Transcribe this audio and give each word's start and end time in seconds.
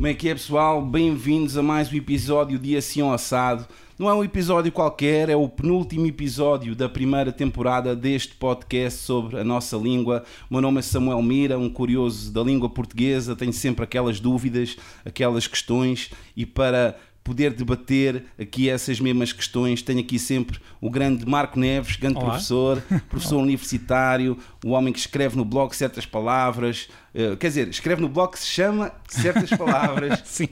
Como 0.00 0.08
é 0.08 0.14
que 0.14 0.30
é, 0.30 0.32
pessoal? 0.32 0.80
Bem-vindos 0.80 1.58
a 1.58 1.62
mais 1.62 1.92
um 1.92 1.94
episódio 1.94 2.58
de 2.58 2.74
Assim 2.74 3.02
ao 3.02 3.12
Assado. 3.12 3.66
Não 3.98 4.08
é 4.08 4.14
um 4.14 4.24
episódio 4.24 4.72
qualquer, 4.72 5.28
é 5.28 5.36
o 5.36 5.46
penúltimo 5.46 6.06
episódio 6.06 6.74
da 6.74 6.88
primeira 6.88 7.30
temporada 7.30 7.94
deste 7.94 8.34
podcast 8.34 9.00
sobre 9.00 9.38
a 9.38 9.44
nossa 9.44 9.76
língua. 9.76 10.24
O 10.48 10.54
meu 10.54 10.62
nome 10.62 10.78
é 10.78 10.82
Samuel 10.82 11.20
Mira, 11.20 11.58
um 11.58 11.68
curioso 11.68 12.32
da 12.32 12.42
língua 12.42 12.70
portuguesa, 12.70 13.36
tenho 13.36 13.52
sempre 13.52 13.84
aquelas 13.84 14.18
dúvidas, 14.18 14.74
aquelas 15.04 15.46
questões 15.46 16.10
e 16.34 16.46
para 16.46 16.96
poder 17.22 17.52
debater 17.52 18.24
aqui 18.38 18.68
essas 18.68 18.98
mesmas 19.00 19.32
questões. 19.32 19.82
Tenho 19.82 20.00
aqui 20.00 20.18
sempre 20.18 20.58
o 20.80 20.90
grande 20.90 21.26
Marco 21.26 21.58
Neves, 21.58 21.96
grande 21.96 22.16
Olá. 22.16 22.30
professor, 22.30 22.82
professor 23.08 23.36
universitário, 23.38 24.38
o 24.64 24.70
homem 24.70 24.92
que 24.92 24.98
escreve 24.98 25.36
no 25.36 25.44
blog 25.44 25.74
certas 25.74 26.04
palavras. 26.04 26.88
eh, 27.14 27.34
quer 27.36 27.48
dizer, 27.48 27.68
escreve 27.68 28.00
no 28.02 28.08
blog 28.08 28.32
que 28.32 28.38
se 28.38 28.46
chama 28.46 28.92
certas 29.08 29.48
palavras. 29.50 30.20
Sim. 30.26 30.48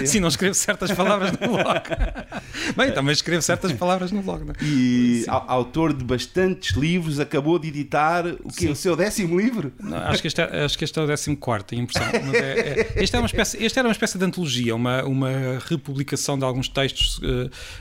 É. 0.00 0.06
Sim, 0.06 0.20
não 0.20 0.28
escrevo 0.28 0.54
certas 0.54 0.90
palavras 0.92 1.32
no 1.32 1.38
blog. 1.38 1.82
Bem, 2.76 2.92
também 2.92 3.12
escrevo 3.12 3.42
certas 3.42 3.72
palavras 3.72 4.10
no 4.12 4.22
blog. 4.22 4.44
Não? 4.44 4.52
é? 4.52 4.64
E 4.64 5.24
au- 5.28 5.44
autor 5.46 5.92
de 5.92 6.02
bastantes 6.04 6.74
livros, 6.76 7.20
acabou 7.20 7.58
de 7.58 7.68
editar 7.68 8.24
o 8.42 8.48
que 8.48 8.68
o 8.68 8.74
seu 8.74 8.96
décimo 8.96 9.38
livro. 9.38 9.72
Não, 9.78 9.98
acho, 9.98 10.22
que 10.22 10.28
este 10.28 10.40
é, 10.40 10.64
acho 10.64 10.78
que 10.78 10.84
este 10.84 10.98
é 10.98 11.02
o 11.02 11.06
14 11.06 11.30
em 11.30 11.78
impressão. 11.80 12.06
Mas 12.24 12.34
é, 12.34 12.58
é- 12.96 13.02
este, 13.02 13.14
é 13.14 13.18
uma 13.18 13.26
espécie, 13.26 13.62
este 13.62 13.78
era 13.78 13.86
uma 13.86 13.92
espécie 13.92 14.16
de 14.18 14.24
antologia, 14.24 14.74
uma, 14.74 15.02
uma 15.04 15.30
republicação 15.68 16.38
de 16.38 16.44
alguns 16.44 16.68
textos 16.68 17.20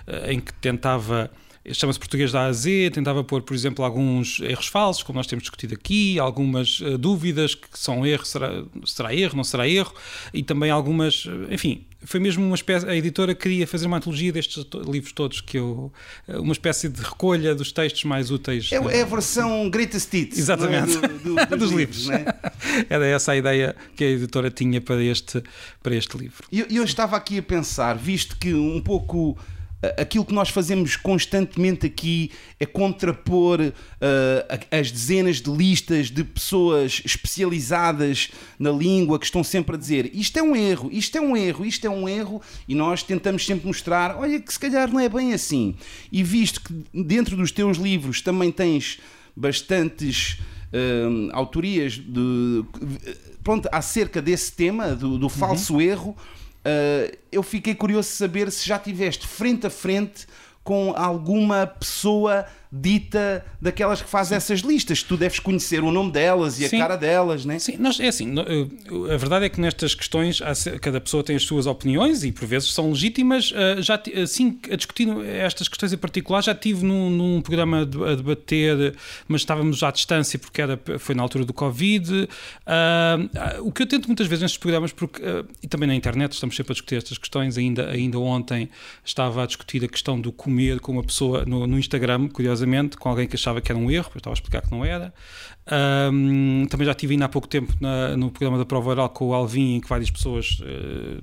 eh, 0.07 0.31
em 0.33 0.39
que 0.39 0.53
tentava. 0.55 1.31
Chama-se 1.71 1.97
português 1.97 2.29
da 2.31 2.41
A 2.41 2.45
a 2.47 2.51
Z, 2.53 2.91
tentava 2.93 3.23
pôr, 3.23 3.41
por 3.41 3.53
exemplo, 3.53 3.85
alguns 3.85 4.39
erros 4.41 4.67
falsos, 4.67 5.01
como 5.01 5.17
nós 5.17 5.27
temos 5.27 5.43
discutido 5.43 5.73
aqui, 5.73 6.19
algumas 6.19 6.81
eh, 6.83 6.97
dúvidas 6.97 7.55
que 7.55 7.67
são 7.73 8.05
erro, 8.05 8.25
será, 8.25 8.63
será 8.85 9.15
erro, 9.15 9.37
não 9.37 9.45
será 9.45 9.65
erro, 9.65 9.93
e 10.33 10.43
também 10.43 10.69
algumas, 10.69 11.25
eh, 11.49 11.53
enfim, 11.53 11.85
foi 12.03 12.19
mesmo 12.19 12.45
uma 12.45 12.55
espécie, 12.55 12.85
a 12.85 12.93
editora 12.93 13.33
queria 13.33 13.65
fazer 13.65 13.85
uma 13.87 13.95
antologia 13.95 14.29
destes 14.33 14.65
livros 14.85 15.13
todos, 15.13 15.39
que 15.39 15.57
eu, 15.57 15.89
eh, 16.27 16.37
uma 16.37 16.51
espécie 16.51 16.89
de 16.89 17.01
recolha 17.01 17.55
dos 17.55 17.71
textos 17.71 18.03
mais 18.03 18.29
úteis. 18.29 18.69
É, 18.73 18.75
é 18.75 19.01
a 19.03 19.05
versão 19.05 19.69
Greatest 19.69 20.13
Hits 20.13 20.37
Exatamente. 20.37 20.97
é? 20.97 21.07
Do- 21.07 21.35
do- 21.47 21.55
Dos 21.57 21.71
livros. 21.71 22.07
não 22.07 22.15
é? 22.15 22.25
Era 22.89 23.05
essa 23.07 23.31
a 23.31 23.37
ideia 23.37 23.73
que 23.95 24.03
a 24.03 24.07
editora 24.09 24.51
tinha 24.51 24.81
para 24.81 25.01
este, 25.01 25.41
para 25.81 25.95
este 25.95 26.17
livro. 26.17 26.43
E 26.51 26.59
eu, 26.59 26.65
eu 26.69 26.83
estava 26.83 27.15
aqui 27.15 27.37
a 27.37 27.41
pensar, 27.43 27.93
visto 27.97 28.35
que 28.37 28.53
um 28.53 28.81
pouco 28.81 29.37
aquilo 29.97 30.23
que 30.25 30.33
nós 30.33 30.49
fazemos 30.49 30.95
constantemente 30.95 31.85
aqui 31.85 32.31
é 32.59 32.65
contrapor 32.65 33.59
a- 34.01 34.77
as 34.79 34.91
dezenas 34.91 35.41
de 35.41 35.49
listas 35.51 36.09
de 36.09 36.23
pessoas 36.23 37.01
especializadas 37.05 38.29
na 38.57 38.71
língua 38.71 39.19
que 39.19 39.25
estão 39.25 39.43
sempre 39.43 39.75
a 39.75 39.79
dizer 39.79 40.09
isto 40.13 40.37
é 40.37 40.43
um 40.43 40.55
erro, 40.55 40.89
isto 40.91 41.17
é 41.17 41.21
um 41.21 41.35
erro, 41.35 41.65
isto 41.65 41.85
é 41.85 41.89
um 41.89 42.07
erro, 42.07 42.41
e 42.67 42.75
nós 42.75 43.03
tentamos 43.03 43.45
sempre 43.45 43.67
mostrar, 43.67 44.15
olha 44.17 44.39
que 44.39 44.51
se 44.53 44.59
calhar 44.59 44.91
não 44.91 44.99
é 44.99 45.09
bem 45.09 45.33
assim. 45.33 45.75
E 46.11 46.23
visto 46.23 46.61
que 46.61 46.73
dentro 47.03 47.35
dos 47.35 47.51
teus 47.51 47.77
livros 47.77 48.21
também 48.21 48.51
tens 48.51 48.99
bastantes 49.35 50.37
hum, 50.73 51.29
autorias 51.33 51.93
de, 51.93 52.63
pronto, 53.43 53.67
acerca 53.71 54.21
desse 54.21 54.51
tema, 54.53 54.95
do, 54.95 55.17
do 55.17 55.27
falso 55.29 55.81
erro, 55.81 56.15
uh, 56.65 57.17
eu 57.31 57.43
fiquei 57.43 57.75
curioso 57.75 58.09
de 58.09 58.15
saber 58.15 58.51
se 58.51 58.67
já 58.67 58.79
tiveste 58.79 59.27
frente 59.27 59.67
a 59.67 59.69
frente 59.69 60.27
com 60.63 60.93
alguma 60.95 61.67
pessoa 61.67 62.45
dita 62.75 63.45
daquelas 63.61 64.01
que 64.01 64.09
faz 64.09 64.31
essas 64.31 64.61
listas. 64.61 65.03
Tu 65.03 65.15
deves 65.15 65.37
conhecer 65.39 65.83
o 65.83 65.91
nome 65.91 66.11
delas 66.11 66.59
e 66.59 66.67
Sim. 66.67 66.77
a 66.77 66.79
cara 66.79 66.95
delas, 66.95 67.45
né? 67.45 67.59
Sim, 67.59 67.77
nós, 67.77 67.99
é 67.99 68.07
assim, 68.07 68.33
a 68.39 69.17
verdade 69.17 69.45
é 69.45 69.49
que 69.49 69.61
nestas 69.61 69.93
questões 69.93 70.41
cada 70.81 70.99
pessoa 70.99 71.23
tem 71.23 71.35
as 71.35 71.43
suas 71.43 71.67
opiniões 71.67 72.23
e 72.23 72.31
por 72.31 72.47
vezes 72.47 72.73
são 72.73 72.89
legítimas. 72.89 73.53
Eh, 73.55 73.81
Já 73.81 74.01
assim, 74.23 74.59
a 74.71 74.75
discutir 74.75 75.07
estas 75.25 75.67
questões 75.67 75.93
em 75.93 75.97
particular, 75.97 76.41
já 76.41 76.55
tive 76.55 76.83
num, 76.83 77.11
num 77.11 77.41
programa 77.41 77.81
a 77.81 78.15
debater, 78.15 78.95
mas 79.27 79.41
estávamos 79.41 79.83
à 79.83 79.91
distância 79.91 80.39
porque 80.39 80.61
era, 80.61 80.79
foi 80.97 81.13
na 81.13 81.21
altura 81.21 81.45
do 81.45 81.53
Covid. 81.53 82.27
Ah, 82.65 83.17
ah, 83.35 83.57
o 83.61 83.71
que 83.71 83.83
eu 83.83 83.87
tento 83.87 84.07
muitas 84.07 84.25
vezes 84.25 84.41
nestes 84.41 84.57
programas, 84.57 84.91
porque, 84.91 85.21
ah, 85.23 85.45
e 85.61 85.67
também 85.67 85.87
na 85.87 85.95
internet, 85.95 86.33
estamos 86.33 86.55
sempre 86.55 86.71
a 86.71 86.73
discutir 86.73 86.95
estas 86.95 87.17
questões. 87.19 87.57
Ainda, 87.57 87.89
ainda 87.89 88.17
ontem 88.17 88.69
estava 89.05 89.43
a 89.43 89.45
discutir 89.45 89.83
a 89.83 89.87
questão 89.87 90.19
do 90.19 90.31
comer 90.31 90.79
com 90.79 90.93
uma 90.93 91.03
pessoa 91.03 91.45
no, 91.45 91.67
no 91.67 91.77
Instagram, 91.77 92.29
curiosamente, 92.29 92.62
com 92.97 93.09
alguém 93.09 93.27
que 93.27 93.35
achava 93.35 93.61
que 93.61 93.71
era 93.71 93.79
um 93.79 93.89
erro, 93.91 94.09
eu 94.13 94.17
estava 94.19 94.33
a 94.33 94.37
explicar 94.37 94.61
que 94.61 94.71
não 94.71 94.83
era. 94.85 95.13
Ahm, 95.65 96.65
também 96.69 96.85
já 96.85 96.91
estive 96.91 97.13
ainda 97.13 97.25
há 97.25 97.29
pouco 97.29 97.47
tempo 97.47 97.73
na- 97.79 98.15
no 98.17 98.29
programa 98.31 98.57
da 98.57 98.65
prova 98.65 98.89
oral 98.89 99.09
com 99.09 99.27
o 99.29 99.33
Alvin, 99.33 99.75
em 99.75 99.81
que 99.81 99.87
várias 99.87 100.09
pessoas 100.11 100.59
eh, 100.63 101.21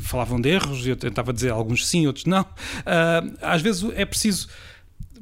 falavam 0.00 0.40
de 0.40 0.48
erros, 0.48 0.86
e 0.86 0.90
eu 0.90 0.96
tentava 0.96 1.32
dizer 1.32 1.50
alguns 1.50 1.86
sim, 1.86 2.06
outros 2.06 2.24
não. 2.26 2.44
Ah, 2.84 3.22
às 3.42 3.62
vezes 3.62 3.84
é 3.94 4.04
preciso. 4.04 4.48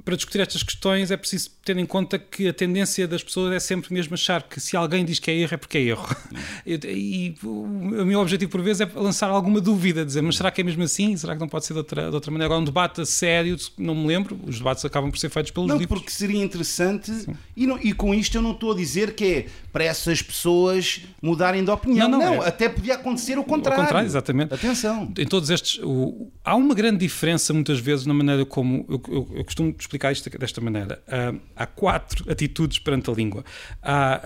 Para 0.05 0.17
discutir 0.17 0.41
estas 0.41 0.63
questões 0.63 1.11
é 1.11 1.17
preciso 1.17 1.51
ter 1.65 1.79
em 1.79 1.87
conta 1.87 2.19
que 2.19 2.47
a 2.47 2.53
tendência 2.53 3.09
das 3.09 3.23
pessoas 3.23 3.55
é 3.55 3.59
sempre 3.59 3.93
mesmo 3.95 4.13
achar 4.15 4.43
que 4.43 4.61
se 4.61 4.77
alguém 4.77 5.03
diz 5.05 5.19
que 5.19 5.31
é 5.31 5.35
erro 5.35 5.55
é 5.55 5.57
porque 5.57 5.79
é 5.79 5.83
erro. 5.83 6.07
E, 6.67 6.75
e 6.75 7.35
o 7.47 7.65
o 7.65 8.07
meu 8.07 8.21
objetivo 8.21 8.51
por 8.51 8.61
vezes 8.63 8.81
é 8.83 8.91
lançar 8.95 9.29
alguma 9.31 9.61
dúvida, 9.61 10.05
dizer 10.05 10.23
mas 10.23 10.37
será 10.37 10.51
que 10.51 10.61
é 10.61 10.65
mesmo 10.65 10.83
assim? 10.83 11.17
Será 11.17 11.35
que 11.35 11.41
não 11.41 11.49
pode 11.49 11.65
ser 11.67 11.73
de 11.75 11.79
outra, 11.79 12.09
de 12.09 12.15
outra 12.15 12.31
maneira? 12.31 12.47
Agora 12.47 12.61
um 12.61 12.65
debate 12.65 13.01
a 13.01 13.07
sério, 13.07 13.57
não 13.79 13.95
me 13.95 14.07
lembro, 14.07 14.39
os 14.47 14.59
debates 14.59 14.85
acabam 14.85 15.11
por 15.11 15.19
ser 15.19 15.29
feitos 15.31 15.51
pelos 15.53 15.69
Não, 15.69 15.79
livros. 15.79 15.99
porque 16.01 16.11
seria 16.13 16.43
interessante, 16.43 17.11
e, 17.57 17.67
não- 17.67 17.79
e 17.83 17.93
com 17.93 18.15
isto 18.15 18.37
eu 18.37 18.43
não 18.43 18.53
estou 18.53 18.73
a 18.73 18.77
dizer 18.77 19.15
que 19.15 19.25
é 19.25 19.47
para 19.75 19.83
essas 19.83 20.23
pessoas 20.23 21.01
mudarem 21.21 21.65
de 21.65 21.69
opinião. 21.71 22.09
Não, 22.09 22.19
Não, 22.21 22.37
não, 22.37 22.45
é- 22.45 22.47
até 22.49 22.69
podia 22.69 22.95
acontecer 22.95 23.37
o 23.37 23.43
contrário. 23.43 23.81
Ao 23.81 23.85
contrário, 23.85 24.07
exatamente. 24.07 24.55
Atenção. 24.55 25.13
Em 25.19 25.27
todos 25.27 25.51
estes, 25.51 25.81
o- 25.83 26.31
há 26.45 26.55
uma 26.55 26.77
grande 26.77 26.99
diferença 26.99 27.53
muitas 27.53 27.81
vezes 27.81 28.07
na 28.07 28.15
maneira 28.15 28.47
como 28.47 28.87
eu, 28.89 29.03
eu- 29.09 29.29
eu 29.39 29.45
costumo 29.45 29.75
explicar 29.77 30.13
isto 30.13 30.31
desta 30.39 30.61
maneira. 30.61 31.03
Ah, 31.09 31.35
há 31.57 31.67
quatro 31.67 32.31
atitudes 32.31 32.79
perante 32.79 33.11
a 33.11 33.13
língua. 33.13 33.45
Há 33.83 34.21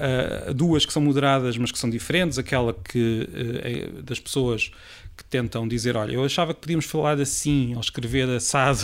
ah, 0.49 0.53
duas 0.53 0.85
que 0.85 0.93
são 0.93 1.01
moderadas, 1.01 1.57
mas 1.57 1.73
que 1.73 1.79
são 1.79 1.89
diferentes. 1.89 2.39
Aquela 2.39 2.75
que 2.75 3.27
eh, 3.33 3.89
é 3.99 4.03
das 4.03 4.21
pessoas 4.21 4.71
que 5.19 5.25
tentam 5.25 5.67
dizer, 5.67 5.97
olha, 5.97 6.13
eu 6.13 6.25
achava 6.25 6.55
que 6.55 6.61
podíamos 6.61 6.87
falar 6.87 7.21
assim 7.21 7.75
ou 7.75 7.81
escrever 7.81 8.29
assado 8.31 8.81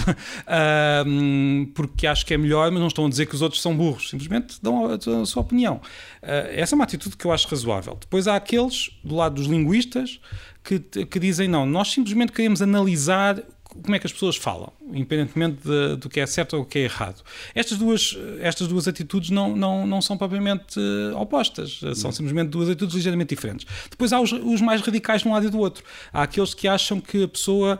hum, 1.06 1.70
porque 1.74 2.06
acho 2.06 2.26
que 2.26 2.34
é 2.34 2.36
melhor, 2.36 2.70
mas 2.72 2.80
não 2.80 2.88
estão 2.88 3.06
a 3.06 3.08
dizer 3.08 3.26
que 3.26 3.34
os 3.34 3.40
outros 3.40 3.62
são 3.62 3.76
burros. 3.76 4.10
Simplesmente 4.10 4.56
dão 4.60 4.86
a, 4.86 4.94
a 4.94 5.26
sua 5.26 5.42
opinião. 5.42 5.80
Ah, 6.20 6.48
essa 6.50 6.74
é 6.74 6.76
uma 6.76 6.84
atitude 6.84 7.16
que 7.16 7.24
eu 7.24 7.32
acho 7.32 7.46
razoável. 7.48 7.96
Depois 7.98 8.26
há 8.26 8.34
aqueles, 8.34 8.90
do 9.04 9.14
lado 9.14 9.36
dos 9.36 9.46
linguistas, 9.46 10.20
que, 10.64 10.80
que 10.80 11.18
dizem 11.20 11.46
não, 11.46 11.64
nós 11.64 11.92
simplesmente 11.92 12.32
queremos 12.32 12.60
analisar 12.60 13.42
como 13.82 13.94
é 13.94 13.98
que 13.98 14.06
as 14.06 14.12
pessoas 14.12 14.36
falam, 14.36 14.72
independentemente 14.92 15.58
de- 15.64 15.96
do 15.96 16.08
que 16.08 16.20
é 16.20 16.26
certo 16.26 16.56
ou 16.56 16.62
o 16.62 16.64
que 16.64 16.78
é 16.78 16.82
errado. 16.82 17.22
Estas 17.54 17.78
duas, 17.78 18.16
estas 18.40 18.68
duas 18.68 18.86
atitudes 18.88 19.30
não, 19.30 19.54
não, 19.56 19.86
não 19.86 20.00
são 20.00 20.16
propriamente 20.16 20.78
eh, 20.78 21.14
opostas, 21.16 21.80
são 21.94 22.12
simplesmente 22.12 22.48
duas 22.48 22.68
atitudes 22.68 22.94
ligeiramente 22.94 23.34
diferentes. 23.34 23.66
Depois 23.90 24.12
há 24.12 24.20
os, 24.20 24.32
os 24.32 24.60
mais 24.60 24.80
radicais 24.80 25.22
de 25.22 25.28
um 25.28 25.32
lado 25.32 25.46
e 25.46 25.50
do 25.50 25.58
outro. 25.58 25.84
Há 26.12 26.22
aqueles 26.22 26.54
que 26.54 26.68
acham 26.68 27.00
que 27.00 27.24
a 27.24 27.28
pessoa 27.28 27.78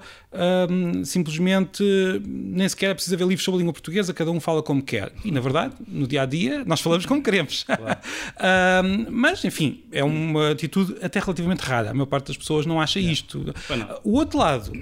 hum, 0.71 1.04
simplesmente 1.04 1.83
nem 2.27 2.69
sequer 2.69 2.91
é 2.91 2.94
preciso 2.94 3.15
haver 3.15 3.27
livros 3.27 3.44
sobre 3.44 3.56
a 3.56 3.60
língua 3.60 3.72
portuguesa, 3.72 4.12
cada 4.12 4.31
um 4.31 4.41
fala 4.41 4.62
como 4.62 4.83
quer. 4.83 5.12
E 5.25 5.31
na 5.31 5.41
verdade, 5.41 5.75
no 5.87 6.06
dia 6.06 6.22
a 6.22 6.27
dia, 6.27 6.65
nós 6.65 6.81
falamos 6.81 7.06
como 7.06 7.22
queremos. 7.22 7.65
Hum, 8.84 9.06
mas, 9.10 9.44
enfim, 9.44 9.84
é 9.93 10.03
uma 10.03 10.50
atitude 10.50 10.97
até 11.03 11.19
relativamente 11.21 11.60
rara. 11.60 11.91
A 11.91 11.94
maior 11.94 12.06
parte 12.06 12.28
das 12.28 12.37
pessoas 12.37 12.66
não 12.66 12.81
acha 12.81 12.99
isto. 12.99 13.54
Pois 13.66 13.78
não. 13.78 14.00
O 14.03 14.12
outro 14.19 14.38
lado, 14.38 14.72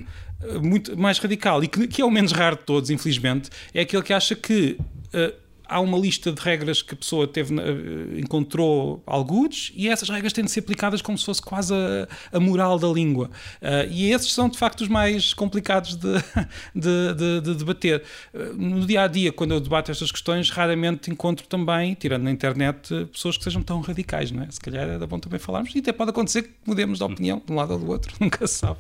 muito 0.63 0.97
mais 0.97 1.19
radical. 1.19 1.63
E 1.63 1.69
que, 1.69 1.87
que 1.87 2.03
é 2.03 2.05
o 2.05 2.11
menos 2.11 2.33
raro 2.33 2.57
de 2.57 2.63
todos, 2.63 2.91
infelizmente, 2.91 3.51
é 3.75 3.83
aquele 3.83 4.03
que 4.03 4.13
acha 4.13 4.35
que 4.35 4.79
eh, 5.13 5.35
há 5.67 5.81
uma 5.81 5.99
lista 5.99 6.31
de 6.33 6.41
regras 6.41 6.83
que 6.83 6.95
a 6.95 6.97
pessoa 6.97 7.27
teve, 7.27 7.55
eh, 7.59 8.21
encontrou 8.21 9.03
algures 9.07 9.73
e 9.75 9.89
essas 9.89 10.09
regras 10.09 10.33
têm 10.33 10.45
de 10.45 10.51
ser 10.51 10.61
aplicadas 10.61 11.01
como 11.03 11.17
se 11.17 11.25
fosse 11.25 11.41
quase 11.43 11.73
a, 11.75 12.09
a 12.37 12.41
moral 12.41 12.79
da 12.79 12.89
língua. 12.89 13.31
Eh, 13.61 13.89
e 13.91 14.13
esses 14.13 14.33
são 14.33 14.49
de 14.49 14.59
facto 14.59 14.81
os 14.83 14.89
mais 14.89 15.33
complicados 15.35 15.97
de, 15.97 16.13
de, 16.75 17.15
de- 17.15 17.41
de 17.41 17.55
debater. 17.55 18.03
Eh, 18.35 18.53
no 18.57 18.87
dia 18.87 19.03
a 19.03 19.07
dia, 19.09 19.33
quando 19.33 19.53
eu 19.55 19.61
debato 19.61 19.91
estas 19.91 20.11
questões, 20.13 20.51
raramente 20.51 21.11
encontro 21.11 21.47
também, 21.47 21.95
tirando 21.95 22.23
na 22.25 22.31
internet, 22.31 23.07
pessoas 23.13 23.37
que 23.37 23.45
sejam 23.45 23.63
tão 23.63 23.81
radicais, 23.81 24.31
não 24.31 24.43
é? 24.43 24.51
Se 24.51 24.61
calhar 24.61 24.89
era 24.89 25.07
bom 25.07 25.19
também 25.19 25.39
falarmos 25.39 25.75
e 25.75 25.79
até 25.79 25.93
pode 25.93 26.11
acontecer 26.11 26.43
que 26.43 26.51
mudemos 26.67 26.99
de 26.99 27.05
opinião 27.05 27.43
de 27.45 27.53
um 27.53 27.57
lado 27.57 27.73
ou 27.75 27.79
do 27.79 27.89
outro, 27.91 28.15
nunca 28.21 28.47
se 28.47 28.55
sabe. 28.59 28.79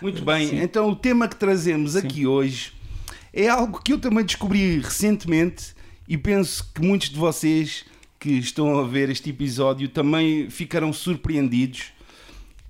Muito 0.00 0.24
bem, 0.24 0.62
então 0.62 0.88
o 0.88 0.96
tema 0.96 1.28
que 1.28 1.36
trazemos 1.36 1.96
aqui 1.96 2.26
hoje 2.26 2.72
é 3.32 3.48
algo 3.48 3.80
que 3.82 3.92
eu 3.92 3.98
também 3.98 4.24
descobri 4.24 4.78
recentemente 4.80 5.74
e 6.10 6.18
penso 6.18 6.70
que 6.74 6.82
muitos 6.82 7.08
de 7.08 7.16
vocês 7.16 7.84
que 8.18 8.32
estão 8.32 8.78
a 8.78 8.84
ver 8.86 9.08
este 9.08 9.30
episódio 9.30 9.88
também 9.88 10.50
ficarão 10.50 10.92
surpreendidos 10.92 11.92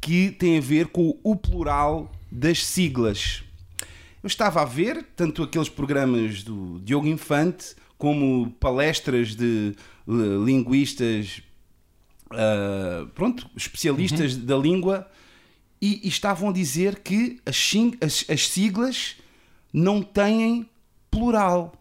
que 0.00 0.30
tem 0.30 0.58
a 0.58 0.60
ver 0.60 0.88
com 0.88 1.18
o 1.24 1.34
plural 1.34 2.12
das 2.30 2.64
siglas. 2.64 3.42
Eu 4.22 4.26
estava 4.26 4.60
a 4.62 4.64
ver 4.64 5.04
tanto 5.16 5.42
aqueles 5.42 5.68
programas 5.68 6.42
do 6.42 6.78
Diogo 6.84 7.06
Infante 7.08 7.74
como 7.98 8.50
palestras 8.60 9.34
de 9.34 9.74
eh, 10.06 10.12
linguistas, 10.44 11.42
ah, 12.30 13.06
pronto, 13.14 13.48
especialistas 13.56 14.36
da 14.36 14.56
língua 14.56 15.10
e, 15.80 16.00
e 16.04 16.08
estavam 16.08 16.50
a 16.50 16.52
dizer 16.52 16.98
que 17.00 17.40
as, 17.46 17.72
as- 18.00 18.24
as 18.28 18.48
siglas 18.48 19.16
não 19.72 20.02
têm 20.02 20.68
plural. 21.10 21.74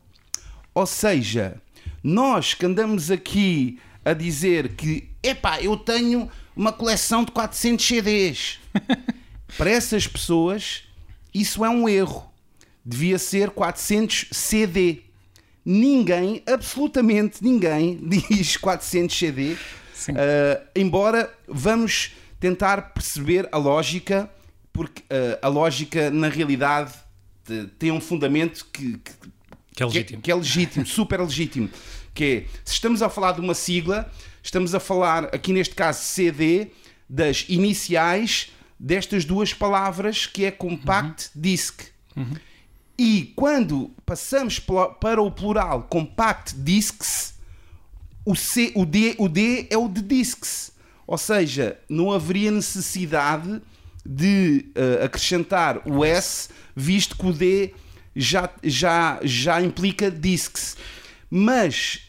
Ou 0.80 0.86
seja, 0.86 1.62
nós 2.02 2.54
que 2.54 2.66
andamos 2.66 3.12
aqui 3.12 3.78
a 4.06 4.14
dizer 4.14 4.70
que, 4.76 5.10
epá, 5.22 5.62
eu 5.62 5.76
tenho 5.76 6.30
uma 6.56 6.72
coleção 6.72 7.26
de 7.26 7.34
400 7.34 7.86
CDs. 7.86 8.60
Para 9.58 9.70
essas 9.72 10.08
pessoas, 10.08 10.84
isso 11.34 11.66
é 11.66 11.70
um 11.70 11.90
erro. 11.90 12.32
Devia 12.86 13.20
ser 13.20 13.50
400 13.50 14.28
CD. 14.32 15.02
Ninguém, 15.66 16.42
absolutamente 16.48 17.44
ninguém, 17.44 18.00
diz 18.30 18.56
400 18.56 19.18
CD. 19.20 19.54
Uh, 19.54 19.58
embora 20.74 21.30
vamos 21.46 22.12
tentar 22.40 22.94
perceber 22.94 23.50
a 23.52 23.58
lógica, 23.58 24.32
porque 24.72 25.02
uh, 25.02 25.38
a 25.42 25.50
lógica, 25.50 26.10
na 26.10 26.30
realidade, 26.30 26.94
te- 27.44 27.66
tem 27.78 27.92
um 27.92 28.00
fundamento 28.00 28.66
que, 28.72 28.98
que- 28.98 29.12
Que 29.80 29.84
é 29.84 29.88
que 29.88 29.98
é, 29.98 30.02
legítimo. 30.02 30.22
que 30.22 30.32
é 30.32 30.36
legítimo, 30.36 30.86
super 30.86 31.22
legítimo. 31.22 31.70
Que 32.14 32.24
é, 32.24 32.60
se 32.66 32.74
estamos 32.74 33.02
a 33.02 33.10
falar 33.10 33.34
de 33.34 33.42
uma 33.42 33.54
sigla, 33.54 34.12
estamos 34.44 34.76
a 34.76 34.80
falar, 34.80 35.26
aqui 35.26 35.54
neste 35.54 35.76
caso 35.76 36.02
CD, 36.04 36.72
das 37.08 37.46
iniciais 37.48 38.52
destas 38.80 39.26
duas 39.26 39.54
palavras, 39.54 40.26
que 40.26 40.46
é 40.46 40.52
Compact 40.52 41.32
Disc. 41.36 41.82
E 42.98 43.32
quando 43.36 43.92
passamos 44.06 44.60
para 44.60 45.22
o 45.22 45.32
plural 45.32 45.84
Compact 45.84 46.54
Discs, 46.56 47.34
o, 48.26 48.36
C, 48.36 48.74
o, 48.76 48.86
D, 48.86 49.16
o 49.18 49.30
D 49.30 49.68
é 49.70 49.78
o 49.78 49.88
de 49.88 50.02
discs. 50.02 50.74
Ou 51.08 51.18
seja, 51.18 51.80
não 51.90 52.12
haveria 52.12 52.52
necessidade 52.52 53.62
de 54.06 54.68
eh, 54.76 55.06
acrescentar 55.06 55.82
o 55.88 56.04
S, 56.06 56.50
visto 56.76 57.18
que 57.18 57.26
o 57.26 57.34
D 57.34 57.74
já, 58.20 58.50
já, 58.64 59.20
já 59.24 59.62
implica 59.62 60.12
discs. 60.12 60.76
Mas 61.30 62.02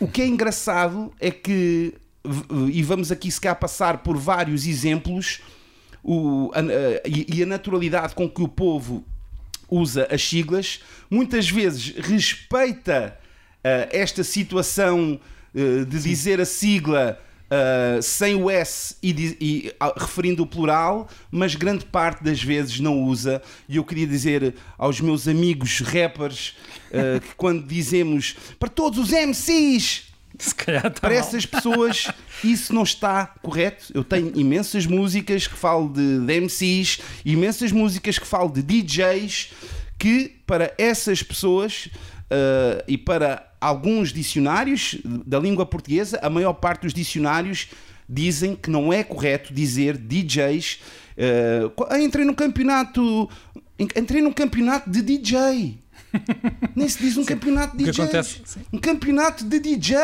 o 0.00 0.08
que 0.08 0.22
é 0.22 0.26
engraçado 0.26 1.12
é 1.20 1.30
que, 1.30 1.94
e 2.72 2.82
vamos 2.82 3.12
aqui 3.12 3.30
se 3.30 3.40
calhar 3.40 3.56
passar 3.58 3.98
por 3.98 4.16
vários 4.16 4.66
exemplos, 4.66 5.40
o, 6.02 6.50
a- 6.54 6.60
a- 6.60 7.08
e, 7.08 7.42
a 7.42 7.46
naturalidade 7.46 8.14
com 8.14 8.28
que 8.28 8.42
o 8.42 8.48
povo 8.48 9.04
usa 9.70 10.06
as 10.10 10.22
siglas, 10.26 10.80
muitas 11.10 11.48
vezes 11.48 11.94
respeita 11.96 13.18
ah, 13.62 13.88
esta 13.90 14.22
situação 14.24 15.18
ah, 15.54 15.84
de 15.84 15.98
dizer 16.00 16.40
a 16.40 16.44
sigla 16.44 17.18
ah, 17.50 18.00
sem 18.02 18.34
o 18.34 18.50
S 18.50 18.96
e, 19.02 19.36
e, 19.40 19.72
ah, 19.78 19.92
referindo 19.96 20.42
o 20.42 20.46
plural, 20.46 21.08
mas 21.30 21.54
grande 21.54 21.84
parte 21.84 22.24
das 22.24 22.42
vezes 22.42 22.80
não 22.80 23.02
usa. 23.02 23.42
E 23.68 23.76
eu 23.76 23.84
queria 23.84 24.06
dizer 24.06 24.54
aos 24.78 25.00
meus 25.00 25.28
amigos 25.28 25.80
rappers 25.80 26.56
ah, 26.92 27.20
que 27.20 27.34
quando 27.36 27.66
dizemos 27.66 28.36
para 28.58 28.68
todos 28.68 28.98
os 28.98 29.10
MCs 29.10 30.12
está 30.36 30.90
para 30.90 31.10
mal. 31.10 31.18
essas 31.18 31.46
pessoas 31.46 32.08
isso 32.42 32.74
não 32.74 32.82
está 32.82 33.26
correto. 33.40 33.92
Eu 33.94 34.02
tenho 34.02 34.32
imensas 34.34 34.86
músicas 34.86 35.46
que 35.46 35.56
falo 35.56 35.88
de, 35.88 36.20
de 36.20 36.40
MCs, 36.40 36.98
imensas 37.24 37.70
músicas 37.70 38.18
que 38.18 38.26
falo 38.26 38.50
de 38.50 38.62
DJs, 38.62 39.52
que 39.98 40.40
para 40.46 40.74
essas 40.76 41.22
pessoas 41.22 41.88
e 42.88 42.98
para 42.98 43.53
alguns 43.64 44.12
dicionários 44.12 44.96
da 45.04 45.38
língua 45.38 45.64
portuguesa, 45.64 46.18
a 46.22 46.28
maior 46.28 46.52
parte 46.52 46.82
dos 46.82 46.92
dicionários 46.94 47.68
dizem 48.08 48.54
que 48.54 48.70
não 48.70 48.92
é 48.92 49.02
correto 49.02 49.54
dizer 49.54 49.96
DJs. 49.96 50.80
ah, 51.78 51.86
"Ah, 51.94 52.00
entrei 52.00 52.24
no 52.24 52.34
campeonato. 52.34 53.28
Entrei 53.78 54.20
num 54.20 54.32
campeonato 54.32 54.90
de 54.90 55.00
DJ. 55.02 55.78
Nem 56.76 56.88
se 56.88 56.98
diz 56.98 57.16
um 57.16 57.24
campeonato 57.24 57.76
de 57.76 57.84
DJ. 57.84 58.04
acontece, 58.04 58.40
sim. 58.44 58.60
Um 58.72 58.78
campeonato 58.78 59.44
de 59.44 59.58
DJ. 59.58 59.96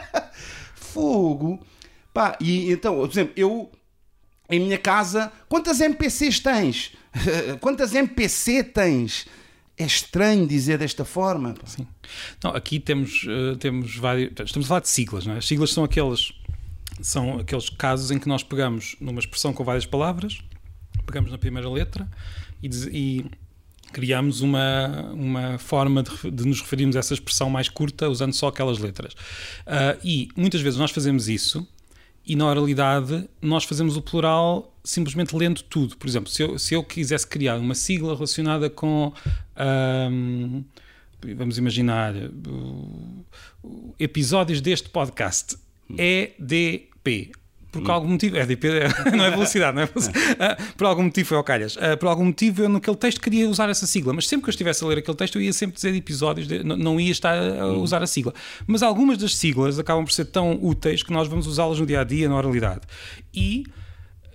Fogo. 0.74 1.60
Pá, 2.12 2.36
e 2.40 2.72
então, 2.72 2.96
por 2.96 3.10
exemplo, 3.10 3.32
eu 3.36 3.70
em 4.48 4.58
minha 4.58 4.78
casa, 4.78 5.30
quantas 5.48 5.80
MPCs 5.80 6.40
tens? 6.40 6.92
quantas 7.60 7.94
MPC 7.94 8.64
tens? 8.64 9.26
É 9.80 9.86
estranho 9.86 10.46
dizer 10.46 10.76
desta 10.76 11.06
forma. 11.06 11.54
Sim. 11.64 11.86
Não, 12.44 12.50
aqui 12.50 12.78
temos, 12.78 13.24
eh, 13.26 13.56
temos 13.58 13.96
vários. 13.96 14.30
Estamos 14.44 14.66
a 14.66 14.68
falar 14.68 14.80
de 14.80 14.90
siglas, 14.90 15.24
não 15.24 15.32
é? 15.32 15.38
As 15.38 15.46
siglas 15.46 15.72
são 15.72 15.82
aqueles, 15.82 16.34
são 17.00 17.38
aqueles 17.38 17.70
casos 17.70 18.10
em 18.10 18.18
que 18.18 18.28
nós 18.28 18.42
pegamos 18.42 18.94
numa 19.00 19.18
expressão 19.18 19.54
com 19.54 19.64
várias 19.64 19.86
palavras, 19.86 20.42
pegamos 21.06 21.32
na 21.32 21.38
primeira 21.38 21.70
letra 21.70 22.06
e, 22.62 22.68
e 22.92 23.24
criamos 23.90 24.42
uma, 24.42 25.10
uma 25.14 25.58
forma 25.58 26.02
de, 26.02 26.30
de 26.30 26.46
nos 26.46 26.60
referirmos 26.60 26.94
a 26.94 26.98
essa 26.98 27.14
expressão 27.14 27.48
mais 27.48 27.70
curta 27.70 28.06
usando 28.06 28.34
só 28.34 28.48
aquelas 28.48 28.76
letras. 28.76 29.14
Ah, 29.66 29.96
e 30.04 30.28
muitas 30.36 30.60
vezes 30.60 30.78
nós 30.78 30.90
fazemos 30.90 31.26
isso 31.26 31.66
e 32.26 32.36
na 32.36 32.46
oralidade 32.46 33.28
nós 33.40 33.64
fazemos 33.64 33.96
o 33.96 34.02
plural 34.02 34.72
simplesmente 34.84 35.34
lendo 35.36 35.62
tudo. 35.62 35.96
Por 35.96 36.08
exemplo, 36.08 36.30
se 36.30 36.42
eu, 36.42 36.58
se 36.58 36.74
eu 36.74 36.82
quisesse 36.84 37.26
criar 37.26 37.56
uma 37.58 37.74
sigla 37.74 38.14
relacionada 38.14 38.68
com. 38.70 39.12
ahm, 39.56 40.62
vamos 41.36 41.58
imaginar. 41.58 42.14
o- 42.46 43.24
episódios 43.98 44.60
deste 44.60 44.88
podcast. 44.88 45.56
EDP. 45.98 47.32
Por 47.72 47.90
algum 47.90 48.08
motivo, 48.08 48.36
EDP 48.36 48.64
não 49.16 49.24
é 49.24 49.30
velocidade, 49.30 49.74
não 49.76 49.82
é 49.82 49.86
velocidade. 49.86 50.36
Ah, 50.40 50.56
por 50.76 50.86
algum 50.86 51.04
motivo 51.04 51.28
foi 51.28 51.36
ao 51.36 51.44
calhas. 51.44 51.76
Ah, 51.80 51.96
por 51.96 52.08
algum 52.08 52.24
motivo 52.24 52.62
eu 52.62 52.68
naquele 52.68 52.96
texto 52.96 53.20
queria 53.20 53.48
usar 53.48 53.68
essa 53.70 53.86
sigla, 53.86 54.12
mas 54.12 54.26
sempre 54.26 54.44
que 54.44 54.48
eu 54.48 54.52
estivesse 54.52 54.82
a 54.82 54.86
ler 54.88 54.98
aquele 54.98 55.16
texto 55.16 55.36
eu 55.38 55.42
ia 55.42 55.52
sempre 55.52 55.76
dizer 55.76 55.94
episódios, 55.94 56.48
de- 56.48 56.64
não- 56.64 56.76
não 56.76 57.00
ia 57.00 57.12
estar 57.12 57.36
a 57.38 57.66
usar 57.68 58.02
a 58.02 58.06
sigla. 58.06 58.34
Mas 58.66 58.82
algumas 58.82 59.18
das 59.18 59.36
siglas 59.36 59.78
acabam 59.78 60.04
por 60.04 60.12
ser 60.12 60.24
tão 60.24 60.58
úteis 60.60 61.02
que 61.02 61.12
nós 61.12 61.28
vamos 61.28 61.46
usá-las 61.46 61.78
no 61.78 61.86
dia 61.86 62.00
a 62.00 62.04
dia, 62.04 62.28
na 62.28 62.36
oralidade. 62.36 62.80
E 63.32 63.64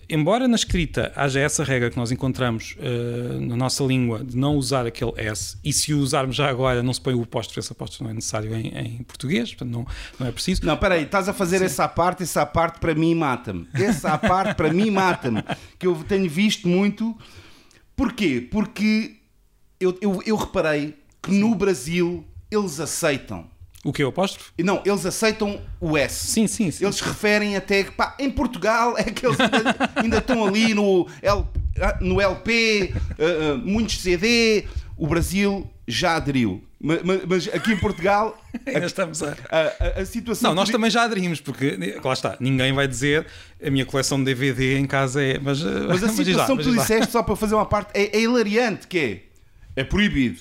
embora 0.09 0.47
na 0.47 0.55
escrita 0.55 1.11
haja 1.15 1.39
essa 1.39 1.63
regra 1.63 1.89
que 1.89 1.97
nós 1.97 2.11
encontramos 2.11 2.75
eh, 2.79 3.39
na 3.39 3.55
nossa 3.55 3.83
língua 3.83 4.23
de 4.23 4.37
não 4.37 4.55
usar 4.55 4.85
aquele 4.85 5.13
S, 5.17 5.57
e 5.63 5.71
se 5.73 5.93
o 5.93 5.99
usarmos 5.99 6.35
já 6.35 6.49
agora 6.49 6.83
não 6.83 6.93
se 6.93 7.01
põe 7.01 7.13
o 7.13 7.23
apóstrofe, 7.23 7.59
esse 7.59 7.71
apóstrofe 7.71 8.03
não 8.03 8.11
é 8.11 8.13
necessário 8.13 8.55
em, 8.55 8.67
em 8.77 9.03
português, 9.03 9.49
portanto 9.49 9.71
não, 9.71 9.87
não 10.19 10.27
é 10.27 10.31
preciso. 10.31 10.65
Não, 10.65 10.77
peraí, 10.77 11.03
estás 11.03 11.29
a 11.29 11.33
fazer 11.33 11.61
essa 11.61 11.87
parte, 11.87 12.23
essa 12.23 12.45
parte 12.45 12.79
para 12.79 12.93
mim 12.93 13.15
mata-me. 13.15 13.67
Essa 13.73 14.17
parte 14.17 14.55
para 14.55 14.71
mim 14.71 14.89
mata-me. 14.89 15.43
Que 15.77 15.87
eu 15.87 15.95
tenho 16.07 16.29
visto 16.29 16.67
muito. 16.67 17.15
Porquê? 17.95 18.45
Porque 18.51 19.17
eu, 19.79 19.97
eu, 20.01 20.21
eu 20.25 20.35
reparei 20.35 20.95
que 21.21 21.31
no 21.31 21.55
Brasil 21.55 22.25
eles 22.51 22.79
aceitam. 22.79 23.49
O 23.85 23.93
que 23.93 24.01
é 24.01 24.05
o 24.05 24.09
apóstrofe? 24.09 24.51
Não, 24.63 24.81
eles 24.83 25.05
aceitam 25.05 25.61
o 25.79 25.95
S. 25.95 26.27
Sim, 26.27 26.47
sim, 26.47 26.71
sim. 26.71 26.83
Eles 26.83 26.99
referem 26.99 27.55
até 27.55 27.83
que 27.83 27.91
pá, 27.91 28.15
em 28.19 28.31
Portugal 28.31 28.97
é 28.97 29.03
que 29.03 29.25
eles 29.25 29.39
ainda, 29.39 29.91
ainda 29.95 30.17
estão 30.17 30.43
ali 30.43 30.73
no, 30.73 31.07
L, 31.21 31.45
no 32.01 32.19
LP, 32.19 32.93
uh, 33.19 33.53
uh, 33.53 33.57
muitos 33.59 33.99
CD. 34.01 34.65
O 34.97 35.05
Brasil 35.07 35.69
já 35.87 36.15
aderiu. 36.15 36.63
Ma- 36.81 36.95
ma- 37.03 37.19
Mas, 37.27 37.47
aqui 37.53 37.73
em 37.73 37.77
Portugal 37.77 38.35
Ainda 38.65 38.85
estamos 38.87 39.21
a... 39.21 39.35
a, 39.51 39.59
a- 39.99 40.01
a 40.01 40.05
situação. 40.05 40.49
Não, 40.49 40.55
nós 40.55 40.69
também 40.69 40.89
já 40.89 41.03
aderimos, 41.03 41.39
porque 41.39 41.77
lá 42.03 42.13
está, 42.13 42.37
ninguém 42.39 42.73
vai 42.73 42.87
dizer 42.87 43.27
a 43.63 43.69
minha 43.69 43.85
coleção 43.85 44.17
de 44.17 44.25
DVD 44.25 44.77
em 44.79 44.85
casa 44.87 45.21
é. 45.21 45.37
Mas, 45.37 45.61
eh, 45.61 45.65
Mas 45.87 46.01
a 46.03 46.07
lá, 46.07 46.13
situação 46.13 46.57
que 46.57 46.63
mas 46.63 46.65
tu 46.65 46.69
diz 46.69 46.75
lá. 46.77 46.81
disseste, 46.81 47.11
só 47.11 47.21
para 47.21 47.35
fazer 47.35 47.53
uma 47.55 47.65
parte, 47.65 47.91
é, 47.93 48.17
é 48.17 48.21
hilariante, 48.21 48.87
que 48.87 48.97
é, 49.75 49.81
é 49.81 49.83
proibido. 49.83 50.39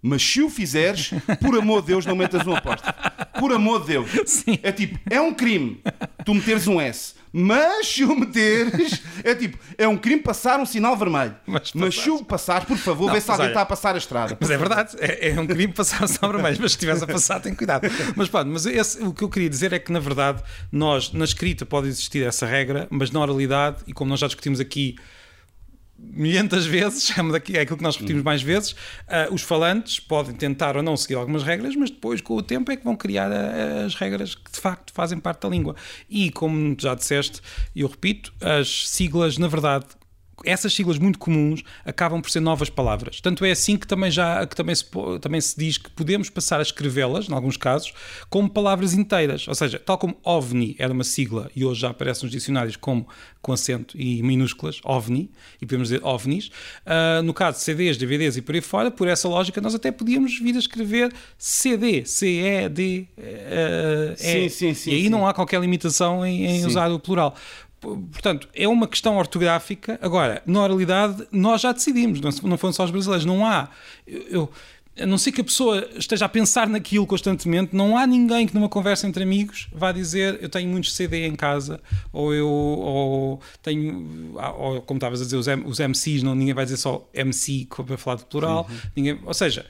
Mas 0.00 0.22
se 0.22 0.40
o 0.42 0.48
fizeres, 0.48 1.10
por 1.40 1.58
amor 1.58 1.80
de 1.80 1.88
Deus, 1.88 2.06
não 2.06 2.14
metas 2.16 2.46
um 2.46 2.54
apóstolo. 2.54 2.94
Por 3.38 3.52
amor 3.52 3.80
de 3.80 3.88
Deus. 3.88 4.10
Sim. 4.26 4.58
É 4.62 4.70
tipo, 4.72 4.98
é 5.10 5.20
um 5.20 5.34
crime 5.34 5.80
tu 6.24 6.34
meteres 6.34 6.66
um 6.68 6.80
S. 6.80 7.16
Mas 7.30 7.86
se 7.88 8.04
o 8.04 8.16
meteres, 8.18 9.02
é 9.22 9.34
tipo, 9.34 9.58
é 9.76 9.86
um 9.86 9.98
crime 9.98 10.22
passar 10.22 10.58
um 10.60 10.64
sinal 10.64 10.96
vermelho. 10.96 11.34
Mas 11.46 11.72
Mas, 11.74 11.94
se 11.94 12.08
o 12.10 12.24
passares, 12.24 12.66
por 12.66 12.78
favor, 12.78 13.06
Não, 13.08 13.12
vê 13.14 13.20
se 13.20 13.30
alguém 13.30 13.44
olha- 13.46 13.50
está 13.52 13.60
a 13.62 13.66
passar 13.66 13.94
a 13.94 13.98
estrada. 13.98 14.36
Mas 14.40 14.50
é 14.50 14.56
verdade, 14.56 14.96
é, 14.98 15.30
é 15.30 15.40
um 15.40 15.46
crime 15.46 15.72
passar 15.72 16.02
o 16.04 16.08
sinal 16.08 16.32
vermelho, 16.32 16.56
mas 16.60 16.72
se 16.72 16.76
estivesse 16.78 17.04
a 17.04 17.06
passar, 17.06 17.38
tem 17.40 17.54
cuidado. 17.54 17.86
Mas 18.16 18.28
pronto, 18.28 18.48
mas 18.50 18.64
esse- 18.64 19.02
o 19.02 19.12
que 19.12 19.22
eu 19.22 19.28
queria 19.28 19.50
dizer 19.50 19.72
é 19.74 19.78
que, 19.78 19.92
na 19.92 20.00
verdade, 20.00 20.42
nós, 20.72 21.12
na 21.12 21.24
escrita 21.24 21.66
pode 21.66 21.88
existir 21.88 22.26
essa 22.26 22.46
regra, 22.46 22.86
mas 22.90 23.10
na 23.10 23.20
oralidade, 23.20 23.78
e 23.86 23.92
como 23.92 24.08
nós 24.08 24.20
já 24.20 24.26
discutimos 24.26 24.58
aqui 24.58 24.96
milhentas 25.98 26.64
vezes, 26.64 27.10
é 27.18 27.56
é 27.56 27.60
aquilo 27.60 27.76
que 27.76 27.82
nós 27.82 27.96
repetimos 27.96 28.22
mais 28.22 28.40
vezes, 28.40 28.74
ah, 29.08 29.28
os 29.30 29.42
falantes 29.42 29.98
podem 29.98 30.34
tentar 30.34 30.76
ou 30.76 30.82
não 30.82 30.96
seguir 30.96 31.16
algumas 31.16 31.42
regras, 31.42 31.74
mas 31.74 31.90
depois, 31.90 32.20
com 32.20 32.34
o 32.34 32.42
tempo, 32.42 32.70
é 32.70 32.76
que 32.76 32.84
vão 32.84 32.94
criar 32.96 33.30
ah, 33.32 33.84
as 33.84 33.94
regras 33.94 34.34
que 34.34 34.50
de 34.50 34.60
facto 34.60 34.92
fazem 34.92 35.18
parte 35.18 35.42
da 35.42 35.48
língua. 35.48 35.74
E, 36.08 36.30
como 36.30 36.76
já 36.78 36.94
disseste, 36.94 37.40
e 37.74 37.80
eu 37.80 37.88
repito, 37.88 38.32
as 38.40 38.88
siglas, 38.88 39.38
na 39.38 39.48
verdade, 39.48 39.86
essas 40.44 40.72
siglas 40.72 40.98
muito 40.98 41.18
comuns 41.18 41.62
acabam 41.84 42.20
por 42.20 42.30
ser 42.30 42.40
novas 42.40 42.70
palavras. 42.70 43.20
Tanto 43.20 43.44
é 43.44 43.50
assim 43.50 43.76
que 43.76 43.86
também 43.86 44.10
já 44.10 44.46
que 44.46 44.54
também 44.54 44.74
se, 44.74 44.84
também 45.20 45.40
se 45.40 45.58
diz 45.58 45.78
que 45.78 45.90
podemos 45.90 46.30
passar 46.30 46.58
a 46.58 46.62
escrevê-las, 46.62 47.28
em 47.28 47.32
alguns 47.32 47.56
casos, 47.56 47.92
como 48.28 48.48
palavras 48.48 48.94
inteiras. 48.94 49.46
Ou 49.48 49.54
seja, 49.54 49.78
tal 49.78 49.98
como 49.98 50.16
OVNI 50.22 50.76
era 50.78 50.92
uma 50.92 51.04
sigla 51.04 51.50
e 51.54 51.64
hoje 51.64 51.80
já 51.80 51.90
aparece 51.90 52.22
nos 52.22 52.32
dicionários 52.32 52.76
como 52.76 53.06
com 53.40 53.52
acento 53.52 53.96
e 53.98 54.22
minúsculas, 54.22 54.80
OVNI, 54.84 55.30
e 55.60 55.66
podemos 55.66 55.88
dizer 55.88 56.04
OVNIs. 56.04 56.48
Uh, 56.48 57.22
no 57.22 57.32
caso 57.32 57.58
de 57.58 57.64
CDs, 57.64 57.96
DVDs 57.96 58.36
e 58.36 58.42
por 58.42 58.54
aí 58.54 58.60
fora, 58.60 58.90
por 58.90 59.06
essa 59.08 59.28
lógica, 59.28 59.60
nós 59.60 59.74
até 59.74 59.90
podíamos 59.90 60.38
vir 60.38 60.56
a 60.56 60.58
escrever 60.58 61.12
CD, 61.36 62.04
C-E-D. 62.04 63.06
Uh, 63.16 64.16
sim, 64.16 64.48
sim, 64.48 64.74
sim, 64.74 64.90
e 64.90 64.94
aí 64.94 65.08
não 65.08 65.26
há 65.26 65.32
qualquer 65.32 65.60
limitação 65.60 66.26
em, 66.26 66.44
em 66.46 66.66
usar 66.66 66.90
o 66.90 66.98
plural. 66.98 67.34
Portanto, 67.80 68.48
é 68.54 68.66
uma 68.66 68.88
questão 68.88 69.16
ortográfica. 69.16 69.98
Agora, 70.02 70.42
na 70.44 70.62
oralidade, 70.62 71.26
nós 71.30 71.60
já 71.60 71.72
decidimos, 71.72 72.20
não 72.20 72.58
foram 72.58 72.72
só 72.72 72.84
os 72.84 72.90
brasileiros, 72.90 73.24
não 73.24 73.46
há. 73.46 73.68
Eu, 74.06 74.50
a 75.00 75.06
não 75.06 75.16
ser 75.16 75.32
que 75.32 75.40
a 75.40 75.44
pessoa 75.44 75.88
esteja 75.96 76.24
a 76.24 76.28
pensar 76.28 76.68
naquilo 76.68 77.06
constantemente, 77.06 77.74
não 77.74 77.96
há 77.96 78.06
ninguém 78.06 78.46
que 78.46 78.54
numa 78.54 78.68
conversa 78.68 79.06
entre 79.06 79.22
amigos 79.22 79.68
vá 79.72 79.92
dizer 79.92 80.38
eu 80.42 80.48
tenho 80.48 80.68
muitos 80.68 80.92
CD 80.92 81.26
em 81.26 81.36
casa, 81.36 81.80
ou 82.12 82.34
eu 82.34 82.48
ou 82.48 83.40
tenho, 83.62 84.34
ou, 84.56 84.82
como 84.82 84.98
estavas 84.98 85.20
a 85.20 85.24
dizer, 85.24 85.36
os, 85.36 85.46
M, 85.46 85.64
os 85.66 85.78
MCs, 85.78 86.22
não, 86.22 86.34
ninguém 86.34 86.54
vai 86.54 86.64
dizer 86.64 86.78
só 86.78 87.08
MC 87.14 87.68
para 87.86 87.96
falar 87.96 88.16
de 88.16 88.24
plural. 88.24 88.66
Uhum. 88.68 88.78
Ninguém, 88.96 89.20
ou 89.24 89.34
seja, 89.34 89.64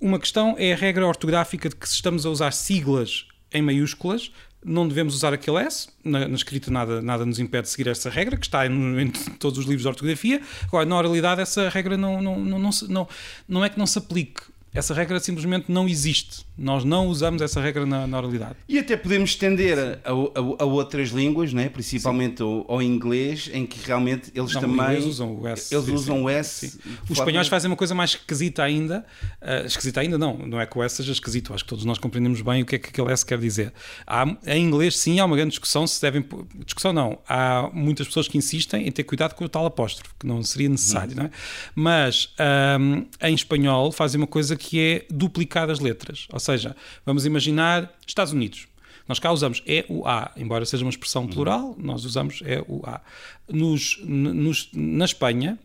uma 0.00 0.18
questão 0.18 0.54
é 0.56 0.72
a 0.72 0.76
regra 0.76 1.06
ortográfica 1.06 1.68
de 1.68 1.76
que 1.76 1.88
se 1.88 1.96
estamos 1.96 2.24
a 2.24 2.30
usar 2.30 2.52
siglas 2.52 3.26
em 3.52 3.62
maiúsculas, 3.62 4.30
não 4.64 4.86
devemos 4.86 5.14
usar 5.14 5.32
aquele 5.32 5.58
S, 5.58 5.88
na, 6.04 6.28
na, 6.28 6.34
escrita 6.34 6.70
nada, 6.70 7.00
nada 7.00 7.24
nos 7.24 7.38
impede 7.38 7.64
de 7.64 7.70
seguir 7.70 7.88
essa 7.88 8.10
regra, 8.10 8.36
que 8.36 8.46
está 8.46 8.66
em, 8.66 9.00
em, 9.00 9.10
todos 9.10 9.58
os 9.58 9.64
livros 9.64 9.82
de 9.82 9.88
ortografia. 9.88 10.40
Agora, 10.66 10.84
na 10.84 10.96
oralidade, 10.96 11.40
essa 11.40 11.68
regra 11.68 11.96
não, 11.96 12.20
não, 12.20 12.38
não, 12.38 12.58
não, 12.58 12.70
não, 12.88 13.08
não 13.48 13.64
é 13.64 13.68
que 13.68 13.78
não 13.78 13.86
se 13.86 13.98
aplique, 13.98 14.42
essa 14.72 14.94
regra 14.94 15.18
simplesmente 15.18 15.66
não 15.68 15.88
existe. 15.88 16.44
Nós 16.56 16.84
não 16.84 17.08
usamos 17.08 17.42
essa 17.42 17.60
regra 17.60 17.84
na, 17.84 18.06
na 18.06 18.18
oralidade. 18.18 18.56
E 18.68 18.78
até 18.78 18.96
podemos 18.96 19.30
estender 19.30 19.78
a, 19.78 20.10
a, 20.10 20.62
a 20.62 20.64
outras 20.64 21.08
línguas, 21.08 21.52
né? 21.52 21.68
principalmente 21.68 22.40
ao, 22.40 22.70
ao, 22.70 22.82
inglês, 22.82 23.50
em 23.52 23.66
que 23.66 23.84
realmente 23.84 24.30
eles 24.34 24.54
não, 24.54 24.60
também. 24.60 24.92
Eles 24.92 25.06
usam 25.06 25.40
o 25.40 25.48
S. 25.48 25.74
Eles 25.74 25.86
sim, 25.86 25.92
usam 25.92 26.16
sim. 26.16 26.22
o 26.22 26.28
S. 26.28 26.80
Os 27.08 27.18
espanhóis 27.18 27.48
fazem 27.48 27.68
uma 27.68 27.76
coisa 27.76 27.94
mais 27.94 28.10
esquisita 28.10 28.62
ainda. 28.62 29.04
Uh, 29.42 29.66
esquisita 29.66 30.00
ainda 30.00 30.16
não, 30.16 30.36
não 30.38 30.60
é 30.60 30.66
que 30.66 30.78
o 30.78 30.82
S 30.82 30.96
seja 30.96 31.12
esquisito. 31.12 31.52
Acho 31.52 31.64
que 31.64 31.70
todos 31.70 31.84
nós 31.84 31.98
compreendemos 31.98 32.40
bem 32.40 32.62
o 32.62 32.66
que 32.66 32.76
é 32.76 32.78
que 32.78 32.90
aquele 32.90 33.10
S 33.10 33.26
quer 33.26 33.38
dizer. 33.38 33.72
Há, 34.06 34.24
em 34.46 34.64
inglês, 34.64 34.96
sim, 34.96 35.18
há 35.18 35.24
uma 35.24 35.34
grande 35.34 35.50
discussão 35.50 35.84
se 35.86 36.00
devem. 36.00 36.24
Discussão 36.64 36.92
não. 36.92 37.18
Há 37.28 37.68
muitas 37.72 38.06
pessoas 38.06 38.28
que 38.28 38.38
insistem 38.38 38.86
em 38.86 38.92
ter 38.92 39.02
cuidado 39.02 39.34
com 39.34 39.44
o 39.44 39.48
tal 39.48 39.66
apóstrofe, 39.66 40.14
que 40.18 40.26
não 40.26 40.42
seria 40.44 40.68
necessário, 40.68 41.12
hum. 41.12 41.16
não 41.16 41.24
é? 41.24 41.30
Mas 41.74 42.34
um, 42.78 43.06
em 43.26 43.34
espanhol 43.34 43.90
fazem 43.90 44.20
uma 44.20 44.26
coisa 44.26 44.59
que 44.60 44.78
é 44.78 45.06
duplicar 45.10 45.70
as 45.70 45.80
letras. 45.80 46.28
Ou 46.30 46.38
seja, 46.38 46.76
vamos 47.04 47.24
imaginar 47.24 47.90
Estados 48.06 48.32
Unidos. 48.32 48.68
Nós 49.08 49.18
cá 49.18 49.32
usamos 49.32 49.62
EUA, 49.66 50.30
embora 50.36 50.64
seja 50.66 50.84
uma 50.84 50.90
expressão 50.90 51.26
plural, 51.26 51.74
nós 51.78 52.04
usamos 52.04 52.42
EUA. 52.42 53.00
Nos, 53.48 53.98
nos, 54.04 54.68
na 54.72 55.06
Espanha, 55.06 55.58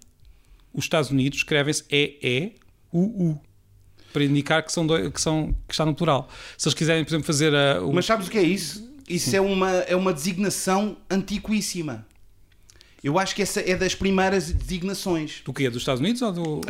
os 0.73 0.85
Estados 0.85 1.11
Unidos 1.11 1.39
escrevem-se 1.39 1.83
EEUU 1.91 3.39
para 4.13 4.23
indicar 4.23 4.63
que, 4.63 4.71
são, 4.71 4.87
que, 4.87 5.21
são, 5.21 5.53
que 5.67 5.73
está 5.73 5.85
no 5.85 5.93
plural. 5.93 6.29
Se 6.57 6.67
eles 6.67 6.73
quiserem, 6.73 7.03
por 7.03 7.09
exemplo, 7.09 7.27
fazer 7.27 7.53
a. 7.53 7.83
O... 7.83 7.93
Mas 7.93 8.05
sabes 8.05 8.27
o 8.27 8.31
que 8.31 8.37
é 8.37 8.43
isso? 8.43 8.89
Isso 9.07 9.35
é 9.35 9.41
uma, 9.41 9.71
é 9.71 9.95
uma 9.95 10.13
designação 10.13 10.97
antiquíssima. 11.11 12.07
Eu 13.05 13.19
acho 13.19 13.35
que 13.35 13.43
essa 13.43 13.61
é 13.61 13.75
das 13.75 13.93
primeiras 13.93 14.51
designações. 14.51 15.43
Do 15.45 15.53
quê? 15.53 15.69
Dos 15.69 15.83
Estados 15.83 16.01
Unidos 16.01 16.23
ou 16.23 16.31
do. 16.31 16.55
Uh, 16.55 16.61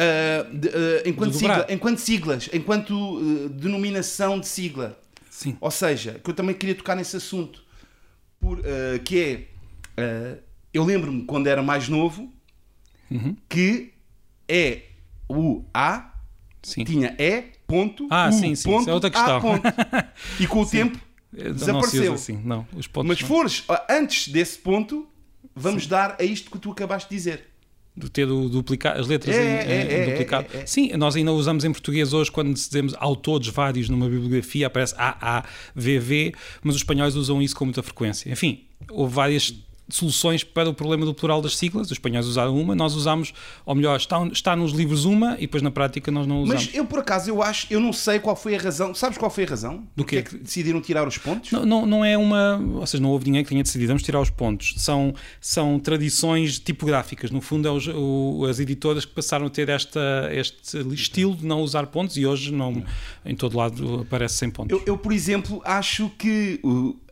de, 0.54 0.68
uh, 0.68 0.72
enquanto, 1.06 1.32
do 1.32 1.38
sigla, 1.38 1.66
enquanto 1.70 1.98
siglas, 2.00 2.50
enquanto 2.52 2.92
uh, 2.92 3.48
denominação 3.48 4.38
de 4.38 4.46
sigla. 4.46 5.00
Sim. 5.30 5.56
Ou 5.62 5.72
seja, 5.72 6.20
que 6.22 6.30
eu 6.30 6.34
também 6.34 6.54
queria 6.54 6.76
tocar 6.76 6.94
nesse 6.94 7.16
assunto. 7.16 7.64
Por, 8.38 8.62
que 9.06 9.48
é. 9.98 10.38
eu 10.74 10.84
lembro-me 10.84 11.24
quando 11.24 11.48
era 11.48 11.64
mais 11.64 11.88
novo 11.88 12.30
uhum. 13.10 13.36
que 13.48 13.94
é 14.48 14.84
o 15.28 15.64
A 15.74 16.14
sim. 16.62 16.84
tinha 16.84 17.16
E 17.18 17.46
ponto. 17.66 18.08
Ah, 18.12 18.28
U, 18.28 18.34
sim, 18.34 18.54
sim. 18.56 18.70
Ponto, 18.70 18.82
Isso 18.82 18.90
é 18.90 18.94
outra 18.94 19.10
questão. 19.10 19.42
e 20.38 20.46
com 20.46 20.62
o 20.62 20.66
tempo 20.70 21.00
desapareceu. 21.32 22.04
Não 22.04 22.14
assim. 22.14 22.42
não, 22.44 22.68
os 22.76 22.88
pontos 22.88 23.08
Mas 23.08 23.22
não. 23.22 23.28
fores 23.28 23.64
antes 23.90 24.28
desse 24.28 24.60
ponto 24.60 25.08
vamos 25.56 25.84
Sim. 25.84 25.90
dar 25.90 26.18
a 26.20 26.24
isto 26.24 26.52
que 26.52 26.60
tu 26.60 26.72
acabaste 26.72 27.10
de 27.10 27.16
dizer. 27.16 27.48
Do 27.96 28.10
ter 28.10 28.28
o 28.28 28.50
duplicar, 28.50 29.00
as 29.00 29.08
letras 29.08 29.34
é, 29.34 29.42
em, 29.42 29.72
é, 29.72 30.04
em 30.04 30.10
duplicado. 30.10 30.48
É, 30.54 30.66
Sim, 30.66 30.92
nós 30.98 31.16
ainda 31.16 31.32
usamos 31.32 31.64
em 31.64 31.72
português 31.72 32.12
hoje 32.12 32.30
quando 32.30 32.54
dizemos 32.54 32.94
autores 32.98 33.48
vários 33.48 33.88
numa 33.88 34.10
bibliografia, 34.10 34.68
aparece 34.68 34.94
AAVV, 34.98 36.34
mas 36.62 36.76
os 36.76 36.82
espanhóis 36.82 37.16
usam 37.16 37.42
isso 37.42 37.56
com 37.56 37.64
muita 37.64 37.82
frequência. 37.82 38.30
Enfim, 38.30 38.66
houve 38.92 39.14
várias 39.14 39.54
soluções 39.90 40.44
para 40.44 40.70
o 40.70 40.74
problema 40.74 41.06
do 41.06 41.14
plural 41.14 41.42
das 41.42 41.58
siglas. 41.58 41.88
Os 41.88 41.94
espanhóis 41.94 42.26
usaram 42.26 42.58
uma, 42.58 42.76
nós 42.76 42.96
usamos, 42.96 43.34
ou 43.66 43.76
melhor, 43.76 43.98
está, 43.98 44.26
está 44.28 44.56
nos 44.56 44.72
livros 44.72 45.06
uma 45.06 45.36
e 45.38 45.42
depois 45.42 45.62
na 45.62 45.72
prática 45.72 46.12
nós 46.12 46.26
não 46.26 46.42
usamos. 46.42 46.66
Mas 46.66 46.76
eu 46.76 46.86
por 46.86 47.00
acaso 47.00 47.30
eu 47.30 47.42
acho, 47.42 47.68
eu 47.70 47.80
não 47.80 47.94
sei 47.94 48.20
qual 48.20 48.36
foi 48.36 48.56
a 48.56 48.60
razão. 48.60 48.94
Sabes 48.94 49.18
qual 49.18 49.30
foi 49.30 49.44
a 49.46 49.48
razão? 49.48 49.84
Do 49.96 50.04
quê? 50.04 50.18
É 50.18 50.22
que 50.22 50.38
decidiram 50.38 50.82
tirar 50.82 51.08
os 51.08 51.18
pontos? 51.18 51.52
Não, 51.52 51.66
não, 51.66 51.86
não, 51.86 52.06
é 52.06 52.18
uma, 52.18 52.58
ou 52.76 52.86
seja, 52.86 53.02
não 53.02 53.10
houve 53.10 53.26
ninguém 53.26 53.44
que 53.44 53.50
tenha 53.50 53.64
decidido 53.64 53.88
vamos 53.88 54.04
tirar 54.04 54.20
os 54.20 54.30
pontos. 54.30 54.74
São, 54.78 55.14
são 55.40 55.80
tradições 55.80 56.60
tipográficas. 56.60 57.32
No 57.32 57.42
fundo, 57.42 57.68
é 57.68 57.72
os, 57.72 57.88
o, 57.88 58.46
as 58.50 58.60
editoras 58.60 59.06
que 59.06 59.14
passaram 59.14 59.46
a 59.46 59.50
ter 59.50 59.70
esta, 59.70 60.30
este 60.32 60.78
estilo 60.94 61.36
de 61.36 61.46
não 61.46 61.62
usar 61.62 61.88
pontos 61.88 62.18
e 62.18 62.26
hoje 62.26 62.52
não, 62.52 62.84
em 63.26 63.36
todo 63.36 63.58
lado 63.58 64.02
aparece 64.02 64.36
sem 64.36 64.50
pontos. 64.50 64.78
Eu, 64.78 64.84
eu 64.86 64.98
por 64.98 65.14
exemplo, 65.14 65.62
acho 65.64 66.10
que 66.18 66.60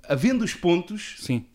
havendo 0.07 0.43
os 0.43 0.53
pontos, 0.53 1.15
sim 1.19 1.45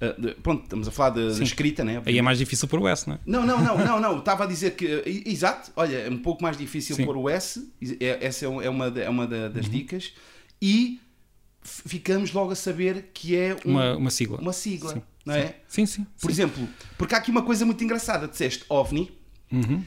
Uh, 0.00 0.40
pronto, 0.42 0.62
estamos 0.62 0.86
a 0.86 0.92
falar 0.92 1.10
da 1.10 1.26
escrita, 1.42 1.84
né? 1.84 2.00
Aí 2.06 2.18
é 2.18 2.22
mais 2.22 2.38
difícil 2.38 2.68
pôr 2.68 2.80
o 2.80 2.86
S, 2.86 3.08
não 3.08 3.16
é? 3.16 3.18
Não, 3.26 3.44
não, 3.44 3.60
não, 3.60 3.78
não, 3.84 4.00
não. 4.00 4.18
Estava 4.18 4.44
a 4.44 4.46
dizer 4.46 4.76
que. 4.76 5.02
Exato, 5.26 5.72
olha, 5.74 5.96
é 5.96 6.10
um 6.10 6.18
pouco 6.18 6.42
mais 6.42 6.56
difícil 6.56 6.94
Sim. 6.94 7.04
pôr 7.04 7.16
o 7.16 7.28
S, 7.28 7.68
é, 8.00 8.24
essa 8.24 8.44
é 8.44 8.48
uma, 8.48 8.86
é 8.86 9.08
uma 9.08 9.26
das 9.26 9.66
uhum. 9.66 9.72
dicas, 9.72 10.12
e 10.62 11.00
ficamos 11.62 12.32
logo 12.32 12.52
a 12.52 12.54
saber 12.54 13.10
que 13.12 13.34
é 13.34 13.56
um, 13.66 13.72
uma, 13.72 13.96
uma 13.96 14.10
sigla. 14.10 14.38
Uma 14.38 14.52
sigla, 14.52 14.94
sim. 14.94 15.02
não 15.26 15.34
é? 15.34 15.56
Sim, 15.66 15.84
sim. 15.84 16.06
Por 16.20 16.30
exemplo, 16.30 16.68
porque 16.96 17.14
há 17.14 17.18
aqui 17.18 17.30
uma 17.30 17.42
coisa 17.42 17.66
muito 17.66 17.82
engraçada: 17.82 18.28
disseste 18.28 18.64
OVNI. 18.68 19.10
Uhum. 19.50 19.82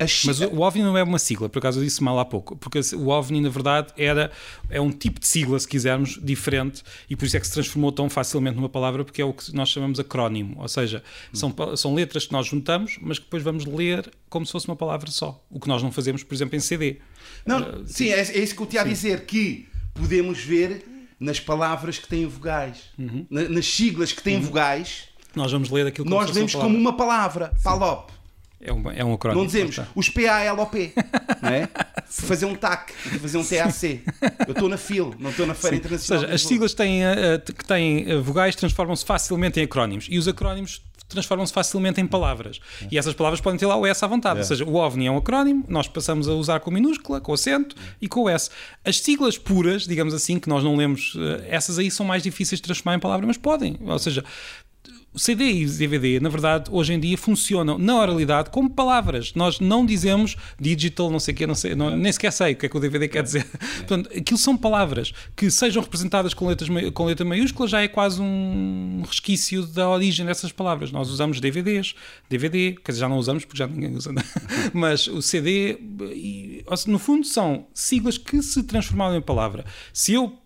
Mas 0.00 0.40
o 0.40 0.60
OVNI 0.60 0.82
não 0.82 0.96
é 0.96 1.02
uma 1.02 1.18
sigla, 1.18 1.48
por 1.48 1.58
acaso 1.58 1.80
eu 1.80 1.84
disse 1.84 2.02
mal 2.02 2.18
há 2.20 2.24
pouco, 2.24 2.54
porque 2.56 2.78
o 2.94 3.08
OVNI 3.08 3.40
na 3.40 3.48
verdade 3.48 3.92
era, 3.96 4.30
é 4.70 4.80
um 4.80 4.92
tipo 4.92 5.18
de 5.18 5.26
sigla, 5.26 5.58
se 5.58 5.66
quisermos, 5.66 6.20
diferente, 6.22 6.84
e 7.10 7.16
por 7.16 7.24
isso 7.24 7.36
é 7.36 7.40
que 7.40 7.46
se 7.46 7.52
transformou 7.52 7.90
tão 7.90 8.08
facilmente 8.08 8.56
numa 8.56 8.68
palavra, 8.68 9.04
porque 9.04 9.20
é 9.20 9.24
o 9.24 9.32
que 9.32 9.52
nós 9.52 9.68
chamamos 9.70 9.98
acrónimo, 9.98 10.56
ou 10.60 10.68
seja, 10.68 11.02
são, 11.32 11.52
são 11.76 11.94
letras 11.94 12.26
que 12.26 12.32
nós 12.32 12.46
juntamos, 12.46 12.96
mas 13.00 13.18
que 13.18 13.24
depois 13.24 13.42
vamos 13.42 13.64
ler 13.64 14.08
como 14.28 14.46
se 14.46 14.52
fosse 14.52 14.68
uma 14.68 14.76
palavra 14.76 15.10
só, 15.10 15.44
o 15.50 15.58
que 15.58 15.66
nós 15.66 15.82
não 15.82 15.90
fazemos, 15.90 16.22
por 16.22 16.32
exemplo, 16.32 16.54
em 16.54 16.60
CD. 16.60 16.98
Não, 17.44 17.60
uh, 17.60 17.84
sim, 17.86 18.10
é, 18.10 18.20
é, 18.20 18.38
isso 18.38 18.54
que 18.54 18.62
eu 18.62 18.66
tinha 18.66 18.82
a 18.82 18.84
dizer, 18.84 19.26
que 19.26 19.66
podemos 19.94 20.38
ver 20.38 20.84
nas 21.18 21.40
palavras 21.40 21.98
que 21.98 22.06
têm 22.06 22.24
vogais, 22.24 22.90
uhum. 22.96 23.26
nas 23.28 23.66
siglas 23.66 24.12
que 24.12 24.22
têm 24.22 24.36
uhum. 24.36 24.42
vogais, 24.42 25.08
nós 25.34 25.52
vamos 25.52 25.70
ler 25.70 25.86
aquilo 25.86 26.08
como 26.08 26.20
Nós 26.20 26.34
lemos 26.34 26.54
como 26.54 26.76
uma 26.76 26.96
palavra, 26.96 27.52
PALOP. 27.62 28.17
É 28.60 28.72
um, 28.72 28.90
é 28.90 29.04
um 29.04 29.14
acrónimo. 29.14 29.40
Não 29.40 29.46
dizemos 29.46 29.78
os 29.94 30.08
PALOP, 30.08 30.92
não 31.40 31.48
é? 31.48 31.68
fazer 32.08 32.46
um 32.46 32.54
TAC, 32.54 32.92
fazer 33.20 33.38
um 33.38 33.44
TAC. 33.44 34.02
Eu 34.46 34.52
estou 34.52 34.68
na 34.68 34.76
FIL, 34.76 35.14
não 35.18 35.30
estou 35.30 35.46
na 35.46 35.54
Feira 35.54 35.76
Sim. 35.76 35.80
Internacional. 35.80 36.22
Ou 36.22 36.28
seja, 36.28 36.34
as 36.34 36.42
siglas 36.42 36.74
têm, 36.74 37.02
uh, 37.04 37.40
que 37.40 37.64
têm 37.64 38.12
uh, 38.12 38.22
vogais 38.22 38.56
transformam-se 38.56 39.04
facilmente 39.04 39.60
em 39.60 39.64
acrónimos 39.64 40.06
e 40.10 40.18
os 40.18 40.26
acrónimos 40.26 40.82
transformam-se 41.08 41.52
facilmente 41.52 42.00
em 42.00 42.06
palavras. 42.06 42.60
É. 42.82 42.88
E 42.90 42.98
essas 42.98 43.14
palavras 43.14 43.40
podem 43.40 43.58
ter 43.58 43.66
lá 43.66 43.76
o 43.76 43.86
S 43.86 44.04
à 44.04 44.08
vontade. 44.08 44.38
É. 44.38 44.42
Ou 44.42 44.46
seja, 44.46 44.64
o 44.64 44.74
OVNI 44.74 45.06
é 45.06 45.10
um 45.10 45.16
acrónimo, 45.16 45.64
nós 45.68 45.88
passamos 45.88 46.28
a 46.28 46.32
usar 46.32 46.60
com 46.60 46.70
minúscula, 46.70 47.20
com 47.20 47.32
acento 47.32 47.74
e 48.00 48.08
com 48.08 48.22
o 48.22 48.28
S. 48.28 48.50
As 48.84 49.00
siglas 49.00 49.38
puras, 49.38 49.86
digamos 49.86 50.12
assim, 50.12 50.38
que 50.38 50.48
nós 50.48 50.62
não 50.62 50.76
lemos, 50.76 51.16
essas 51.48 51.78
aí 51.78 51.90
são 51.90 52.04
mais 52.04 52.22
difíceis 52.22 52.60
de 52.60 52.64
transformar 52.64 52.96
em 52.96 53.00
palavras, 53.00 53.26
mas 53.26 53.36
podem. 53.38 53.78
Ou 53.80 53.98
seja, 53.98 54.22
o 55.12 55.18
CD 55.18 55.44
e 55.44 55.64
o 55.64 55.70
DVD, 55.70 56.20
na 56.20 56.28
verdade, 56.28 56.70
hoje 56.70 56.92
em 56.92 57.00
dia 57.00 57.16
funcionam 57.16 57.78
na 57.78 57.96
oralidade 57.96 58.50
como 58.50 58.68
palavras. 58.70 59.32
Nós 59.34 59.58
não 59.58 59.84
dizemos 59.84 60.36
digital, 60.60 61.10
não 61.10 61.18
sei 61.18 61.34
o 61.34 61.36
quê, 61.36 61.46
não 61.46 61.54
sei, 61.54 61.74
não, 61.74 61.96
nem 61.96 62.12
sequer 62.12 62.30
sei 62.30 62.52
o 62.52 62.56
que 62.56 62.66
é 62.66 62.68
que 62.68 62.76
o 62.76 62.80
DVD 62.80 63.08
quer 63.08 63.22
dizer. 63.22 63.46
Portanto, 63.78 64.10
aquilo 64.16 64.38
são 64.38 64.56
palavras 64.56 65.12
que 65.34 65.50
sejam 65.50 65.82
representadas 65.82 66.34
com, 66.34 66.46
letras, 66.46 66.68
com 66.92 67.04
letra 67.06 67.24
maiúscula 67.24 67.68
já 67.68 67.80
é 67.80 67.88
quase 67.88 68.20
um 68.20 69.02
resquício 69.06 69.66
da 69.66 69.88
origem 69.88 70.26
dessas 70.26 70.52
palavras. 70.52 70.92
Nós 70.92 71.08
usamos 71.08 71.40
DVDs, 71.40 71.94
DVD, 72.28 72.76
quer 72.84 72.92
dizer, 72.92 73.00
já 73.00 73.08
não 73.08 73.16
usamos 73.16 73.44
porque 73.44 73.58
já 73.58 73.66
ninguém 73.66 73.96
usa, 73.96 74.12
mas 74.72 75.06
o 75.08 75.22
CD, 75.22 75.78
no 76.86 76.98
fundo, 76.98 77.26
são 77.26 77.66
siglas 77.72 78.18
que 78.18 78.42
se 78.42 78.62
transformaram 78.62 79.16
em 79.16 79.22
palavra. 79.22 79.64
Se 79.92 80.12
eu 80.12 80.38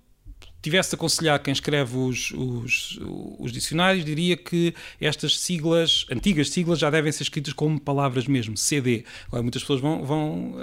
tivesse 0.63 0.91
de 0.91 0.95
aconselhar 0.95 1.39
quem 1.41 1.53
escreve 1.53 1.97
os, 1.97 2.31
os, 2.31 2.99
os, 3.39 3.53
dicionários, 3.53 4.05
diria 4.05 4.37
que 4.37 4.73
estas 5.01 5.39
siglas, 5.39 6.07
antigas 6.11 6.51
siglas, 6.51 6.79
já 6.79 6.89
devem 6.89 7.11
ser 7.11 7.25
escritas 7.25 7.53
como 7.53 7.81
palavras 7.81 8.27
mesmo, 8.29 8.57
CD. 8.57 9.05
Agora, 9.27 9.43
muitas 9.43 9.63
pessoas 9.63 9.81
vão, 9.81 10.05
vão, 10.05 10.55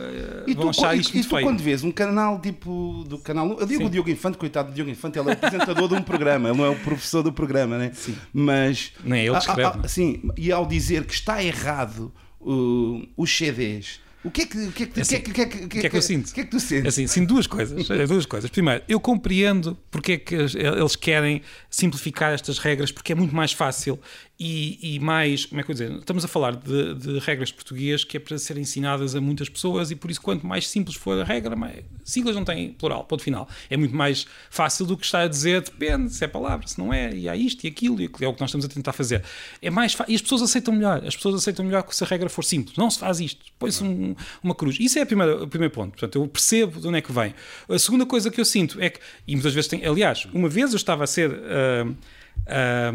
e 0.48 0.54
vão 0.54 0.66
tu, 0.66 0.70
achar 0.70 0.96
e, 0.96 1.02
isto 1.02 1.18
e 1.18 1.22
tu 1.22 1.30
feio. 1.30 1.44
quando 1.44 1.62
vês 1.62 1.84
um 1.84 1.92
canal 1.92 2.40
tipo 2.40 3.04
do 3.08 3.18
canal. 3.18 3.60
Eu 3.60 3.66
digo 3.66 3.82
Sim. 3.82 3.88
o 3.88 3.90
Diogo 3.90 4.10
Infante, 4.10 4.38
coitado 4.38 4.70
do 4.70 4.76
Diogo 4.76 4.90
Infante, 4.90 5.20
ele 5.20 5.30
é 5.30 5.34
apresentador 5.34 5.90
de 5.90 5.96
um 5.96 6.02
programa, 6.02 6.50
ele 6.50 6.58
não 6.58 6.66
é 6.66 6.70
o 6.70 6.80
professor 6.80 7.22
do 7.22 7.34
programa, 7.34 7.78
né? 7.78 7.92
Sim. 7.94 8.16
Mas. 8.34 8.94
Nem 9.04 9.22
é 9.22 9.26
ele 9.26 9.34
que 9.34 9.40
escreve, 9.40 9.80
ah, 9.84 9.88
sim, 9.88 10.22
e 10.38 10.52
ao 10.52 10.66
dizer 10.66 11.06
que 11.06 11.14
está 11.14 11.44
errado 11.44 12.12
uh, 12.40 13.08
os 13.18 13.36
CDs. 13.36 14.00
O 14.24 14.30
que 14.30 14.42
é 14.42 14.46
que, 14.46 14.58
o 14.58 14.72
que, 14.72 14.84
é 14.84 14.86
que, 14.86 15.00
É 15.00 15.02
assim, 15.02 15.16
o 15.16 15.22
que, 15.22 15.30
é 15.30 15.32
que, 15.32 15.32
o 15.32 15.34
que, 15.34 15.42
é 15.42 15.46
que, 15.46 15.66
o 15.66 15.70
que 15.70 15.88
é 15.88 15.90
que 15.90 15.98
eu 15.98 16.02
sinto? 16.02 16.30
O 16.30 16.34
que 16.34 16.42
é 16.42 16.44
que 16.44 16.52
tu 16.52 16.60
sentes? 16.60 16.88
Assim, 16.88 17.08
sim, 17.08 17.26
duas 17.26 17.48
coisas. 17.48 17.90
É, 17.90 18.06
duas 18.06 18.26
coisas. 18.26 18.50
Primeiro, 18.50 18.84
eu 18.88 19.00
compreendo 19.00 19.78
porque 19.90 20.14
é 20.14 20.18
que 20.18 20.36
eles 20.36 20.96
querem 20.96 21.42
simplificar 21.70 22.34
estas 22.34 22.60
regras, 22.60 22.92
porque 22.92 23.14
é 23.14 23.16
muito 23.16 23.34
mais 23.34 23.54
fácil 23.54 23.98
e, 24.40 24.96
e 24.96 25.00
mais. 25.00 25.46
Como 25.46 25.60
é 25.60 25.64
que 25.64 25.72
eu 25.72 25.74
dizer? 25.74 25.92
Estamos 25.92 26.24
a 26.24 26.28
falar 26.28 26.56
de, 26.56 26.96
de 26.96 27.20
regras 27.20 27.52
portuguesas 27.52 28.04
que 28.06 28.16
é 28.16 28.20
para 28.20 28.38
serem 28.38 28.64
ensinadas 28.64 29.14
a 29.16 29.20
muitas 29.22 29.50
pessoas 29.50 29.92
e 29.92 29.96
por 29.96 30.10
isso, 30.10 30.22
quanto 30.22 30.48
mais 30.48 30.68
simples 30.68 30.96
for 30.96 31.20
a 31.20 31.24
regra, 31.24 31.56
mais. 31.56 31.84
Siglas 32.06 32.36
não 32.36 32.46
têm 32.46 32.72
plural, 32.72 33.04
ponto 33.04 33.22
final. 33.22 33.48
É 33.70 33.76
muito 33.76 33.96
mais 33.96 34.26
fácil 34.50 34.86
do 34.86 34.96
que 34.98 35.06
estar 35.06 35.22
a 35.22 35.28
dizer, 35.28 35.62
depende 35.62 36.14
se 36.14 36.24
é 36.24 36.28
palavra, 36.28 36.66
se 36.68 36.80
não 36.80 36.94
é, 36.94 37.14
e 37.14 37.28
há 37.28 37.36
isto 37.36 37.64
e 37.66 37.68
aquilo, 37.68 38.00
e 38.02 38.06
é 38.22 38.28
o 38.28 38.34
que 38.34 38.40
nós 38.42 38.50
estamos 38.50 38.66
a 38.66 38.70
tentar 38.70 38.94
fazer. 38.94 39.24
É 39.62 39.70
mais 39.70 39.96
E 40.08 40.16
as 40.16 40.22
pessoas 40.22 40.42
aceitam 40.42 40.74
melhor. 40.74 41.06
As 41.06 41.16
pessoas 41.16 41.36
aceitam 41.36 41.66
melhor 41.66 41.84
que 41.84 41.96
se 41.96 42.04
a 42.04 42.08
regra 42.08 42.30
for 42.30 42.44
simples. 42.44 42.78
Não 42.78 42.90
se 42.90 42.98
faz 43.00 43.20
isto. 43.20 43.46
Põe-se 43.60 43.84
um- 43.84 44.16
uma 44.42 44.56
cruz. 44.56 44.78
Isso 44.80 44.98
é 44.98 45.04
primeira- 45.06 45.44
o 45.44 45.48
primeiro 45.48 45.74
ponto. 45.74 45.92
Portanto, 45.92 46.16
eu 46.18 46.28
percebo 46.28 46.80
de 46.80 46.88
onde 46.88 46.98
é 46.98 47.02
que 47.02 47.12
vem. 47.12 47.34
A 47.68 47.78
segunda 47.78 48.06
coisa 48.06 48.32
que 48.32 48.40
eu 48.40 48.46
sinto 48.46 48.80
é 48.82 48.90
que, 48.90 49.00
e 49.28 49.34
muitas 49.36 49.54
vezes 49.54 49.68
tem, 49.68 49.86
aliás, 49.86 50.26
uma 50.34 50.48
vez 50.48 50.72
eu 50.72 50.78
estava 50.78 51.04
a 51.04 51.08
ser. 51.08 51.30
ah, 51.32 51.92
ah, 52.50 52.92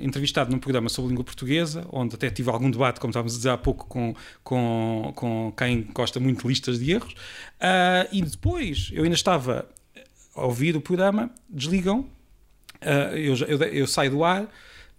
entrevistado 0.00 0.50
num 0.50 0.58
programa 0.58 0.88
sobre 0.88 1.10
língua 1.10 1.24
portuguesa, 1.24 1.86
onde 1.92 2.14
até 2.14 2.28
tive 2.30 2.50
algum 2.50 2.70
debate, 2.70 3.00
como 3.00 3.10
estávamos 3.10 3.34
a 3.34 3.36
dizer 3.36 3.50
há 3.50 3.58
pouco, 3.58 3.86
com, 3.86 4.14
com, 4.42 5.12
com 5.14 5.52
quem 5.56 5.82
gosta 5.94 6.18
muito 6.18 6.42
de 6.42 6.48
listas 6.48 6.78
de 6.78 6.92
erros. 6.92 7.14
Ah, 7.60 8.06
e 8.12 8.22
depois 8.22 8.90
eu 8.92 9.04
ainda 9.04 9.14
estava 9.14 9.68
a 10.34 10.44
ouvir 10.44 10.76
o 10.76 10.80
programa, 10.80 11.30
desligam, 11.48 12.06
ah, 12.80 13.16
eu, 13.16 13.34
eu, 13.46 13.58
eu 13.58 13.86
saio 13.86 14.10
do 14.10 14.24
ar, 14.24 14.48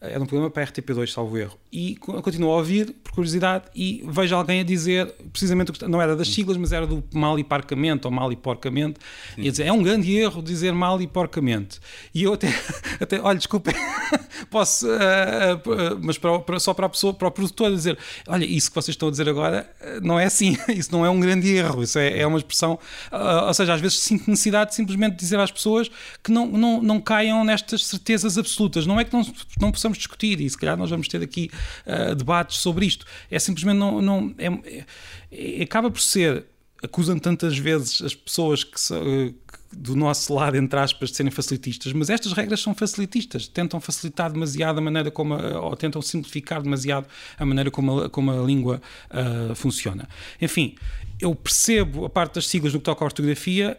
era 0.02 0.22
um 0.22 0.26
programa 0.26 0.50
para 0.50 0.64
a 0.64 0.68
RTP2, 0.68 1.08
salvo 1.12 1.38
erro, 1.38 1.58
e 1.72 1.98
co- 1.98 2.22
continuo 2.22 2.52
a 2.52 2.56
ouvir, 2.56 2.94
por 3.04 3.12
curiosidade, 3.12 3.66
e 3.76 4.02
vejo 4.08 4.34
alguém 4.34 4.62
a 4.62 4.64
dizer, 4.64 5.14
precisamente, 5.34 5.74
não 5.90 6.02
era 6.02 6.16
das 6.16 6.30
siglas, 6.30 6.56
mas 6.56 6.72
era 6.72 6.88
do 6.88 7.04
mal 7.14 7.38
e 7.38 7.44
parcamente, 7.44 8.08
ou 8.08 8.12
mal 8.12 8.32
e 8.32 8.36
porcamente, 8.38 8.98
e 9.38 9.48
a 9.48 9.52
dizer, 9.52 9.66
é 9.66 9.74
um 9.74 9.84
grande 9.84 10.16
erro 10.16 10.42
dizer 10.42 10.72
mal 10.74 11.02
e 11.02 11.08
porcamente. 11.08 11.80
E 12.16 12.24
eu 12.24 12.34
até, 12.34 12.48
até 13.00 13.20
olha, 13.20 13.38
desculpem, 13.38 13.76
posso, 14.50 14.88
ah, 14.90 15.62
ah, 15.66 15.98
mas 16.02 16.18
para, 16.18 16.40
para- 16.40 16.60
só 16.60 16.74
para 16.74 16.86
a 16.86 16.90
pessoa, 16.90 17.14
para 17.14 17.28
o 17.28 17.32
produtor 17.32 17.70
dizer, 17.72 17.98
olha, 18.28 18.46
isso 18.46 18.70
que 18.70 18.76
vocês 18.76 18.94
estão 18.94 19.10
a 19.10 19.12
dizer 19.12 19.28
agora 19.28 19.70
não 20.02 20.18
é 20.20 20.26
assim, 20.26 20.58
isso 20.74 20.92
não 20.94 21.06
é 21.06 21.10
um 21.10 21.20
grande 21.20 21.50
erro, 21.54 21.84
isso 21.84 22.00
é, 22.00 22.20
é 22.20 22.26
uma 22.28 22.38
expressão, 22.38 22.80
ah, 23.12 23.48
ou 23.48 23.54
seja, 23.54 23.74
às 23.74 23.82
vezes 23.82 24.00
sinto 24.00 24.30
necessidade 24.30 24.70
de 24.70 24.76
simplesmente 24.78 25.18
dizer 25.18 25.40
às 25.40 25.52
pessoas 25.52 25.90
que 26.24 26.32
não, 26.32 26.48
não, 26.48 26.82
não 26.82 27.02
caiam 27.02 27.44
nestas 27.44 27.86
certezas 27.86 28.38
absolutas, 28.38 28.86
não 28.86 28.98
é 29.00 29.04
que 29.04 29.12
não, 29.12 29.26
não 29.60 29.72
possamos 29.72 29.89
discutir, 29.98 30.40
e 30.42 30.50
se 30.50 30.58
calhar 30.58 30.78
nós 30.78 30.90
vamos 30.90 31.08
ter 31.08 31.22
aqui 31.22 31.50
ah, 31.86 32.14
debates 32.14 32.58
sobre 32.58 32.86
isto, 32.86 33.06
é 33.30 33.40
simplesmente 33.40 33.78
não, 33.78 34.02
não 34.02 34.36
é- 34.38 34.86
é- 35.32 35.64
acaba 35.64 35.90
por 35.90 36.02
ser 36.02 36.46
acusam 36.82 37.20
tantas 37.20 37.58
vezes 37.58 38.02
as 38.02 38.16
pessoas 38.16 38.64
que, 38.64 38.80
são, 38.80 38.98
eh, 38.98 39.30
que 39.30 39.60
do 39.72 39.96
nosso 39.96 40.34
lado, 40.34 40.56
entre 40.58 40.80
aspas, 40.80 41.12
de 41.12 41.18
serem 41.18 41.32
facilitistas, 41.32 41.94
mas 41.94 42.10
estas 42.10 42.32
regras 42.32 42.62
são 42.62 42.74
facilitistas, 42.74 43.48
tentam 43.48 43.80
facilitar 43.80 44.32
demasiado 44.32 44.80
a 44.80 44.82
maneira 44.82 45.12
como, 45.12 45.36
a, 45.36 45.62
ou 45.62 45.76
tentam 45.76 46.02
simplificar 46.02 46.62
demasiado 46.62 47.06
a 47.38 47.46
maneira 47.46 47.70
como 47.70 48.02
a, 48.02 48.10
como 48.10 48.32
a 48.32 48.44
língua 48.44 48.82
ah, 49.10 49.54
funciona. 49.56 50.08
Enfim, 50.42 50.76
eu 51.20 51.36
percebo 51.36 52.06
a 52.06 52.10
parte 52.10 52.36
das 52.36 52.48
siglas 52.48 52.74
no 52.74 52.80
que 52.80 52.86
toca 52.86 53.04
à 53.04 53.06
ortografia, 53.06 53.78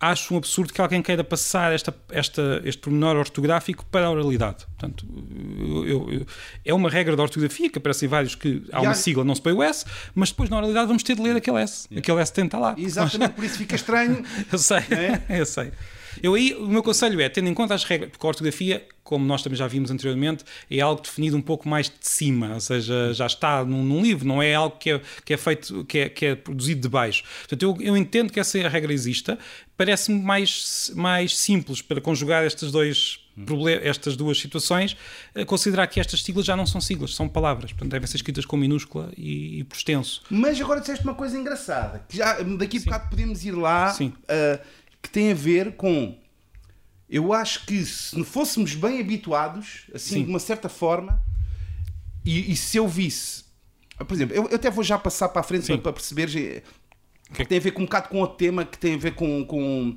acho 0.00 0.32
um 0.32 0.36
absurdo 0.36 0.72
que 0.72 0.80
alguém 0.80 1.02
queira 1.02 1.24
passar 1.24 1.72
esta, 1.72 1.92
esta, 2.10 2.60
este 2.64 2.80
pormenor 2.80 3.16
ortográfico 3.16 3.84
para 3.86 4.06
a 4.06 4.10
oralidade. 4.10 4.64
Portanto, 4.66 5.04
eu- 5.86 6.10
eu- 6.12 6.26
é 6.64 6.72
uma 6.72 6.88
regra 6.88 7.16
da 7.16 7.22
ortografia 7.24 7.68
que 7.68 7.78
aparece 7.78 8.04
em 8.04 8.08
vários 8.08 8.34
que 8.36 8.62
há 8.72 8.80
uma 8.80 8.94
sigla, 8.94 9.24
não 9.24 9.34
se 9.34 9.42
põe 9.42 9.52
o 9.52 9.62
S, 9.62 9.84
mas 10.14 10.30
depois 10.30 10.48
na 10.50 10.56
oralidade 10.58 10.86
vamos 10.86 11.02
ter 11.02 11.16
de 11.16 11.22
ler 11.22 11.34
aquele 11.36 11.58
S. 11.60 11.88
Aquele 11.96 12.20
S 12.20 12.32
tem 12.32 12.44
de 12.44 12.48
estar 12.48 12.58
lá. 12.60 12.74
Exatamente, 12.78 13.32
por 13.34 13.44
isso 13.44 13.58
fica 13.58 13.74
estranho. 13.74 14.22
Eu 14.52 14.58
sei, 14.58 14.78
É? 15.28 15.40
eu 15.40 15.46
sei. 15.46 15.72
Eu 16.22 16.34
aí, 16.34 16.54
o 16.54 16.66
meu 16.66 16.82
conselho 16.82 17.20
é, 17.20 17.28
tendo 17.28 17.48
em 17.48 17.54
conta 17.54 17.74
as 17.74 17.84
regras, 17.84 18.10
porque 18.10 18.26
a 18.26 18.28
ortografia, 18.28 18.86
como 19.02 19.24
nós 19.24 19.42
também 19.42 19.56
já 19.56 19.66
vimos 19.66 19.90
anteriormente, 19.90 20.44
é 20.70 20.80
algo 20.80 21.00
definido 21.00 21.36
um 21.36 21.42
pouco 21.42 21.68
mais 21.68 21.86
de 21.86 21.96
cima, 22.00 22.54
ou 22.54 22.60
seja, 22.60 23.12
já 23.14 23.26
está 23.26 23.64
num, 23.64 23.82
num 23.82 24.02
livro, 24.02 24.26
não 24.26 24.42
é 24.42 24.54
algo 24.54 24.76
que 24.76 24.90
é, 24.90 25.00
que 25.24 25.34
é 25.34 25.36
feito, 25.36 25.84
que 25.84 25.98
é, 25.98 26.08
que 26.08 26.26
é 26.26 26.34
produzido 26.34 26.82
de 26.82 26.88
baixo. 26.88 27.22
Portanto, 27.40 27.62
eu, 27.62 27.76
eu 27.80 27.96
entendo 27.96 28.32
que 28.32 28.40
essa 28.40 28.58
regra 28.68 28.92
exista, 28.92 29.38
parece-me 29.76 30.20
mais, 30.20 30.92
mais 30.94 31.36
simples 31.36 31.80
para 31.80 32.00
conjugar 32.00 32.44
estes 32.44 32.70
dois 32.70 33.20
estas 33.82 34.16
duas 34.16 34.38
situações, 34.40 34.96
eh, 35.34 35.44
considerar 35.44 35.86
que 35.86 36.00
estas 36.00 36.22
siglas 36.22 36.44
já 36.44 36.56
não 36.56 36.66
são 36.66 36.80
siglas, 36.80 37.14
são 37.14 37.28
palavras, 37.28 37.72
portanto 37.72 37.92
devem 37.92 38.06
ser 38.06 38.16
escritas 38.16 38.44
com 38.44 38.56
minúscula 38.56 39.12
e, 39.16 39.60
e 39.60 39.64
por 39.64 39.76
extenso. 39.76 40.22
Mas 40.28 40.60
agora 40.60 40.80
disseste 40.80 41.04
uma 41.04 41.14
coisa 41.14 41.38
engraçada, 41.38 42.04
que 42.08 42.16
já 42.16 42.42
daqui 42.42 42.78
a 42.78 42.80
bocado 42.80 43.10
podemos 43.10 43.44
ir 43.44 43.52
lá, 43.52 43.90
Sim. 43.90 44.12
ah, 44.28 44.58
que 45.02 45.08
tem 45.10 45.30
a 45.30 45.34
ver 45.34 45.76
com. 45.76 46.18
Eu 47.08 47.32
acho 47.32 47.64
que 47.64 47.84
se 47.86 48.22
fôssemos 48.24 48.74
bem 48.74 49.00
habituados, 49.00 49.84
assim, 49.94 50.16
Sim. 50.16 50.24
de 50.24 50.30
uma 50.30 50.38
certa 50.38 50.68
forma, 50.68 51.22
e, 52.24 52.52
e 52.52 52.56
se 52.56 52.76
eu 52.76 52.86
visse. 52.86 53.44
ah, 53.98 54.04
Por 54.04 54.14
exemplo, 54.14 54.34
eu, 54.36 54.46
eu 54.48 54.56
até 54.56 54.70
vou 54.70 54.84
já 54.84 54.98
passar 54.98 55.28
para 55.30 55.40
a 55.40 55.44
frente 55.44 55.66
para, 55.66 55.78
para 55.78 55.92
perceber. 55.92 56.28
eh, 56.36 56.62
Que- 57.32 57.44
Tem 57.46 57.58
a 57.58 57.60
ver 57.60 57.72
com 57.72 57.82
um 57.82 57.84
bocado 57.84 58.08
com 58.08 58.18
outro 58.20 58.36
tema 58.38 58.64
que 58.64 58.78
tem 58.78 58.94
a 58.94 58.98
ver 58.98 59.14
com, 59.14 59.44
com, 59.44 59.96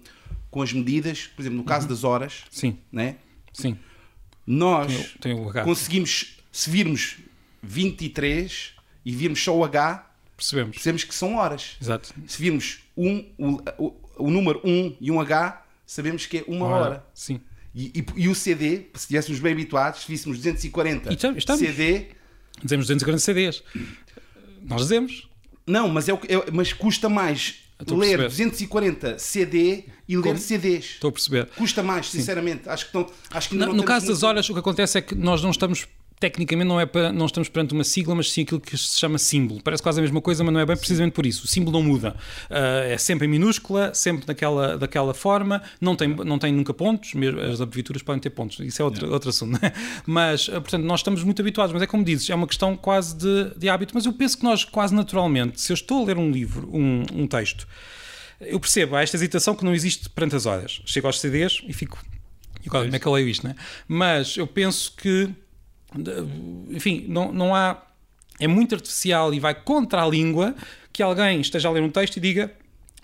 com 0.49 0.61
as 0.61 0.71
medidas, 0.73 1.27
por 1.27 1.41
exemplo, 1.41 1.57
no 1.57 1.63
caso 1.63 1.87
das 1.87 2.03
horas, 2.03 2.43
Sim, 2.49 2.77
né? 2.91 3.15
sim. 3.53 3.77
nós 4.45 4.91
Tem 5.21 5.33
o- 5.33 5.51
tem 5.53 5.61
o 5.61 5.63
conseguimos, 5.65 6.37
se 6.51 6.69
virmos 6.69 7.17
23 7.61 8.73
e 9.05 9.11
virmos 9.13 9.41
só 9.43 9.55
o 9.55 9.63
H, 9.63 10.09
Percebemos. 10.37 10.75
percebemos 10.75 11.03
que 11.03 11.13
são 11.15 11.35
horas. 11.35 11.77
Exato. 11.81 12.13
Se 12.27 12.41
virmos 12.41 12.79
um, 12.97 13.25
o, 13.77 13.93
o, 14.17 14.29
número 14.31 14.61
1 14.63 14.97
e 15.01 15.11
um 15.11 15.19
H, 15.19 15.63
sabemos 15.85 16.25
que 16.25 16.39
é 16.39 16.43
uma 16.47 16.65
hora. 16.67 17.05
Sim. 17.13 17.39
E, 17.73 17.87
e- 17.99 18.05
e 18.23 18.27
o 18.27 18.35
CD, 18.35 18.87
se 18.93 19.01
estivéssemos 19.01 19.39
bem 19.39 19.53
habituados, 19.53 20.01
se 20.01 20.07
víssemos 20.07 20.37
240 20.37 21.09
E 21.11 21.15
estamos-. 21.15 21.43
CD, 21.43 22.07
Dizemos 22.63 22.85
240 22.87 23.19
CDs. 23.23 23.63
Nós 24.63 24.81
dizemos. 24.81 25.29
não, 25.65 25.87
mas, 25.87 26.07
é, 26.09 26.13
o 26.13 26.19
é- 26.27 26.51
mas 26.51 26.73
custa 26.73 27.07
mais 27.09 27.55
ler 27.79 28.17
perceber. 28.17 28.27
240 28.27 29.17
CD 29.17 29.85
e 30.07 30.15
ler 30.17 30.21
Como? 30.23 30.37
CDs. 30.37 30.85
Estou 30.85 31.09
a 31.09 31.11
perceber. 31.11 31.47
Custa 31.55 31.81
mais, 31.81 32.09
sinceramente. 32.09 32.69
Acho 32.69 32.87
que, 32.89 32.93
não, 32.93 33.09
acho 33.31 33.49
que 33.49 33.55
No, 33.55 33.65
não 33.67 33.73
no 33.73 33.83
caso 33.83 34.05
das 34.07 34.15
muito- 34.17 34.27
horas, 34.27 34.49
o 34.49 34.53
que 34.53 34.59
acontece 34.59 34.97
é 34.97 35.01
que 35.01 35.15
nós 35.15 35.41
não 35.41 35.49
estamos. 35.51 35.87
Tecnicamente 36.21 36.67
não, 36.67 36.79
é 36.79 36.85
para, 36.85 37.11
não 37.11 37.25
estamos 37.25 37.49
perante 37.49 37.73
uma 37.73 37.83
sigla, 37.83 38.13
mas 38.13 38.31
sim 38.31 38.43
aquilo 38.43 38.61
que 38.61 38.77
se 38.77 38.99
chama 38.99 39.17
símbolo. 39.17 39.59
Parece 39.63 39.81
quase 39.81 39.99
a 39.99 40.03
mesma 40.03 40.21
coisa, 40.21 40.43
mas 40.43 40.53
não 40.53 40.59
é 40.59 40.65
bem 40.67 40.77
precisamente 40.77 41.13
por 41.13 41.25
isso. 41.25 41.45
O 41.45 41.47
símbolo 41.47 41.79
não 41.79 41.83
muda. 41.83 42.15
Ah, 42.47 42.83
é 42.85 42.95
sempre 42.95 43.25
em 43.25 43.27
minúscula, 43.27 43.91
sempre 43.95 44.23
daquela, 44.23 44.77
daquela 44.77 45.15
forma, 45.15 45.63
não 45.81 45.95
tem, 45.95 46.07
não 46.09 46.37
tem 46.37 46.53
nunca 46.53 46.75
pontos, 46.75 47.15
mesmo 47.15 47.41
as 47.41 47.59
abreviaturas 47.59 48.03
podem 48.03 48.21
ter 48.21 48.29
pontos, 48.29 48.59
isso 48.59 48.79
é 48.79 48.85
outro, 48.85 49.11
outro 49.11 49.31
assunto. 49.31 49.59
Não 49.59 49.67
é? 49.67 49.73
Mas, 50.05 50.47
ah, 50.49 50.61
portanto, 50.61 50.83
nós 50.83 50.99
estamos 50.99 51.23
muito 51.23 51.41
habituados, 51.41 51.73
mas 51.73 51.81
é 51.81 51.87
como 51.87 52.03
dizes, 52.03 52.29
é 52.29 52.35
uma 52.35 52.45
questão 52.45 52.77
quase 52.77 53.17
de, 53.17 53.57
de 53.57 53.67
hábito. 53.67 53.95
Mas 53.95 54.05
eu 54.05 54.13
penso 54.13 54.37
que 54.37 54.43
nós, 54.43 54.63
quase 54.63 54.93
naturalmente, 54.93 55.59
se 55.59 55.71
eu 55.71 55.73
estou 55.73 56.03
a 56.03 56.05
ler 56.05 56.19
um 56.19 56.29
livro, 56.29 56.69
um, 56.71 57.03
um 57.15 57.25
texto, 57.25 57.67
eu 58.39 58.59
percebo, 58.59 58.95
há 58.95 59.01
esta 59.01 59.17
hesitação 59.17 59.55
que 59.55 59.65
não 59.65 59.73
existe 59.73 60.07
perante 60.09 60.35
as 60.35 60.45
horas. 60.45 60.81
Chego 60.85 61.07
aos 61.07 61.19
CDs 61.19 61.63
e 61.67 61.73
fico. 61.73 62.03
E 62.63 62.67
agora, 62.67 62.85
como 62.85 62.95
é 62.95 62.99
que 62.99 63.05
eu 63.07 63.11
leio 63.11 63.27
isto, 63.27 63.47
né? 63.47 63.55
Mas 63.87 64.37
eu 64.37 64.45
penso 64.45 64.93
que, 64.95 65.29
enfim, 66.69 67.05
não, 67.07 67.31
não 67.31 67.55
há. 67.55 67.81
É 68.39 68.47
muito 68.47 68.73
artificial 68.73 69.33
e 69.33 69.39
vai 69.39 69.53
contra 69.53 70.03
a 70.03 70.07
língua 70.07 70.55
que 70.91 71.03
alguém 71.03 71.41
esteja 71.41 71.67
a 71.69 71.71
ler 71.71 71.83
um 71.83 71.89
texto 71.89 72.17
e 72.17 72.19
diga 72.19 72.51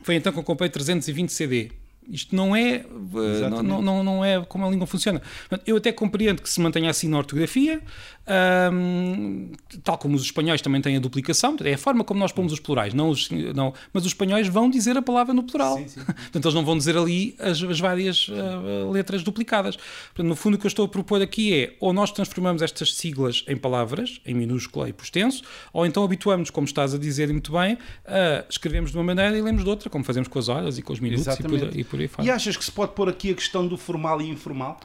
foi 0.02 0.16
então 0.16 0.32
que 0.32 0.40
eu 0.40 0.44
comprei 0.44 0.70
320 0.70 1.30
CD. 1.30 1.72
Isto 2.10 2.34
não 2.34 2.56
é, 2.56 2.76
eh, 2.76 3.50
não, 3.50 3.82
não, 3.82 4.04
não, 4.04 4.24
é 4.24 4.42
como 4.46 4.66
a 4.66 4.70
língua 4.70 4.88
funciona. 4.88 5.22
Eu 5.66 5.76
até 5.76 5.92
compreendo 5.92 6.42
que 6.42 6.50
se 6.50 6.62
mantenha 6.62 6.90
assim 6.90 7.10
na 7.10 7.18
ortografia, 7.18 7.82
ahm, 8.28 9.52
tal 9.84 9.98
como 9.98 10.16
os 10.16 10.24
espanhóis 10.24 10.62
também 10.62 10.82
têm 10.82 10.98
a 10.98 11.00
duplicação, 11.00 11.56
é 11.64 11.74
a 11.74 11.78
forma 11.78 12.04
como 12.04 12.20
nós 12.20 12.32
pomos 12.32 12.52
os 12.52 12.60
plurais, 12.60 12.94
não 12.94 13.10
os, 13.10 13.30
não, 13.30 13.74
mas 13.94 14.04
os 14.04 14.10
espanhóis 14.10 14.48
vão 14.48 14.70
dizer 14.70 14.98
a 14.98 15.02
palavra 15.02 15.34
no 15.34 15.44
plural. 15.44 15.78
Sim, 15.78 15.88
sim. 15.88 16.02
Portanto, 16.06 16.46
eles 16.46 16.54
não 16.54 16.66
vão 16.66 16.78
dizer 16.78 16.98
ali 16.98 17.36
as, 17.40 17.62
as 17.64 17.80
várias 17.80 18.28
ah, 18.32 18.92
letras 18.92 19.24
duplicadas. 19.24 19.76
Portanto, 19.76 20.28
no 20.28 20.36
fundo, 20.36 20.56
o 20.56 20.58
que 20.58 20.66
eu 20.66 20.70
estou 20.70 20.86
a 20.86 20.90
propor 20.90 21.22
aqui 21.22 21.54
é 21.54 21.76
ou 21.80 21.94
nós 21.94 22.12
transformamos 22.12 22.62
estas 22.62 22.94
siglas 22.94 23.44
em 23.48 23.56
palavras, 23.56 24.22
em 24.26 24.34
minúscula 24.34 24.90
e 24.90 24.94
por 24.94 25.04
extenso, 25.04 25.44
ou 25.72 25.86
então 25.86 26.04
habituamos, 26.04 26.50
como 26.50 26.66
estás 26.66 26.94
a 26.94 26.98
dizer 26.98 27.30
muito 27.30 27.52
bem, 27.52 27.78
a 28.06 28.46
escrevemos 28.50 28.92
de 28.92 28.98
uma 28.98 29.04
maneira 29.04 29.38
e 29.38 29.42
lemos 29.42 29.64
de 29.64 29.70
outra, 29.70 29.90
como 29.90 30.04
fazemos 30.04 30.28
com 30.28 30.40
as 30.40 30.50
horas 30.50 30.78
e 30.78 30.82
com 30.82 30.94
os 30.94 31.00
minutos 31.00 31.28
e 31.28 31.44
por, 31.44 31.78
e 31.78 31.84
por 31.84 32.00
aí 32.00 32.08
fora. 32.08 32.28
E 32.28 32.32
achas 32.32 32.58
que 32.58 32.64
se 32.64 32.72
pode 32.72 32.94
pôr 32.94 33.10
aqui 33.10 33.32
a 33.32 33.34
questão 33.34 33.68
do 33.68 33.78
formal 33.78 34.22
e 34.22 34.30
informal? 34.30 34.80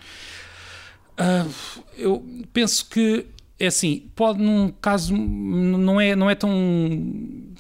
Uh, 1.19 1.83
eu 1.97 2.27
penso 2.53 2.89
que 2.89 3.27
é 3.59 3.67
assim, 3.67 4.11
pode 4.17 4.43
num 4.43 4.73
caso 4.81 5.15
não 5.15 6.01
é, 6.01 6.17
não 6.17 6.29
é 6.29 6.35
tão 6.35 6.51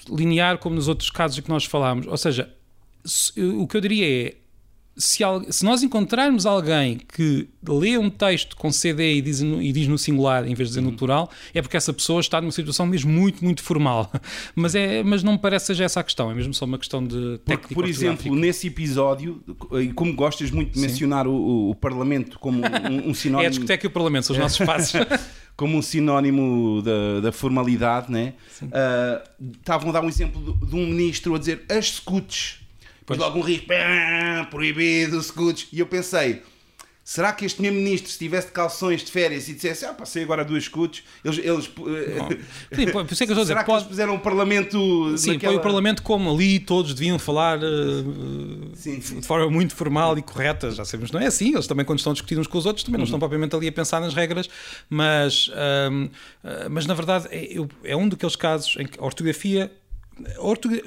linear 0.09 0.59
como 0.59 0.75
nos 0.75 0.89
outros 0.89 1.11
casos 1.11 1.39
que 1.39 1.49
nós 1.49 1.65
falámos. 1.65 2.07
Ou 2.07 2.17
seja, 2.17 2.53
o 3.37 3.67
que 3.69 3.77
eu 3.77 3.81
diria 3.81 4.29
é 4.29 4.35
se, 4.97 5.23
se, 5.51 5.65
nós 5.65 5.83
encontrarmos 5.83 6.45
alguém 6.45 6.99
que 6.99 7.49
lê 7.67 7.97
um 7.97 8.11
texto 8.11 8.57
com 8.57 8.71
CD 8.71 9.17
e 9.17 9.23
diz, 9.23 9.41
e 9.41 9.73
diz 9.73 9.89
no 9.89 9.97
singular 9.97 10.47
em 10.47 10.55
vez 10.55 10.69
de 10.69 10.75
dizer 10.75 10.81
no 10.83 10.91
uhum. 10.91 10.97
plural, 10.97 11.31
é 11.55 11.63
porque 11.63 11.77
essa 11.77 11.93
pessoa 11.93 12.21
está 12.21 12.41
numa 12.41 12.53
situação 12.53 12.85
mesmo 12.85 13.11
muito, 13.11 13.43
muito 13.43 13.63
formal. 13.63 14.11
Mas, 14.55 14.75
é, 14.75 15.03
mas 15.03 15.23
não 15.23 15.33
me 15.33 15.39
parece 15.39 15.67
seja 15.67 15.85
essa 15.85 16.01
a 16.01 16.03
questão, 16.05 16.31
é 16.31 16.35
mesmo 16.35 16.53
só 16.53 16.65
uma 16.65 16.79
questão 16.79 17.05
de 17.05 17.39
técnica. 17.45 17.75
Por 17.75 17.89
exemplo, 17.89 18.35
nesse 18.35 18.67
episódio, 18.67 19.43
e 19.81 19.93
como 19.93 20.13
gostas 20.15 20.51
muito 20.51 20.73
de 20.73 20.81
Sim. 20.81 20.87
mencionar 20.87 21.27
o, 21.27 21.71
o, 21.71 21.75
Parlamento 21.75 22.39
como 22.39 22.61
um, 22.61 23.11
um 23.11 23.15
sinónimo. 23.15 23.45
é 23.45 23.47
a 23.47 23.51
discoteca 23.51 23.87
e 23.87 23.89
o 23.89 23.91
Parlamento, 23.91 24.27
são 24.27 24.35
os 24.35 24.41
nossos 24.41 24.61
espaços. 24.61 25.01
como 25.57 25.77
um 25.77 25.83
sinónimo 25.83 26.83
da, 26.83 27.21
da 27.21 27.33
formalidade, 27.33 28.11
né? 28.11 28.35
Uh, 28.63 29.49
estavam 29.59 29.91
a 29.91 29.93
dar 29.93 30.03
um 30.03 30.09
exemplo 30.09 30.41
de, 30.41 30.67
de 30.67 30.77
um 30.77 30.87
ministro 30.87 31.35
a 31.35 31.39
dizer 31.39 31.65
as 31.69 31.93
scouts 31.93 32.62
depois 33.03 33.19
logo 33.19 33.39
um 33.41 33.43
risco, 33.43 33.67
proibido, 34.49 35.21
scoots. 35.21 35.67
E 35.73 35.81
eu 35.81 35.87
pensei, 35.87 36.41
será 37.05 37.33
que 37.33 37.45
este 37.45 37.61
mesmo 37.61 37.79
ministro, 37.79 38.09
se 38.09 38.17
tivesse 38.17 38.47
de 38.47 38.53
calções 38.53 39.03
de 39.03 39.11
férias 39.11 39.49
e 39.49 39.55
dissesse, 39.55 39.85
ah, 39.85 39.93
passei 39.93 40.23
agora 40.23 40.45
duas 40.45 40.65
scoots, 40.65 41.03
eles. 41.25 41.39
eles 41.39 41.67
Sim, 42.73 42.87
por 42.93 43.11
isso 43.11 43.25
é 43.25 43.27
que 43.27 43.33
eu 43.33 43.35
estou 43.35 43.39
a 43.39 43.43
dizer, 43.43 43.47
será 43.47 43.65
pode... 43.65 43.65
que 43.65 43.73
eles 43.73 43.89
fizeram 43.89 44.15
um 44.15 44.21
parlamento. 44.21 45.19
Sim, 45.19 45.33
naquela... 45.33 45.53
foi 45.53 45.61
o 45.61 45.63
parlamento 45.63 46.03
como 46.05 46.31
ali 46.31 46.61
todos 46.61 46.95
deviam 46.95 47.19
falar 47.19 47.59
uh, 47.59 48.71
sim, 48.75 49.01
sim. 49.01 49.19
de 49.19 49.27
forma 49.27 49.51
muito 49.51 49.75
formal 49.75 50.17
e 50.17 50.23
correta, 50.23 50.71
já 50.71 50.85
sabemos, 50.85 51.11
não 51.11 51.21
é 51.21 51.27
assim. 51.27 51.53
Eles 51.53 51.67
também, 51.67 51.85
quando 51.85 51.99
estão 51.99 52.13
discutindo 52.13 52.41
uns 52.41 52.47
com 52.47 52.59
os 52.59 52.67
outros, 52.67 52.85
também 52.85 52.99
não 52.99 53.05
estão 53.05 53.17
uhum. 53.17 53.21
propriamente 53.21 53.57
ali 53.57 53.67
a 53.67 53.73
pensar 53.73 54.01
nas 54.01 54.15
regras, 54.15 54.49
mas, 54.89 55.49
uh, 55.49 56.71
mas 56.71 56.87
na 56.87 56.95
verdade 56.95 57.27
é, 57.33 57.57
é 57.83 57.97
um 57.97 58.09
daqueles 58.09 58.37
casos 58.37 58.77
em 58.79 58.87
que 58.87 58.99
a 59.01 59.05
ortografia. 59.05 59.73
A 60.37 60.43
ortografia 60.43 60.85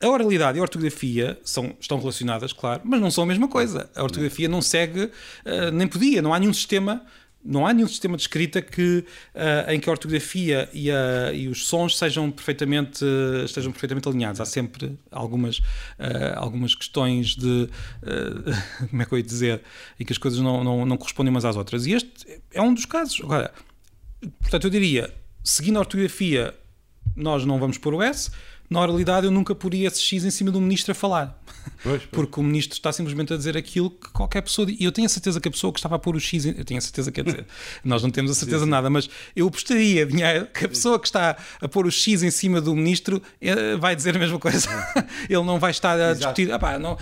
a 0.00 0.08
oralidade 0.08 0.56
e 0.56 0.60
a 0.60 0.62
ortografia 0.62 1.38
são, 1.44 1.74
estão 1.78 1.98
relacionadas, 1.98 2.52
claro, 2.52 2.80
mas 2.84 3.00
não 3.00 3.10
são 3.10 3.24
a 3.24 3.26
mesma 3.26 3.46
coisa. 3.46 3.90
A 3.94 4.02
ortografia 4.02 4.48
não 4.48 4.62
segue, 4.62 5.04
uh, 5.04 5.70
nem 5.72 5.86
podia, 5.86 6.22
não 6.22 6.32
há 6.32 6.38
nenhum 6.38 6.54
sistema. 6.54 7.04
Não 7.42 7.66
há 7.66 7.72
nenhum 7.72 7.88
sistema 7.88 8.18
de 8.18 8.22
escrita 8.22 8.60
que, 8.60 9.02
uh, 9.34 9.70
em 9.70 9.80
que 9.80 9.88
a 9.88 9.92
ortografia 9.92 10.68
e, 10.74 10.90
a, 10.90 11.32
e 11.32 11.48
os 11.48 11.66
sons 11.66 11.96
sejam 11.96 12.30
perfeitamente, 12.30 13.02
uh, 13.02 13.46
estejam 13.46 13.72
perfeitamente 13.72 14.06
alinhados. 14.06 14.42
Há 14.42 14.44
sempre 14.44 14.98
algumas, 15.10 15.62
algumas 16.36 16.74
questões 16.74 17.34
de. 17.34 17.66
como 18.90 19.00
é 19.00 19.06
que 19.06 19.14
eu 19.14 19.18
ia 19.18 19.24
dizer? 19.24 19.62
Em 19.98 20.04
que 20.04 20.12
as 20.12 20.18
coisas 20.18 20.38
não, 20.38 20.62
não, 20.62 20.84
não 20.84 20.98
correspondem 20.98 21.30
umas 21.30 21.46
às 21.46 21.56
outras. 21.56 21.86
E 21.86 21.92
este 21.92 22.42
é 22.52 22.60
um 22.60 22.74
dos 22.74 22.84
casos. 22.84 23.18
Agora, 23.22 23.54
portanto, 24.40 24.64
eu 24.64 24.70
diria, 24.70 25.10
seguindo 25.42 25.78
a 25.78 25.80
ortografia, 25.80 26.54
nós 27.16 27.46
não 27.46 27.58
vamos 27.58 27.78
pôr 27.78 27.94
o 27.94 28.02
S 28.02 28.30
na 28.70 28.80
oralidade 28.80 29.26
eu 29.26 29.32
nunca 29.32 29.52
poria 29.52 29.88
esse 29.88 30.00
X 30.00 30.24
em 30.24 30.30
cima 30.30 30.52
do 30.52 30.60
ministro 30.60 30.92
a 30.92 30.94
falar. 30.94 31.36
Pois, 31.82 32.02
pois. 32.02 32.04
Porque 32.10 32.38
o 32.40 32.42
ministro 32.42 32.74
está 32.74 32.92
simplesmente 32.92 33.34
a 33.34 33.36
dizer 33.36 33.56
aquilo 33.56 33.90
que 33.90 34.08
qualquer 34.10 34.42
pessoa. 34.42 34.70
E 34.70 34.84
eu 34.84 34.92
tenho 34.92 35.06
a 35.06 35.08
certeza 35.08 35.40
que 35.40 35.48
a 35.48 35.50
pessoa 35.50 35.72
que 35.72 35.80
estava 35.80 35.96
a 35.96 35.98
pôr 35.98 36.14
o 36.14 36.20
X. 36.20 36.46
Em, 36.46 36.54
eu 36.56 36.64
tenho 36.64 36.78
a 36.78 36.80
certeza, 36.80 37.10
quer 37.10 37.24
dizer, 37.24 37.46
nós 37.84 38.00
não 38.00 38.10
temos 38.10 38.30
a 38.30 38.34
certeza 38.34 38.64
de 38.64 38.70
nada, 38.70 38.88
mas 38.88 39.10
eu 39.34 39.48
apostaria 39.48 40.06
dinheiro 40.06 40.46
que 40.46 40.66
a 40.66 40.68
pessoa 40.68 41.00
que 41.00 41.06
está 41.06 41.36
a 41.60 41.68
pôr 41.68 41.84
o 41.84 41.90
X 41.90 42.22
em 42.22 42.30
cima 42.30 42.60
do 42.60 42.74
ministro 42.76 43.20
eh, 43.40 43.76
vai 43.76 43.96
dizer 43.96 44.14
a 44.14 44.18
mesma 44.20 44.38
coisa. 44.38 44.68
ele 45.28 45.42
não 45.42 45.58
vai 45.58 45.72
estar 45.72 45.98
a 45.98 46.12
Exato. 46.12 46.18
discutir. 46.18 46.52
Ah, 46.52 46.58
pá, 46.58 46.78
não, 46.78 46.96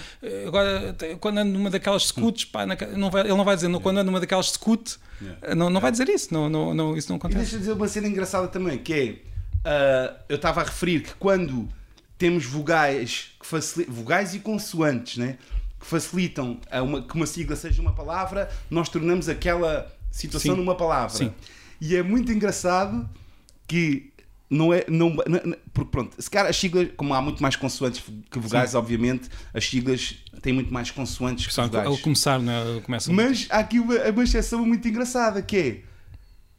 agora, 0.46 0.96
quando 1.20 1.38
ando 1.38 1.52
numa 1.52 1.68
daquelas 1.68 2.06
scoots, 2.06 2.46
pá, 2.46 2.64
não 2.96 3.10
vai, 3.10 3.22
ele 3.22 3.36
não 3.36 3.44
vai 3.44 3.56
dizer, 3.56 3.68
não, 3.68 3.80
quando 3.80 3.98
ando 3.98 4.10
numa 4.10 4.20
daquelas 4.20 4.52
scoot, 4.52 4.96
yeah. 5.20 5.54
não, 5.54 5.68
não 5.68 5.80
vai 5.80 5.90
dizer 5.90 6.08
isso. 6.08 6.32
Não, 6.32 6.48
não, 6.48 6.72
não, 6.72 6.96
isso 6.96 7.10
não 7.10 7.16
acontece. 7.16 7.40
E 7.40 7.42
deixa 7.42 7.58
dizer 7.58 7.72
uma 7.72 7.88
cena 7.88 8.08
engraçada 8.08 8.48
também, 8.48 8.78
que 8.78 8.92
é 8.94 9.28
Uh, 9.58 10.16
eu 10.28 10.36
estava 10.36 10.60
a 10.60 10.64
referir 10.64 11.02
que 11.02 11.14
quando 11.14 11.68
temos 12.16 12.44
vogais, 12.44 13.32
que 13.38 13.46
facil... 13.46 13.86
vogais 13.88 14.34
e 14.34 14.40
consoantes, 14.40 15.16
né? 15.16 15.38
que 15.78 15.86
facilitam 15.86 16.58
a 16.70 16.82
uma, 16.82 17.02
que 17.02 17.14
uma 17.14 17.26
sigla 17.26 17.54
seja 17.54 17.80
uma 17.80 17.92
palavra, 17.92 18.50
nós 18.68 18.88
tornamos 18.88 19.28
aquela 19.28 19.90
situação 20.10 20.54
Sim. 20.54 20.60
numa 20.60 20.74
palavra. 20.74 21.16
Sim. 21.16 21.32
E 21.80 21.94
é 21.94 22.02
muito 22.02 22.32
engraçado 22.32 23.08
que 23.66 24.12
não 24.50 24.72
é. 24.72 24.84
Não, 24.88 25.10
não, 25.10 25.56
porque 25.72 25.90
pronto, 25.90 26.20
se 26.20 26.28
calhar 26.28 26.48
as 26.48 26.56
siglas, 26.56 26.88
como 26.96 27.14
há 27.14 27.22
muito 27.22 27.40
mais 27.42 27.54
consoantes 27.54 28.02
que 28.30 28.38
vogais, 28.38 28.70
Sim. 28.70 28.76
obviamente, 28.76 29.28
as 29.54 29.68
siglas 29.68 30.16
têm 30.42 30.52
muito 30.52 30.72
mais 30.72 30.90
consoantes 30.90 31.46
que 31.46 31.54
vogais. 31.54 31.86
Ao 31.86 31.98
começar, 31.98 32.40
né? 32.40 32.80
Começa 32.84 33.12
Mas 33.12 33.46
há 33.50 33.58
aqui 33.58 33.78
uma, 33.78 33.94
uma 33.94 34.24
exceção 34.24 34.64
muito 34.66 34.88
engraçada 34.88 35.40
que 35.42 35.56
é 35.56 35.82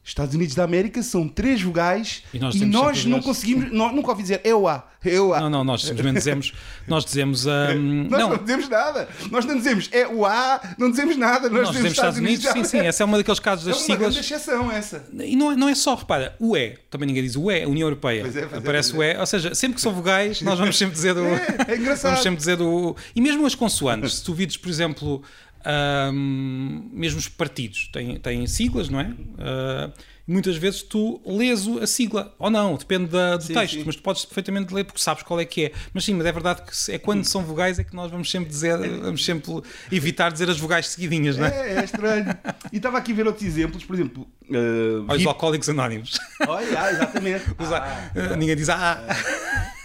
Estados 0.04 0.34
Unidos 0.34 0.56
da 0.56 0.64
América 0.64 1.04
são 1.04 1.28
três 1.28 1.62
vogais 1.62 2.24
e 2.34 2.40
nós, 2.40 2.56
e 2.56 2.66
nós 2.66 3.06
não 3.06 3.22
conseguimos, 3.22 3.72
nós, 3.72 3.94
nunca 3.94 4.10
ouvi 4.10 4.24
dizer 4.24 4.42
eu 4.44 4.68
a, 4.68 4.88
eu 5.06 5.34
a. 5.34 5.42
Não, 5.42 5.50
não, 5.50 5.64
nós 5.64 5.84
simplesmente 5.84 6.18
dizemos, 6.18 6.54
nós 6.88 7.06
dizemos, 7.06 7.46
um, 7.46 8.08
nós 8.10 8.20
não. 8.20 8.30
não. 8.30 8.38
dizemos 8.38 8.68
nada, 8.70 9.08
nós 9.30 9.46
não 9.46 9.56
dizemos 9.56 9.90
é 9.92 10.08
o 10.08 10.26
A, 10.26 10.62
não 10.78 10.90
dizemos 10.90 11.16
nada, 11.16 11.50
nós, 11.50 11.62
nós 11.62 11.70
dizemos 11.70 11.92
Estados 11.92 12.18
Unidos. 12.18 12.46
Unidos 12.46 12.70
sim, 12.70 12.80
sim, 12.80 12.86
essa 12.86 13.04
é 13.04 13.06
uma 13.06 13.18
daqueles 13.18 13.40
casos 13.40 13.66
das 13.66 13.76
é 13.76 13.80
uma 13.80 13.86
siglas. 13.86 14.18
É 14.18 14.20
exceção 14.20 14.72
essa. 14.72 15.06
E 15.14 15.36
não 15.36 15.52
é, 15.52 15.56
não 15.56 15.70
é 15.70 15.76
só, 15.76 15.96
repara, 15.96 16.36
o 16.40 16.58
E, 16.58 16.78
também 16.90 17.08
ninguém 17.08 17.24
diz 17.24 17.36
o 17.36 17.52
E, 17.52 17.66
União 17.66 17.88
Europeia. 17.88 18.24
Pois 18.24 18.36
é, 18.36 18.42
pois 18.42 18.54
é, 18.54 18.58
Aparece 18.58 18.94
é, 18.94 18.98
o 18.98 19.04
E, 19.04 19.18
ou 19.18 19.26
seja, 19.26 19.54
sempre 19.54 19.76
que 19.76 19.82
são 19.82 19.94
vogais, 19.94 20.42
nós 20.42 20.58
vamos 20.58 20.78
sempre 20.78 20.96
dizer 20.96 21.14
do. 21.14 21.20
É, 21.30 21.74
é 21.74 21.78
engraçado. 21.78 22.12
Vamos 22.12 22.24
sempre 22.24 22.38
dizer 22.38 22.58
do. 22.58 22.96
E 23.16 23.22
mesmo 23.22 23.46
as 23.46 23.54
consoantes, 23.54 24.16
se 24.16 24.24
tu 24.24 24.34
vides, 24.34 24.58
por 24.58 24.70
exemplo, 24.70 25.24
um, 25.66 26.90
mesmo 26.94 27.20
os 27.20 27.28
partidos 27.28 27.90
têm, 27.92 28.18
têm 28.20 28.48
siglas, 28.48 28.90
não 28.90 29.00
é? 29.00 29.08
Uh, 29.10 29.94
muitas 30.30 30.58
vezes 30.58 30.84
tu 30.84 31.20
lês 31.26 31.68
a 31.68 31.88
sigla, 31.88 32.34
ou 32.38 32.50
não, 32.52 32.76
depende 32.76 33.08
da, 33.08 33.36
do 33.36 33.44
sim, 33.44 33.54
texto, 33.54 33.74
sim. 33.74 33.84
mas 33.86 33.96
tu 33.96 34.04
podes 34.04 34.26
perfeitamente 34.26 34.74
ler 34.74 34.84
porque 34.84 35.02
sabes 35.02 35.24
qual 35.24 35.40
é 35.40 35.46
que 35.46 35.66
é. 35.66 35.72
Mas 35.94 36.06
sim, 36.06 36.14
mas 36.14 36.26
é 36.28 36.32
verdade 36.32 36.62
que 36.62 36.92
é 36.92 37.00
quando 37.00 37.26
são 37.26 37.44
vogais 37.44 37.80
é 37.80 37.84
que 37.84 37.96
nós 37.96 38.12
vamos 38.12 38.30
sempre 38.30 38.50
dizer, 38.50 38.78
vamos 38.78 39.26
sempre 39.26 39.52
evitar 39.92 40.32
dizer 40.32 40.50
as 40.50 40.60
vogais 40.60 40.88
seguidinhas, 40.88 41.38
não 41.38 41.46
é? 41.46 41.74
É, 41.74 41.80
é 41.80 41.84
estranho. 41.84 42.38
E 42.72 42.78
estava 42.78 43.00
aqui 43.00 43.12
a 43.12 43.16
ver 43.16 43.26
outros 43.26 43.46
exemplos, 43.46 43.84
por 43.84 43.96
exemplo. 43.96 44.28
Uh, 44.50 45.06
Olha 45.08 45.20
os 45.20 45.26
alcoólicos 45.28 45.70
anónimos. 45.70 46.20
Olha, 46.48 46.82
ah, 46.82 46.92
exatamente. 46.92 47.46
Ah, 47.60 48.12
ah, 48.16 48.36
ninguém 48.36 48.56
diz 48.56 48.68
ah. 48.68 49.06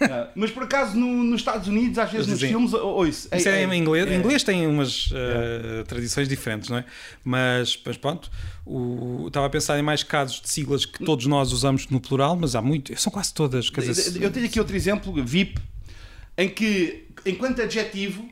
ah. 0.01 0.29
Mas 0.35 0.51
por 0.51 0.63
acaso 0.63 0.97
no, 0.97 1.23
nos 1.23 1.41
Estados 1.41 1.69
Unidos, 1.69 1.99
às 1.99 2.11
vezes 2.11 2.27
nos 2.27 2.41
filmes, 2.41 2.73
ou 2.73 3.07
isso. 3.07 3.29
Isso 3.33 3.49
é, 3.49 3.63
é, 3.63 3.65
em 3.65 3.79
inglês. 3.79 4.07
É. 4.07 4.17
Inglês 4.17 4.43
tem 4.43 4.67
umas 4.67 5.11
uh, 5.11 5.85
tradições 5.87 6.29
diferentes, 6.29 6.71
não 6.71 6.79
é? 6.79 6.85
Mas, 7.23 7.79
mas 7.85 7.97
pronto, 7.99 8.31
o, 8.65 9.27
estava 9.27 9.47
a 9.47 9.51
pensar 9.51 9.79
em 9.79 9.83
mais 9.83 10.03
casos 10.03 10.41
de 10.41 10.49
siglas 10.49 10.87
que 10.87 11.05
todos 11.05 11.27
nós 11.27 11.53
usamos 11.53 11.89
no 11.89 12.01
plural, 12.01 12.37
mas 12.37 12.55
há 12.55 12.63
muito, 12.63 12.99
são 12.99 13.13
quase 13.13 13.35
todas. 13.35 13.69
Quer 13.69 13.83
dizer, 13.83 14.23
eu 14.23 14.31
tenho 14.31 14.47
aqui 14.47 14.59
outro 14.59 14.75
exemplo, 14.75 15.13
VIP, 15.25 15.61
em 16.39 16.49
que, 16.49 17.07
enquanto 17.27 17.61
adjetivo, 17.61 18.29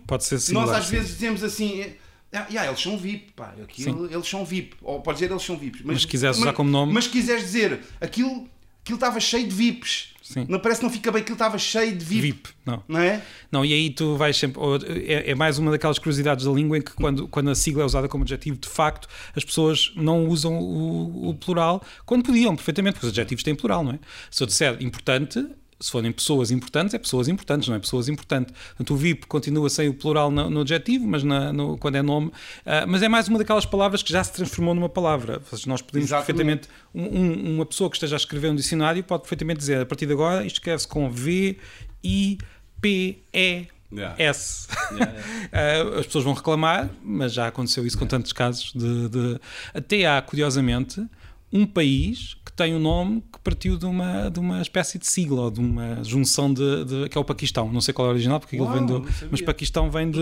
nós 0.53 0.71
às 0.71 0.89
vezes 0.89 1.11
dizemos 1.11 1.45
assim. 1.45 1.85
Ah, 2.33 2.47
yeah, 2.49 2.67
eles 2.67 2.81
são 2.81 2.97
VIP, 2.97 3.33
pá, 3.33 3.55
aquilo, 3.63 4.11
eles 4.11 4.27
são 4.27 4.45
VIP, 4.45 4.77
ou 4.81 5.01
pode 5.03 5.17
dizer 5.17 5.31
eles 5.31 5.43
são 5.43 5.57
VIPs, 5.57 5.83
mas, 5.85 5.97
mas 5.97 6.05
quiseres 6.07 6.39
usar 6.39 6.55
como 6.55 6.71
nome, 6.71 6.93
mas 6.93 7.07
quiseres 7.07 7.43
dizer 7.43 7.81
aquilo, 8.01 8.49
aquilo 8.81 8.97
estava 8.97 9.21
cheio 9.21 9.47
de 9.47 9.55
VIPs, 9.55 10.13
Sim. 10.23 10.47
Não 10.49 10.61
parece 10.61 10.81
que 10.81 10.87
não 10.87 10.93
fica 10.93 11.11
bem, 11.11 11.21
aquilo 11.21 11.35
estava 11.35 11.59
cheio 11.59 11.97
de 11.97 12.05
VIP. 12.05 12.23
VIP, 12.23 12.49
não. 12.65 12.83
Não 12.87 13.01
é? 13.01 13.23
Não, 13.51 13.65
e 13.65 13.75
aí 13.75 13.91
tu 13.91 14.17
vais 14.17 14.37
sempre. 14.37 14.61
É, 15.07 15.33
é, 15.33 15.35
mais 15.35 15.59
uma 15.59 15.71
daquelas 15.71 15.99
curiosidades 15.99 16.45
da 16.47 16.53
língua 16.53 16.79
em 16.79 16.81
que, 16.81 16.93
quando, 16.93 17.27
quando 17.27 17.51
a 17.51 17.55
sigla 17.55 17.83
é 17.83 17.85
usada 17.85 18.09
como 18.09 18.23
adjetivo, 18.23 18.57
de 18.57 18.69
facto, 18.69 19.09
as 19.35 19.45
pessoas 19.45 19.93
não 19.97 20.27
usam 20.29 20.59
o, 20.59 21.31
o 21.31 21.35
plural 21.35 21.83
quando 22.07 22.23
podiam, 22.25 22.55
perfeitamente, 22.55 22.95
porque 22.95 23.07
os 23.07 23.13
adjetivos 23.13 23.43
têm 23.43 23.55
plural, 23.55 23.83
não 23.83 23.93
é? 23.93 23.99
Se 24.31 24.43
eu 24.43 24.47
disser 24.47 24.77
importante, 24.81 25.45
se 25.83 25.91
forem 25.91 26.13
pessoas 26.13 26.53
importantes, 26.53 26.95
é 26.95 26.99
pessoas 26.99 27.27
importantes, 27.27 27.69
não 27.69 27.75
é 27.75 27.79
pessoas 27.81 28.09
importantes. 28.09 28.55
Portanto, 28.69 28.95
o 28.95 28.97
VIP 28.97 29.27
continua 29.27 29.69
sem 29.69 29.89
o 29.89 29.95
plural 29.95 30.31
no, 30.31 30.49
no 30.49 30.61
adjetivo, 30.61 31.07
mas 31.07 31.25
na, 31.25 31.53
no, 31.53 31.77
quando 31.77 31.97
é 31.97 32.03
nome. 32.03 32.29
Uh, 32.29 32.87
mas 32.87 33.03
é 33.03 33.09
mais 33.09 33.27
uma 33.27 33.39
daquelas 33.39 33.67
palavras 33.67 34.01
que 34.03 34.13
já 34.13 34.23
se 34.23 34.33
transformou 34.33 34.75
numa 34.75 34.89
palavra. 34.89 35.43
Nós 35.67 35.83
podemos 35.83 36.09
Exatamente. 36.09 36.69
perfeitamente. 36.69 36.69
Um, 36.95 37.57
uma 37.57 37.67
pessoa 37.67 37.91
que 37.91 37.97
esteja 37.97 38.15
a 38.15 38.19
escrever 38.19 38.51
um 38.51 38.55
dicionário 38.55 39.03
pode 39.03 39.23
perfeitamente 39.23 39.59
dizer 39.59 39.81
a 39.81 39.87
partir 39.87 40.07
de 40.07 40.13
agora 40.13 40.47
isto 40.47 40.57
escreve-se 40.57 40.87
com 40.87 41.11
V, 41.11 41.59
I, 42.05 42.39
P, 42.81 43.19
E. 43.33 43.67
Yeah. 43.95 44.15
S. 44.19 44.69
Yeah, 44.93 45.13
yeah. 45.53 45.99
as 46.01 46.07
pessoas 46.07 46.25
vão 46.25 46.33
reclamar, 46.33 46.89
mas 47.03 47.35
já 47.35 47.49
aconteceu 47.49 47.85
isso 47.87 47.99
com 47.99 48.07
tantos 48.07 48.33
casos. 48.33 48.73
De, 48.73 49.09
de... 49.11 49.41
Até 49.75 50.07
há, 50.07 50.23
curiosamente, 50.23 51.07
um 51.53 51.67
país 51.67 52.39
que 52.53 52.57
tem 52.57 52.75
um 52.75 52.79
nome 52.79 53.23
que 53.33 53.39
partiu 53.39 53.79
de 53.79 53.87
uma, 53.87 54.31
de 54.31 54.39
uma 54.39 54.61
espécie 54.61 54.99
de 54.99 55.07
sigla 55.07 55.43
ou 55.43 55.51
de 55.51 55.59
uma 55.59 56.05
junção 56.05 56.53
de, 56.53 56.85
de 56.85 57.09
que 57.09 57.17
é 57.17 57.21
o 57.21 57.25
Paquistão. 57.25 57.73
Não 57.73 57.81
sei 57.81 57.95
qual 57.95 58.07
é 58.07 58.11
o 58.11 58.13
original, 58.13 58.39
porque 58.39 58.59
Uau, 58.61 58.71
vem 58.73 58.85
do, 58.85 59.07
mas 59.31 59.41
Paquistão 59.41 59.91
vem 59.91 60.11
de 60.11 60.21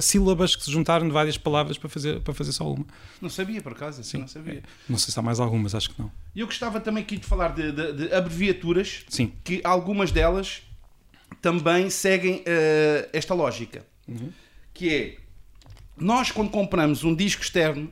sílabas 0.00 0.56
que 0.56 0.64
se 0.64 0.70
juntaram 0.72 1.06
de 1.06 1.12
várias 1.12 1.38
palavras 1.38 1.78
para 1.78 1.88
fazer, 1.88 2.20
para 2.20 2.34
fazer 2.34 2.52
só 2.52 2.72
uma. 2.72 2.84
Não 3.20 3.30
sabia, 3.30 3.62
por 3.62 3.72
acaso, 3.72 4.00
assim, 4.00 4.10
Sim. 4.10 4.18
não 4.18 4.28
sabia. 4.28 4.62
Não 4.88 4.98
sei 4.98 5.12
se 5.12 5.18
há 5.18 5.22
mais 5.22 5.38
algumas, 5.38 5.74
acho 5.74 5.90
que 5.90 6.02
não. 6.02 6.10
E 6.34 6.40
eu 6.40 6.46
gostava 6.46 6.80
também 6.80 7.04
aqui 7.04 7.16
de 7.16 7.26
falar 7.26 7.54
de, 7.54 7.70
de, 7.70 7.92
de, 7.92 8.14
abreviaturas, 8.14 9.04
Sim. 9.08 9.32
que 9.44 9.60
algumas 9.62 10.10
delas 10.10 10.62
também 11.40 11.88
seguem 11.90 12.38
uh, 12.38 13.08
esta 13.12 13.34
lógica. 13.34 13.86
Uhum. 14.08 14.30
que 14.74 14.92
é 14.92 15.16
nós 15.96 16.32
quando 16.32 16.50
compramos 16.50 17.04
um 17.04 17.14
disco 17.14 17.42
externo 17.42 17.88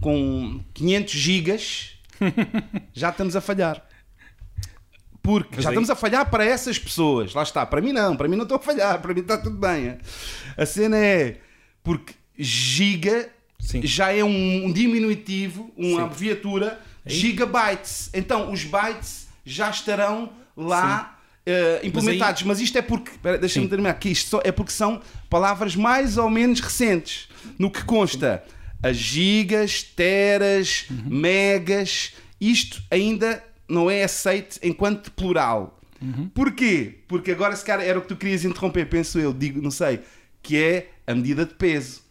com 0.00 0.60
500 0.74 1.12
gigas 1.12 1.93
já 2.92 3.10
estamos 3.10 3.36
a 3.36 3.40
falhar. 3.40 3.82
Porque 5.22 5.56
Mas 5.56 5.64
já 5.64 5.70
aí- 5.70 5.74
estamos 5.74 5.90
a 5.90 5.94
falhar 5.96 6.28
para 6.30 6.44
essas 6.44 6.78
pessoas. 6.78 7.32
Lá 7.34 7.42
está. 7.42 7.64
Para 7.64 7.80
mim 7.80 7.92
não. 7.92 8.16
Para 8.16 8.28
mim 8.28 8.36
não 8.36 8.42
estou 8.42 8.56
a 8.58 8.60
falhar. 8.60 9.00
Para 9.00 9.14
mim 9.14 9.20
está 9.20 9.38
tudo 9.38 9.56
bem. 9.56 9.96
A 10.56 10.66
cena 10.66 10.96
é 10.98 11.38
porque 11.82 12.14
giga 12.38 13.28
Sim. 13.58 13.86
já 13.86 14.12
é 14.12 14.22
um 14.22 14.70
diminutivo, 14.72 15.72
uma 15.76 15.96
Sim. 16.00 16.02
abreviatura 16.02 16.80
Aí- 17.06 17.12
gigabytes. 17.14 18.10
Então 18.12 18.52
os 18.52 18.64
bytes 18.64 19.28
já 19.46 19.70
estarão 19.70 20.30
lá 20.56 21.18
eh, 21.46 21.80
implementados. 21.84 22.42
Mas, 22.42 22.60
isto 22.60 22.76
é 22.78 22.82
porque, 22.82 23.10
deixa-me 23.38 23.64
Sim. 23.66 23.68
terminar, 23.68 23.94
que 23.94 24.08
isto 24.10 24.28
só 24.30 24.40
é 24.44 24.52
porque 24.52 24.72
são 24.72 25.00
palavras 25.30 25.74
mais 25.76 26.16
ou 26.18 26.28
menos 26.30 26.60
recentes. 26.60 27.28
No 27.58 27.70
que 27.70 27.82
consta 27.84 28.42
as 28.88 28.96
gigas, 28.96 29.82
teras, 29.82 30.86
Uhum. 30.90 31.04
megas, 31.20 32.12
isto 32.40 32.82
ainda 32.90 33.42
não 33.68 33.90
é 33.90 34.04
aceito 34.04 34.58
enquanto 34.62 35.10
plural. 35.12 35.80
Uhum. 36.02 36.28
Porquê? 36.34 36.96
Porque 37.08 37.30
agora, 37.30 37.56
se 37.56 37.64
calhar, 37.64 37.86
era 37.86 37.98
o 37.98 38.02
que 38.02 38.08
tu 38.08 38.16
querias 38.16 38.44
interromper, 38.44 38.86
penso 38.88 39.18
eu, 39.18 39.32
digo, 39.32 39.62
não 39.62 39.70
sei, 39.70 40.00
que 40.42 40.56
é 40.56 40.90
a 41.06 41.14
medida 41.14 41.46
de 41.46 41.54
peso. 41.54 42.02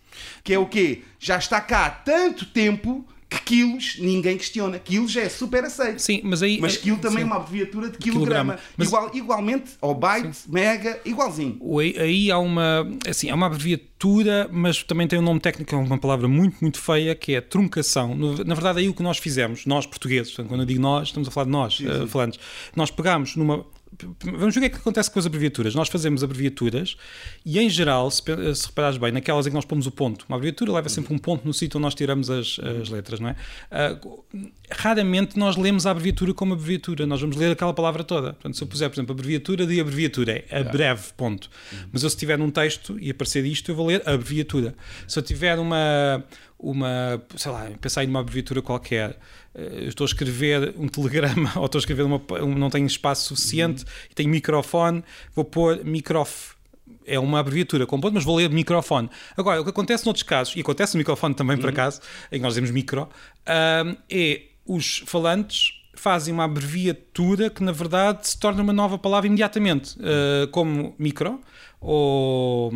Que 0.43 0.53
é 0.53 0.59
o 0.59 0.65
quê? 0.65 1.01
Já 1.19 1.37
está 1.37 1.59
cá 1.61 1.85
há 1.85 1.89
tanto 1.89 2.45
tempo 2.45 3.05
que 3.33 3.41
quilos 3.43 3.97
ninguém 3.99 4.37
questiona. 4.37 4.77
Quilos 4.79 5.15
é 5.15 5.27
super 5.29 5.63
aceito. 5.63 5.99
Sim, 6.01 6.21
mas 6.23 6.41
aí. 6.43 6.59
Mas 6.59 6.77
quilo 6.77 6.97
também 6.97 7.17
sim. 7.19 7.23
é 7.23 7.25
uma 7.25 7.35
abreviatura 7.37 7.89
de 7.89 7.97
Quilograma. 7.97 8.53
quilograma. 8.55 8.59
Mas- 8.77 8.87
Igual, 8.87 9.11
igualmente, 9.13 9.71
ao 9.81 9.95
byte, 9.95 10.37
mega, 10.47 10.99
igualzinho. 11.05 11.57
Aí, 11.79 11.95
aí 11.99 12.31
há 12.31 12.37
uma, 12.39 12.87
assim, 13.07 13.29
há 13.29 13.35
uma 13.35 13.47
abreviatura, 13.47 14.49
mas 14.51 14.83
também 14.83 15.07
tem 15.07 15.17
um 15.19 15.21
nome 15.23 15.39
técnico, 15.39 15.73
é 15.73 15.77
uma 15.77 15.97
palavra 15.97 16.27
muito, 16.27 16.57
muito 16.61 16.79
feia, 16.79 17.15
que 17.15 17.33
é 17.35 17.41
truncação. 17.41 18.15
Na 18.15 18.53
verdade, 18.53 18.79
aí 18.79 18.89
o 18.89 18.93
que 18.93 19.03
nós 19.03 19.17
fizemos, 19.17 19.65
nós 19.65 19.85
portugueses, 19.85 20.31
portanto, 20.31 20.49
quando 20.49 20.61
eu 20.61 20.65
digo 20.67 20.81
nós, 20.81 21.07
estamos 21.09 21.27
a 21.27 21.31
falar 21.31 21.45
de 21.45 21.51
nós, 21.51 21.79
eh, 21.81 22.07
falantes, 22.07 22.39
nós 22.75 22.91
pegámos 22.91 23.35
numa. 23.35 23.65
Vamos 24.23 24.55
ver 24.55 24.59
o 24.59 24.61
que 24.61 24.65
é 24.67 24.69
que 24.69 24.77
acontece 24.77 25.11
com 25.11 25.19
as 25.19 25.25
abreviaturas. 25.25 25.75
Nós 25.75 25.89
fazemos 25.89 26.23
abreviaturas 26.23 26.95
e, 27.45 27.59
em 27.59 27.69
geral, 27.69 28.09
se, 28.09 28.21
se 28.55 28.67
reparares 28.67 28.97
bem, 28.97 29.11
naquelas 29.11 29.45
em 29.45 29.49
que 29.49 29.55
nós 29.55 29.65
pomos 29.65 29.87
o 29.87 29.91
ponto, 29.91 30.25
uma 30.27 30.37
abreviatura 30.37 30.71
leva 30.71 30.89
sempre 30.89 31.13
um 31.13 31.17
ponto 31.17 31.45
no 31.45 31.53
sítio 31.53 31.77
onde 31.77 31.83
nós 31.83 31.95
tiramos 31.95 32.29
as, 32.29 32.59
as 32.59 32.89
letras, 32.89 33.19
não 33.19 33.29
é? 33.29 33.35
Ah, 33.71 33.97
raramente 34.71 35.37
nós 35.37 35.55
lemos 35.55 35.85
a 35.85 35.91
abreviatura 35.91 36.33
como 36.33 36.53
abreviatura, 36.53 37.05
nós 37.05 37.21
vamos 37.21 37.35
ler 37.35 37.51
aquela 37.51 37.73
palavra 37.73 38.03
toda. 38.03 38.33
Portanto, 38.33 38.55
se 38.55 38.63
eu 38.63 38.67
puser, 38.67 38.89
por 38.89 38.95
exemplo, 38.95 39.13
abreviatura 39.13 39.65
de 39.65 39.79
abreviatura, 39.79 40.43
é 40.49 40.59
a 40.59 40.63
breve, 40.63 41.13
ponto. 41.15 41.49
Mas 41.91 42.03
eu, 42.03 42.09
se 42.09 42.17
tiver 42.17 42.37
num 42.37 42.49
texto 42.49 42.97
e 42.99 43.09
aparecer 43.09 43.45
isto, 43.45 43.69
eu 43.71 43.75
vou 43.75 43.87
ler 43.87 44.01
abreviatura. 44.07 44.75
Se 45.07 45.19
eu 45.19 45.23
tiver 45.23 45.59
uma, 45.59 46.23
uma 46.63 47.21
sei 47.35 47.51
lá, 47.51 47.69
pensar 47.81 48.03
em 48.03 48.07
uma 48.07 48.21
abreviatura 48.21 48.61
qualquer, 48.61 49.17
eh, 49.53 49.79
eu 49.83 49.89
estou 49.89 50.05
a 50.05 50.07
escrever 50.07 50.73
um 50.77 50.87
telegrama 50.87 51.51
ou 51.57 51.65
estou 51.65 51.77
a 51.77 51.81
escrever 51.81 52.03
uma, 52.03 52.21
um- 52.41 52.55
não 52.55 52.69
tenho 52.69 52.87
espaço 52.87 53.35
suficiente 53.35 53.83
e 54.09 54.15
tenho 54.15 54.29
microfone, 54.29 55.03
vou 55.35 55.43
pôr 55.45 55.83
microf 55.83 56.53
é 57.05 57.19
uma 57.19 57.39
abreviatura 57.39 57.85
com 57.85 57.99
ponto, 57.99 58.13
mas 58.13 58.23
vou 58.23 58.37
ler 58.37 58.49
microfone. 58.49 59.09
Agora, 59.35 59.59
o 59.59 59.63
que 59.65 59.69
acontece 59.71 60.05
noutros 60.05 60.23
casos, 60.23 60.55
e 60.55 60.61
acontece 60.61 60.93
no 60.93 60.99
microfone 60.99 61.35
também, 61.35 61.57
por 61.57 61.69
acaso, 61.69 61.99
em 62.31 62.37
que 62.37 62.41
nós 62.41 62.53
dizemos 62.53 62.71
micro, 62.71 63.09
ahm, 63.45 63.95
é 64.09 64.43
os 64.65 65.03
falantes 65.05 65.81
fazem 65.95 66.33
uma 66.33 66.45
abreviatura 66.45 67.49
que, 67.49 67.61
na 67.61 67.73
verdade, 67.73 68.25
se 68.27 68.37
torna 68.39 68.63
uma 68.63 68.71
nova 68.71 68.97
palavra 68.97 69.27
imediatamente, 69.27 69.97
ah, 70.01 70.47
como 70.51 70.95
micro, 70.97 71.41
ou, 71.81 72.71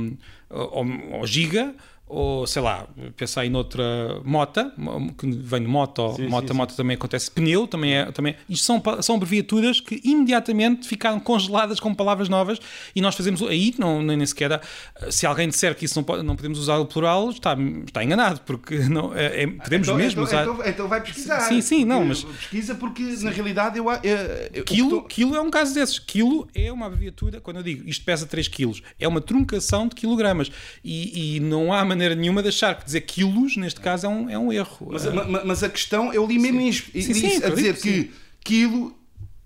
ou, 0.50 0.86
ou 1.14 1.26
giga, 1.28 1.74
ou 2.10 2.48
sei 2.48 2.62
lá, 2.62 2.88
pensar 3.18 3.46
em 3.46 3.54
outra 3.56 3.84
mota, 4.24 4.74
que 5.18 5.30
vem 5.30 5.62
de 5.62 5.68
moto, 5.68 6.14
Sim, 6.16 6.28
mota, 6.28 6.48
sim, 6.48 6.54
sim. 6.54 6.58
mota 6.58 6.74
também 6.76 6.96
acontece, 6.96 7.30
pneu 7.30 7.68
também 7.68 7.94
é. 7.96 8.12
Também, 8.12 8.36
isto 8.50 8.66
são, 8.66 8.82
são 9.02 9.16
abreviaturas 9.18 9.82
que 9.82 10.00
imediatamente 10.04 10.88
ficaram 10.88 11.20
congeladas 11.20 11.80
com 11.80 11.94
palavras 11.94 12.30
novas 12.30 12.60
e 12.96 13.02
nós 13.02 13.14
fazemos 13.14 13.42
aí, 13.44 13.76
não, 13.78 14.02
nem 14.02 14.26
sequer. 14.26 14.62
Se 15.10 15.26
alguém 15.26 15.50
disser 15.50 15.76
que 15.76 15.84
isso 15.86 16.02
não, 16.08 16.24
não 16.24 16.36
podemos 16.36 16.58
usar 16.60 16.78
o 16.78 16.86
plural, 16.86 17.30
está, 17.30 17.58
está 17.86 18.04
enganado, 18.04 18.40
porque 18.46 18.78
não, 18.88 19.14
é- 19.14 19.44
é- 19.44 19.48
podemos 19.48 19.88
então, 19.88 19.98
mesmo 19.98 20.22
então, 20.22 20.24
usar. 20.24 20.42
então, 20.44 20.66
então 20.66 20.88
vai 20.88 21.02
pesquisar. 21.02 21.42
Sim, 21.42 21.60
sim, 21.60 21.84
não, 21.84 22.06
mas- 22.06 22.24
Pesquisa 22.24 22.74
porque, 22.76 23.04
na 23.22 23.32
realidade, 23.32 23.78
eu... 23.78 23.86
eu, 23.92 24.18
eu 24.54 24.64
Quilo, 24.64 25.04
quilo 25.04 25.36
é 25.36 25.42
um 25.42 25.50
caso 25.52 25.74
desses. 25.74 26.00
Quilo 26.00 26.48
é 26.56 26.72
uma 26.72 26.86
abreviatura, 26.86 27.42
quando 27.42 27.58
eu 27.58 27.64
digo 27.64 27.88
isto 27.90 28.06
pesa 28.06 28.26
3 28.26 28.48
quilos, 28.48 28.82
é 29.00 29.08
uma 29.08 29.20
truncação 29.20 29.88
de 29.88 29.96
quilogramas. 29.96 30.50
E, 30.84 31.36
e 31.36 31.40
não 31.42 31.74
há 31.74 31.84
maneira 31.84 31.97
nenhuma 31.98 32.42
de 32.42 32.50
achar 32.50 32.78
que 32.78 32.86
dizer 32.86 33.02
quilos, 33.02 33.58
neste 33.58 33.80
caso, 33.82 34.06
é 34.06 34.10
um, 34.10 34.30
é 34.30 34.38
um 34.38 34.52
erro. 34.54 34.88
Mas, 34.92 35.06
Ah, 35.08 35.12
ma- 35.12 35.42
mas 35.46 35.64
a 35.64 35.70
questão, 35.70 36.14
eu 36.14 36.26
li 36.26 36.38
mesmo 36.40 36.60
Sim, 36.62 37.02
sim, 37.02 37.12
isso, 37.12 37.46
a 37.46 37.50
dizer 37.50 37.70
acredito, 37.72 37.82
que 37.82 38.12
quilo 38.44 38.96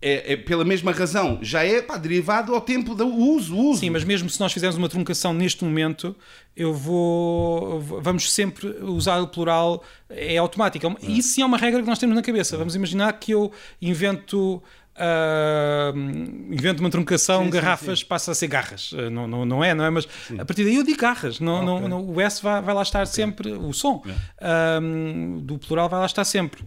é, 0.03 0.33
é 0.33 0.35
pela 0.37 0.65
mesma 0.65 0.91
razão, 0.91 1.37
já 1.43 1.63
é 1.63 1.79
pá, 1.79 1.95
derivado 1.95 2.55
ao 2.55 2.61
tempo 2.61 2.95
do 2.95 3.05
uso, 3.07 3.55
uso. 3.55 3.79
Sim, 3.81 3.91
mas 3.91 4.03
mesmo 4.03 4.27
se 4.31 4.39
nós 4.39 4.51
fizermos 4.51 4.75
uma 4.75 4.89
truncação 4.89 5.31
neste 5.31 5.63
momento, 5.63 6.15
eu 6.57 6.73
vou. 6.73 7.79
Vamos 7.79 8.31
sempre 8.31 8.67
usar 8.81 9.19
o 9.21 9.27
plural, 9.27 9.83
é 10.09 10.37
automático. 10.37 10.85
É 10.85 10.89
uma- 10.89 10.97
Isso 11.03 11.29
sim 11.29 11.41
é 11.43 11.45
uma 11.45 11.57
regra 11.57 11.81
que 11.81 11.87
nós 11.87 11.99
temos 11.99 12.15
na 12.15 12.21
cabeça. 12.23 12.57
Vamos 12.57 12.75
imaginar 12.75 13.13
que 13.13 13.31
eu 13.31 13.51
invento. 13.79 14.61
Ah, 14.95 15.91
invento 16.49 16.81
uma 16.81 16.89
truncação, 16.89 17.39
Sim, 17.39 17.45
sim, 17.45 17.51
garrafas 17.51 18.03
passa 18.03 18.31
a 18.31 18.35
ser 18.35 18.47
garras. 18.47 18.91
Ah, 18.97 19.09
Não, 19.09 19.27
não, 19.27 19.45
não 19.45 19.63
é, 19.63 19.73
não 19.73 19.85
é? 19.85 19.89
Mas 19.89 20.07
a 20.37 20.45
partir 20.45 20.63
daí 20.63 20.75
eu 20.75 20.83
digo 20.83 20.99
garras. 20.99 21.39
Não, 21.39 21.63
não, 21.63 21.75
Ok. 21.77 21.87
não- 21.87 22.05
o 22.09 22.19
S 22.21 22.41
vai, 22.41 22.61
vai 22.61 22.73
lá 22.75 22.81
estar 22.81 23.05
sempre, 23.07 23.51
o 23.51 23.73
som 23.73 24.03
ah, 24.39 24.79
do 25.41 25.57
plural 25.57 25.87
vai 25.89 25.99
lá 25.99 26.05
estar 26.05 26.23
sempre 26.25 26.63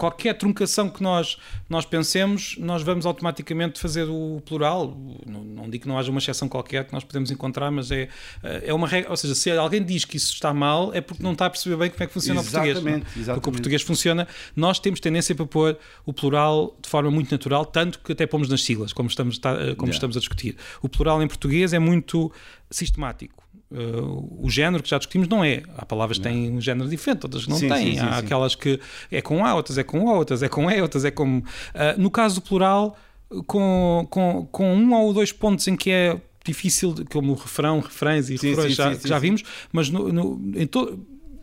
qualquer 0.00 0.32
truncação 0.32 0.88
que 0.88 1.02
nós, 1.02 1.36
nós 1.68 1.84
pensemos, 1.84 2.56
nós 2.58 2.82
vamos 2.82 3.04
automaticamente 3.04 3.78
fazer 3.78 4.04
o 4.08 4.40
plural. 4.46 4.96
Não, 5.26 5.44
não 5.44 5.68
digo 5.68 5.82
que 5.82 5.88
não 5.88 5.98
haja 5.98 6.10
uma 6.10 6.18
exceção 6.18 6.48
qualquer 6.48 6.86
que 6.86 6.92
nós 6.94 7.04
podemos 7.04 7.30
encontrar, 7.30 7.70
mas 7.70 7.90
é, 7.90 8.08
é 8.42 8.72
uma 8.72 8.88
regra. 8.88 9.10
Ou 9.10 9.16
seja, 9.18 9.34
se 9.34 9.50
alguém 9.50 9.84
diz 9.84 10.06
que 10.06 10.16
isso 10.16 10.32
está 10.32 10.54
mal, 10.54 10.90
é 10.94 11.02
porque 11.02 11.22
não 11.22 11.32
está 11.32 11.44
a 11.44 11.50
perceber 11.50 11.76
bem 11.76 11.90
como 11.90 12.02
é 12.02 12.06
que 12.06 12.12
funciona 12.14 12.40
o 12.40 12.42
português. 12.42 12.68
é? 12.68 12.80
Exatamente, 12.80 13.02
Porque 13.04 13.18
o 13.18 13.22
exatamente. 13.22 13.52
português 13.52 13.82
funciona. 13.82 14.28
Nós 14.56 14.78
temos 14.78 15.00
tendência 15.00 15.34
para 15.34 15.44
pôr 15.44 15.76
o 16.06 16.14
plural 16.14 16.74
de 16.82 16.88
forma 16.88 17.10
muito 17.10 17.30
natural, 17.30 17.66
tanto 17.66 17.98
que 17.98 18.12
até 18.12 18.26
pomos 18.26 18.48
nas 18.48 18.64
siglas, 18.64 18.94
como 18.94 19.08
estamos, 19.10 19.36
tá- 19.38 19.52
como 19.54 19.66
Yeah. 19.66 19.90
estamos 19.90 20.16
a 20.16 20.20
discutir. 20.20 20.56
O 20.80 20.88
plural 20.88 21.22
em 21.22 21.28
português 21.28 21.74
é 21.74 21.78
muito 21.78 22.32
sistemático. 22.70 23.42
Uh, 23.70 24.44
o 24.44 24.50
género 24.50 24.82
que 24.82 24.90
já 24.90 24.98
discutimos 24.98 25.28
não 25.28 25.44
é. 25.44 25.62
Há 25.76 25.86
palavras 25.86 26.18
que 26.18 26.24
têm 26.24 26.50
um 26.50 26.60
género 26.60 26.88
diferente, 26.88 27.22
outras 27.24 27.46
não 27.46 27.56
Sim, 27.56 27.68
têm. 27.68 27.92
sim, 27.92 28.00
sim, 28.00 28.04
Há 28.04 28.18
aquelas 28.18 28.54
que 28.56 28.80
é 29.12 29.22
com 29.22 29.44
A, 29.44 29.54
outras 29.54 29.78
é 29.78 29.84
com 29.84 30.00
O, 30.04 30.08
outras 30.14 30.42
é 30.42 30.48
com 30.48 30.68
E, 30.70 30.80
outras 30.82 31.04
é 31.04 31.10
com. 31.10 31.38
Uh, 31.38 31.42
no 31.96 32.10
caso 32.10 32.36
do 32.36 32.40
plural, 32.42 32.96
com, 33.46 34.06
com, 34.10 34.46
com 34.50 34.74
um 34.74 34.92
ou 34.94 35.12
dois 35.12 35.30
pontos 35.32 35.66
em 35.68 35.76
que 35.76 35.90
é 35.90 36.20
difícil, 36.44 36.94
como 37.12 37.32
o 37.32 37.34
refrão, 37.36 37.78
refrões 37.80 38.28
e 38.30 38.36
refrões 38.36 38.74
já, 38.74 38.92
já 38.94 39.18
vimos, 39.18 39.42
mas 39.72 39.88
no, 39.88 40.12
no- 40.12 40.52
em 40.56 40.66
to- 40.66 40.98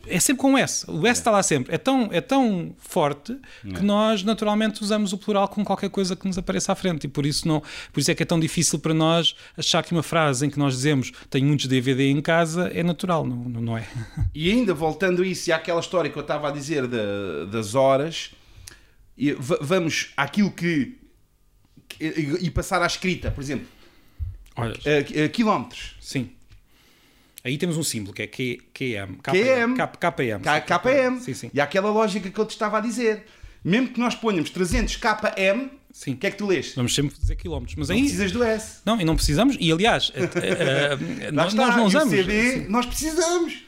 é 0.09 0.19
sempre 0.19 0.41
com 0.41 0.57
S. 0.57 0.89
O 0.89 1.05
S 1.05 1.19
está 1.19 1.31
lá 1.31 1.41
sempre. 1.43 1.73
É 1.73 1.77
tão, 1.77 2.09
é 2.11 2.21
tão 2.21 2.75
forte 2.77 3.37
que 3.63 3.81
nós 3.81 4.23
naturalmente 4.23 4.81
usamos 4.81 5.13
o 5.13 5.17
plural 5.17 5.47
com 5.47 5.63
qualquer 5.65 5.89
coisa 5.89 6.15
que 6.15 6.25
nos 6.27 6.37
apareça 6.37 6.71
à 6.71 6.75
frente 6.75 7.05
e 7.05 7.07
por 7.07 7.25
isso, 7.25 7.47
não, 7.47 7.61
por 7.91 7.99
isso 7.99 8.09
é 8.11 8.15
que 8.15 8.23
é 8.23 8.25
tão 8.25 8.39
difícil 8.39 8.79
para 8.79 8.93
nós 8.93 9.35
achar 9.57 9.83
que 9.83 9.91
uma 9.91 10.03
frase 10.03 10.45
em 10.45 10.49
que 10.49 10.57
nós 10.59 10.73
dizemos 10.75 11.11
tenho 11.29 11.45
muitos 11.45 11.65
DVD 11.67 12.09
em 12.09 12.21
casa 12.21 12.67
é 12.73 12.83
natural, 12.83 13.25
não, 13.25 13.35
não, 13.35 13.77
é? 13.77 13.87
E 14.33 14.51
ainda 14.51 14.73
voltando 14.73 15.21
a 15.21 15.25
isso 15.27 15.49
e 15.49 15.53
àquela 15.53 15.79
história 15.79 16.09
que 16.09 16.17
eu 16.17 16.21
estava 16.21 16.47
a 16.47 16.51
dizer 16.51 16.87
da- 16.87 17.45
das 17.51 17.75
horas, 17.75 18.31
e 19.17 19.31
va- 19.33 19.57
vamos 19.61 20.11
àquilo 20.15 20.51
que. 20.51 20.97
e 21.99 22.49
passar 22.51 22.81
à 22.81 22.85
escrita, 22.85 23.31
por 23.31 23.41
exemplo, 23.41 23.67
Olha, 24.55 24.75
eh, 24.85 25.05
eh, 25.13 25.27
quilómetros. 25.29 25.95
sim. 25.99 26.29
Aí 27.47 27.57
temos 27.57 27.77
um 27.77 27.83
símbolo 27.83 28.13
que 28.13 28.23
é 28.23 28.27
Q, 28.27 28.59
QM. 28.73 29.15
KM. 29.23 29.75
KM. 29.77 31.19
Sim, 31.21 31.33
sim. 31.33 31.49
E 31.53 31.61
há 31.61 31.63
aquela 31.63 31.89
lógica 31.89 32.29
que 32.29 32.37
eu 32.37 32.45
te 32.45 32.49
estava 32.51 32.77
a 32.77 32.81
dizer. 32.81 33.25
Mesmo 33.63 33.87
que 33.87 33.99
nós 34.01 34.15
ponhamos 34.15 34.49
300 34.49 34.97
KM, 34.97 35.69
Sim. 35.93 36.13
o 36.13 36.17
que 36.17 36.27
é 36.27 36.31
que 36.31 36.37
tu 36.37 36.45
lês? 36.45 36.73
Vamos 36.75 36.93
sempre 36.93 37.17
dizer 37.17 37.35
quilómetros, 37.37 37.75
mas 37.77 37.87
Não 37.87 37.95
aí... 37.95 38.01
precisas 38.01 38.31
do 38.33 38.43
S. 38.43 38.79
Não, 38.85 38.99
e 38.99 39.05
não 39.05 39.15
precisamos, 39.15 39.55
e 39.59 39.71
aliás, 39.71 40.11
eh, 40.13 40.23
eh, 40.35 41.31
Lá 41.31 41.43
nós, 41.43 41.53
está. 41.53 41.67
nós 41.67 41.75
não 41.75 41.85
usamos. 41.85 42.09
CD, 42.09 42.67
nós 42.67 42.85
precisamos. 42.85 43.63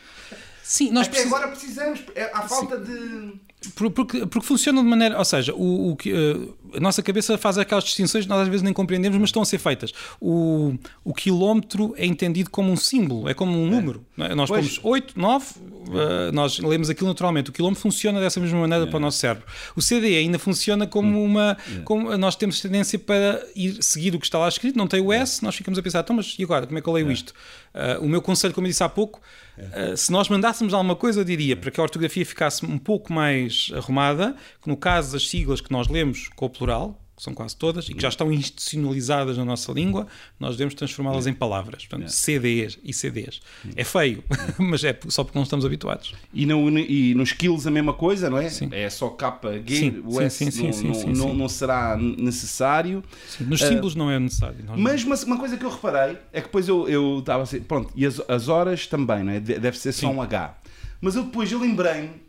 Sim, 0.61 0.91
nós 0.91 1.07
Até 1.07 1.17
precisamos. 1.17 1.33
agora 1.33 1.51
precisamos. 1.57 2.01
É, 2.15 2.31
Há 2.33 2.41
falta 2.47 2.77
de. 2.77 3.33
Por- 3.75 3.91
Porque, 3.91 4.25
porque 4.25 4.47
funciona 4.47 4.81
de 4.81 4.87
maneira. 4.87 5.17
Ou 5.17 5.25
seja, 5.25 5.53
o, 5.53 5.91
o 5.91 5.95
que, 5.97 6.11
eh, 6.13 6.77
a 6.77 6.79
nossa 6.79 7.03
cabeça 7.03 7.37
faz 7.37 7.57
aquelas 7.57 7.83
distinções 7.83 8.23
que 8.23 8.29
nós 8.29 8.39
às 8.41 8.47
vezes 8.47 8.61
nem 8.61 8.71
compreendemos, 8.73 9.17
mas 9.19 9.27
estão 9.29 9.41
a 9.41 9.45
ser 9.45 9.57
feitas. 9.57 9.91
O, 10.21 10.75
o 11.03 11.13
quilómetro 11.13 11.93
é 11.97 12.05
entendido 12.05 12.49
como 12.49 12.71
um 12.71 12.77
símbolo, 12.77 13.27
é 13.27 13.33
como 13.33 13.51
um 13.57 13.69
número. 13.69 14.05
É? 14.17 14.33
Nós 14.33 14.47
Pois. 14.49 14.77
pomos 14.77 14.79
8, 14.81 15.19
9, 15.19 15.45
uh, 15.57 16.31
nós 16.31 16.57
lemos 16.59 16.89
aquilo 16.89 17.09
naturalmente. 17.09 17.49
O 17.49 17.53
quilómetro 17.53 17.81
funciona 17.81 18.21
dessa 18.21 18.39
mesma 18.39 18.59
maneira 18.61 18.87
para 18.87 18.95
o 18.95 18.99
nosso 19.01 19.17
cérebro. 19.17 19.45
O 19.75 19.81
CD 19.81 20.17
ainda 20.17 20.39
funciona 20.39 20.87
como 20.87 21.21
uma. 21.21 21.57
Como, 21.83 22.17
nós 22.17 22.37
temos 22.37 22.61
tendência 22.61 22.97
para 22.97 23.45
ir 23.55 23.83
seguir 23.83 24.15
o 24.15 24.19
que 24.19 24.25
está 24.25 24.37
lá 24.39 24.47
escrito, 24.47 24.77
não 24.77 24.87
tem 24.87 25.01
o 25.01 25.11
S, 25.11 25.43
nós 25.43 25.53
ficamos 25.55 25.77
a 25.77 25.83
pensar, 25.83 25.99
então, 25.99 26.15
mas 26.15 26.33
e 26.39 26.43
agora? 26.43 26.65
Como 26.65 26.77
é 26.77 26.81
que 26.81 26.87
eu 26.87 26.93
leio 26.93 27.11
isto? 27.11 27.33
Uh, 27.73 28.05
o 28.05 28.07
meu 28.07 28.21
conselho, 28.21 28.53
como 28.53 28.65
eu 28.67 28.69
disse 28.71 28.83
há 28.83 28.89
pouco, 28.89 29.19
uh, 29.59 29.97
se 29.97 30.11
nós 30.11 30.29
mandássemos 30.29 30.73
alguma 30.73 30.95
coisa, 30.95 31.21
eu 31.21 31.23
diria 31.23 31.55
para 31.55 31.71
que 31.71 31.79
a 31.79 31.83
ortografia 31.83 32.25
ficasse 32.25 32.65
um 32.65 32.77
pouco 32.77 33.11
mais 33.11 33.71
arrumada, 33.75 34.35
que 34.61 34.67
no 34.67 34.77
caso 34.77 35.13
das 35.13 35.29
siglas 35.29 35.61
que 35.61 35.71
nós 35.71 35.87
lemos 35.87 36.29
com 36.35 36.45
o 36.45 36.49
plural, 36.49 36.99
que 37.19 37.23
são 37.23 37.33
quase 37.33 37.53
todas, 37.55 37.89
e 37.89 37.93
que 37.93 38.01
já 38.01 38.07
estão 38.07 38.31
institucionalizadas 38.31 39.37
na 39.37 39.43
nossa 39.43 39.73
língua, 39.73 40.07
nós 40.39 40.51
devemos 40.55 40.73
transformá-las 40.73 41.27
em 41.27 41.33
palavras. 41.33 41.85
Portanto, 41.85 42.09
CDs 42.09 42.79
e 42.81 42.93
CDs. 42.93 43.41
É 43.75 43.83
feio, 43.83 44.23
mas 44.57 44.85
é 44.85 44.97
só 45.09 45.25
porque 45.25 45.37
não 45.37 45.43
estamos 45.43 45.65
habituados. 45.65 46.15
E, 46.33 46.45
no, 46.45 46.69
e 46.79 47.13
nos 47.15 47.29
skills 47.29 47.67
a 47.67 47.71
mesma 47.71 47.93
coisa, 47.93 48.29
não 48.29 48.37
é? 48.37 48.49
Sim. 48.49 48.69
É 48.71 48.89
só 48.89 49.09
capa 49.09 49.51
G, 49.65 49.75
Sim, 49.75 50.01
o 50.05 50.21
S 50.21 50.37
sim, 50.37 50.49
sim, 50.49 50.67
não, 50.67 50.73
sim, 50.73 50.87
não, 50.87 50.93
sim, 50.93 51.05
não, 51.07 51.29
sim. 51.31 51.37
não 51.37 51.49
será 51.49 51.97
necessário. 51.97 53.03
Nos 53.41 53.59
símbolos 53.59 53.95
não 53.95 54.09
é 54.09 54.17
necessário. 54.17 54.55
Mas 54.77 55.03
uma, 55.03 55.15
uma 55.15 55.37
coisa 55.37 55.57
que 55.57 55.65
eu 55.65 55.69
reparei 55.69 56.17
é 56.31 56.39
que 56.39 56.47
depois 56.47 56.67
eu 56.69 56.87
eu 56.87 57.19
estava 57.19 57.43
assim, 57.43 57.59
pronto, 57.59 57.91
e 57.95 58.05
as, 58.05 58.21
as 58.29 58.47
horas 58.47 58.87
também, 58.87 59.23
não 59.23 59.33
é? 59.33 59.39
De- 59.41 59.59
Deve 59.59 59.77
ser 59.77 59.91
só 59.91 60.09
um 60.09 60.21
H. 60.21 60.57
Mas 61.01 61.15
eu 61.15 61.23
depois 61.23 61.51
eu 61.51 61.59
lembrei-me 61.59 62.28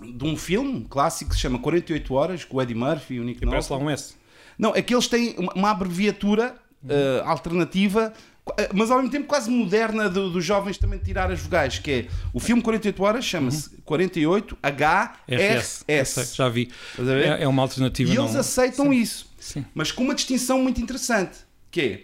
de 0.00 0.24
um 0.24 0.36
filme 0.36 0.86
clássico 0.88 1.30
que 1.30 1.36
se 1.36 1.42
chama 1.42 1.58
48 1.58 2.14
Horas, 2.14 2.44
com 2.44 2.56
o 2.56 2.62
Eddie 2.62 2.74
Murphy 2.74 3.14
e 3.14 3.20
o 3.20 3.24
Nick 3.24 3.40
Parece 3.44 3.70
Nolte. 3.70 3.84
lá 3.84 3.90
um 3.90 3.92
S. 3.92 4.14
Não, 4.58 4.74
é 4.74 4.82
que 4.82 4.94
eles 4.94 5.06
têm 5.08 5.34
uma, 5.54 5.70
abreviatura 5.70 6.54
eh, 6.88 7.22
alternativa, 7.24 8.12
eh, 8.58 8.68
mas 8.74 8.90
ao 8.90 8.98
mesmo 8.98 9.10
tempo 9.10 9.26
quase 9.26 9.50
moderna 9.50 10.08
do- 10.08 10.30
dos 10.30 10.44
jovens 10.44 10.76
também 10.78 10.98
tirar 10.98 11.30
as 11.30 11.40
vogais, 11.40 11.78
que 11.78 11.90
é 11.90 12.06
o 12.32 12.40
filme 12.40 12.60
48 12.62 13.02
Horas 13.02 13.24
chama-se 13.24 13.70
48 13.84 14.56
H 14.62 15.16
RS. 15.28 15.84
R 15.88 15.98
Eu 16.00 16.04
sei, 16.04 16.22
S. 16.22 16.36
Já 16.36 16.48
vi. 16.48 16.70
É, 16.98 17.44
é 17.44 17.48
uma 17.48 17.62
alternativa. 17.62 18.10
E 18.12 18.16
eles 18.16 18.32
não... 18.32 18.40
aceitam 18.40 18.92
isso. 18.92 19.30
Sim. 19.38 19.64
Mas 19.74 19.90
com 19.92 20.02
uma 20.04 20.14
distinção 20.14 20.58
muito 20.62 20.80
interessante, 20.80 21.38
que 21.70 21.80
é, 21.80 22.02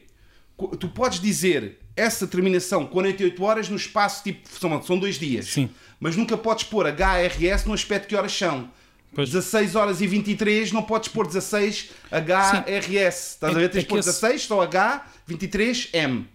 tu 0.78 0.88
podes 0.88 1.20
dizer 1.20 1.78
essa 1.96 2.26
terminação 2.26 2.86
48 2.86 3.42
horas 3.42 3.68
no 3.68 3.76
espaço, 3.76 4.22
tipo, 4.22 4.48
são, 4.60 4.82
são 4.82 4.98
dois 4.98 5.18
dias. 5.18 5.46
Sim. 5.46 5.70
Mas 5.98 6.14
nunca 6.14 6.36
podes 6.36 6.64
pôr 6.64 6.86
HRS 6.86 7.66
no 7.66 7.72
aspecto 7.72 8.06
que 8.06 8.14
horas 8.14 8.32
são. 8.36 8.68
Pois. 9.14 9.30
16 9.30 9.74
horas 9.76 10.00
e 10.02 10.06
23, 10.06 10.72
não 10.72 10.82
podes 10.82 11.08
pôr 11.08 11.26
16 11.26 11.90
HRS. 12.12 13.30
Estás 13.34 13.54
a 13.54 13.58
É- 13.58 13.60
ver? 13.62 13.68
Tens 13.70 13.78
é 13.78 13.82
de 13.82 13.86
pôr 13.86 13.94
que 13.94 14.00
esse- 14.00 14.08
16, 14.20 14.42
só 14.42 14.60
H, 14.60 15.06
23, 15.26 15.88
M. 15.92 16.26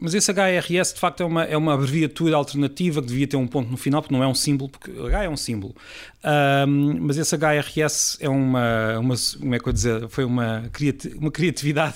Mas 0.00 0.14
esse 0.14 0.30
HRS 0.32 0.94
de 0.94 0.98
facto 1.00 1.22
é 1.22 1.26
uma, 1.26 1.44
é 1.44 1.56
uma 1.56 1.74
abreviatura 1.74 2.34
alternativa 2.36 3.00
que 3.00 3.06
devia 3.06 3.26
ter 3.26 3.36
um 3.36 3.46
ponto 3.46 3.70
no 3.70 3.76
final, 3.76 4.02
porque 4.02 4.12
não 4.14 4.22
é 4.22 4.26
um 4.26 4.34
símbolo, 4.34 4.68
porque 4.68 4.90
H 4.90 5.24
é 5.24 5.28
um 5.28 5.36
símbolo. 5.36 5.76
Ahm, 6.24 6.98
mas 7.00 7.16
esse 7.16 7.34
HRS 7.36 8.18
é 8.20 8.28
uma, 8.28 8.98
uma 8.98 9.14
como 9.38 9.54
é 9.54 9.58
que 9.60 9.64
eu 9.64 9.70
ia 9.70 9.72
dizer, 9.72 10.08
foi 10.08 10.24
uma, 10.24 10.68
criati 10.72 11.08
uma 11.16 11.30
criatividade. 11.30 11.94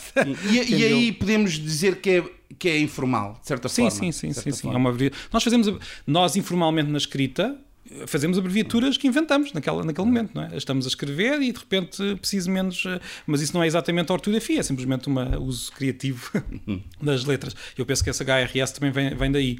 E, 0.48 0.72
e 0.72 0.84
aí 0.86 1.12
podemos 1.12 1.52
dizer 1.54 1.96
que 1.96 2.10
é, 2.10 2.24
que 2.58 2.68
é 2.68 2.78
informal, 2.78 3.38
de 3.40 3.46
certa 3.48 3.68
Sim, 3.68 3.90
forma. 3.90 3.90
sim, 3.90 4.12
sim, 4.12 4.32
sim, 4.32 4.50
sim. 4.52 4.68
É 4.72 4.76
uma 4.76 4.94
Nós 5.32 5.42
fazemos, 5.42 5.72
nós 6.06 6.36
informalmente 6.36 6.90
na 6.90 6.98
escrita, 6.98 7.56
eh, 7.90 8.06
fazemos 8.06 8.38
abreviaturas 8.38 8.96
que 8.96 9.06
inventamos 9.06 9.52
naquela, 9.52 9.84
naquele 9.84 10.06
momento, 10.06 10.32
não 10.34 10.42
é? 10.42 10.56
Estamos 10.56 10.86
a 10.86 10.88
escrever 10.88 11.40
e 11.42 11.52
de 11.52 11.58
repente 11.58 12.16
preciso 12.16 12.50
menos, 12.50 12.84
eh, 12.86 13.00
mas 13.26 13.40
isso 13.40 13.54
não 13.54 13.62
é 13.62 13.66
exatamente 13.66 14.10
a 14.10 14.14
ortografia, 14.14 14.60
é 14.60 14.62
simplesmente 14.62 15.08
um 15.08 15.42
uso 15.42 15.72
criativo 15.72 16.30
das 17.00 17.24
letras. 17.24 17.54
Eu 17.76 17.84
penso 17.84 18.02
que 18.02 18.10
esse 18.10 18.22
HRS 18.22 18.72
também 18.72 18.90
vem, 18.90 19.14
vem 19.14 19.32
daí. 19.32 19.58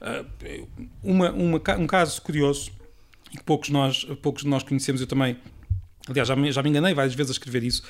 Ah, 0.00 0.24
uma, 1.02 1.30
uma 1.32 1.60
um 1.78 1.86
caso 1.86 2.20
curioso 2.22 2.70
e 3.32 3.36
que 3.36 3.42
poucos 3.44 3.70
nós, 3.70 4.04
poucos 4.22 4.42
de 4.42 4.48
nós 4.48 4.62
conhecemos, 4.62 5.00
eu 5.00 5.06
também, 5.06 5.36
aliás, 6.08 6.28
já 6.28 6.36
me, 6.36 6.52
já 6.52 6.62
me 6.62 6.70
enganei 6.70 6.94
várias 6.94 7.14
vezes 7.14 7.30
a 7.30 7.32
escrever 7.32 7.62
isso. 7.64 7.82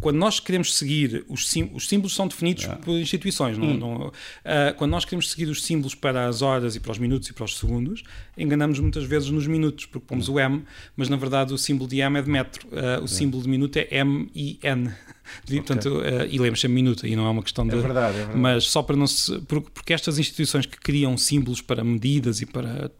Quando 0.00 0.16
nós 0.16 0.38
queremos 0.38 0.76
seguir 0.76 1.24
os, 1.28 1.48
sim, 1.48 1.70
os 1.72 1.88
símbolos 1.88 2.14
são 2.14 2.28
definidos 2.28 2.66
por 2.84 2.98
instituições. 2.98 3.56
Não, 3.56 3.74
não- 3.78 4.12
ah, 4.44 4.74
quando 4.76 4.90
nós 4.90 5.04
queremos 5.04 5.30
seguir 5.30 5.48
os 5.48 5.62
símbolos 5.64 5.94
para 5.94 6.26
as 6.28 6.42
horas 6.42 6.76
e 6.76 6.80
para 6.80 6.92
os 6.92 6.98
minutos 6.98 7.28
e 7.28 7.32
para 7.32 7.44
os 7.44 7.56
segundos, 7.58 8.02
enganamos 8.36 8.78
muitas 8.78 9.04
vezes 9.04 9.30
nos 9.30 9.46
minutos, 9.46 9.86
porque 9.86 10.06
pomos 10.06 10.28
o 10.28 10.38
M, 10.38 10.62
mas 10.96 11.08
na 11.08 11.16
verdade 11.16 11.54
o 11.54 11.58
símbolo 11.58 11.88
de 11.88 11.98
M 12.00 12.18
é 12.18 12.22
de 12.22 12.28
metro. 12.30 12.68
Ah, 12.72 13.00
o 13.02 13.08
símbolo 13.08 13.42
de 13.42 13.48
minuto 13.48 13.76
é 13.78 13.88
M-I-N. 13.90 14.92
Portanto, 15.46 16.00
ah, 16.04 16.26
e 16.26 16.38
lemos 16.38 16.60
sempre 16.60 16.74
minuto, 16.74 17.06
e 17.06 17.16
não 17.16 17.26
é 17.26 17.30
uma 17.30 17.42
questão 17.42 17.66
de. 17.66 17.74
É 17.74 17.78
verdade, 17.80 18.14
é 18.14 18.18
verdade. 18.18 18.38
Mas 18.38 18.64
só 18.64 18.82
para 18.82 18.96
não 18.96 19.06
se. 19.06 19.38
por- 19.40 19.60
Porque 19.62 19.92
estas 19.92 20.18
instituições 20.18 20.66
que 20.66 20.76
criam 20.78 21.16
símbolos 21.16 21.60
para 21.60 21.82
medidas 21.82 22.40
e 22.40 22.46
para 22.46 22.90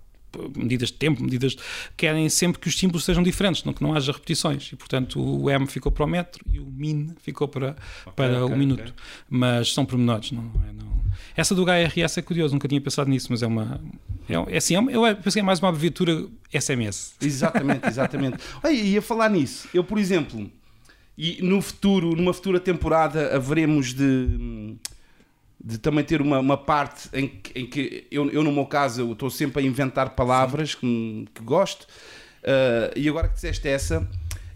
medidas 0.57 0.89
de 0.89 0.95
tempo, 0.95 1.23
medidas 1.23 1.53
de- 1.53 1.59
querem 1.97 2.29
sempre 2.29 2.61
que 2.61 2.69
os 2.69 2.79
símbolos 2.79 3.05
sejam 3.05 3.23
diferentes, 3.23 3.65
não 3.65 3.73
que 3.73 3.83
não 3.83 3.95
haja 3.95 4.13
repetições. 4.13 4.71
E 4.73 4.77
portanto 4.77 5.21
o 5.21 5.51
M 5.51 5.67
ficou 5.67 5.91
para 5.93 6.05
o 6.05 6.07
metro 6.07 6.45
e 6.51 6.59
o 6.61 6.67
min 6.67 7.11
ficou 7.23 7.49
para, 7.49 7.77
para 8.15 8.45
ok, 8.45 8.55
o 8.55 8.59
minuto. 8.59 8.81
ok. 8.81 8.93
Mas 9.29 9.73
são 9.73 9.85
pormenores, 9.87 10.33
não 10.33 10.43
é? 10.69 10.73
Não. 10.73 10.97
Essa 11.37 11.55
do 11.55 11.65
HRS 11.65 12.19
é 12.19 12.23
curioso, 12.23 12.55
nunca 12.55 12.67
tinha 12.69 12.81
pensado 12.81 13.09
nisso, 13.11 13.29
mas 13.31 13.43
é 13.43 13.47
uma. 13.47 13.81
É, 14.29 14.35
é 14.55 14.57
assim, 14.59 14.75
é 14.75 14.79
uma- 14.81 14.91
eu 14.91 15.03
penso 15.17 15.35
que 15.35 15.41
é 15.41 15.43
mais 15.43 15.59
uma 15.61 15.69
abreviatura 15.69 16.27
SMS. 16.53 17.13
Exatamente, 17.21 17.87
exatamente. 17.87 18.39
Olha, 18.63 18.73
e 18.73 18.97
a 18.97 19.03
falar 19.03 19.29
nisso, 19.31 19.69
eu, 19.73 19.85
por 19.85 19.99
exemplo, 19.99 20.51
e 21.17 21.39
no 21.43 21.61
futuro, 21.63 22.15
numa 22.15 22.33
futura 22.35 22.59
temporada, 22.61 23.35
haveremos 23.35 23.95
de, 23.95 24.77
de 25.67 25.79
também 25.79 26.05
ter 26.05 26.23
uma, 26.23 26.39
uma 26.39 26.57
parte 26.57 27.09
em 27.13 27.27
que, 27.27 27.59
em 27.59 27.67
que 27.67 28.07
eu, 28.09 28.31
eu, 28.31 28.45
no 28.45 28.53
meu 28.53 28.67
caso, 28.67 29.01
eu 29.01 29.13
estou 29.13 29.29
sempre 29.29 29.61
a 29.61 29.67
inventar 29.67 30.11
palavras 30.11 30.77
que, 30.77 31.27
que 31.35 31.43
gosto. 31.43 31.89
Ah, 32.45 32.93
e 32.95 33.09
agora 33.09 33.27
que 33.27 33.35
disseste 33.35 33.67
essa, 33.67 34.09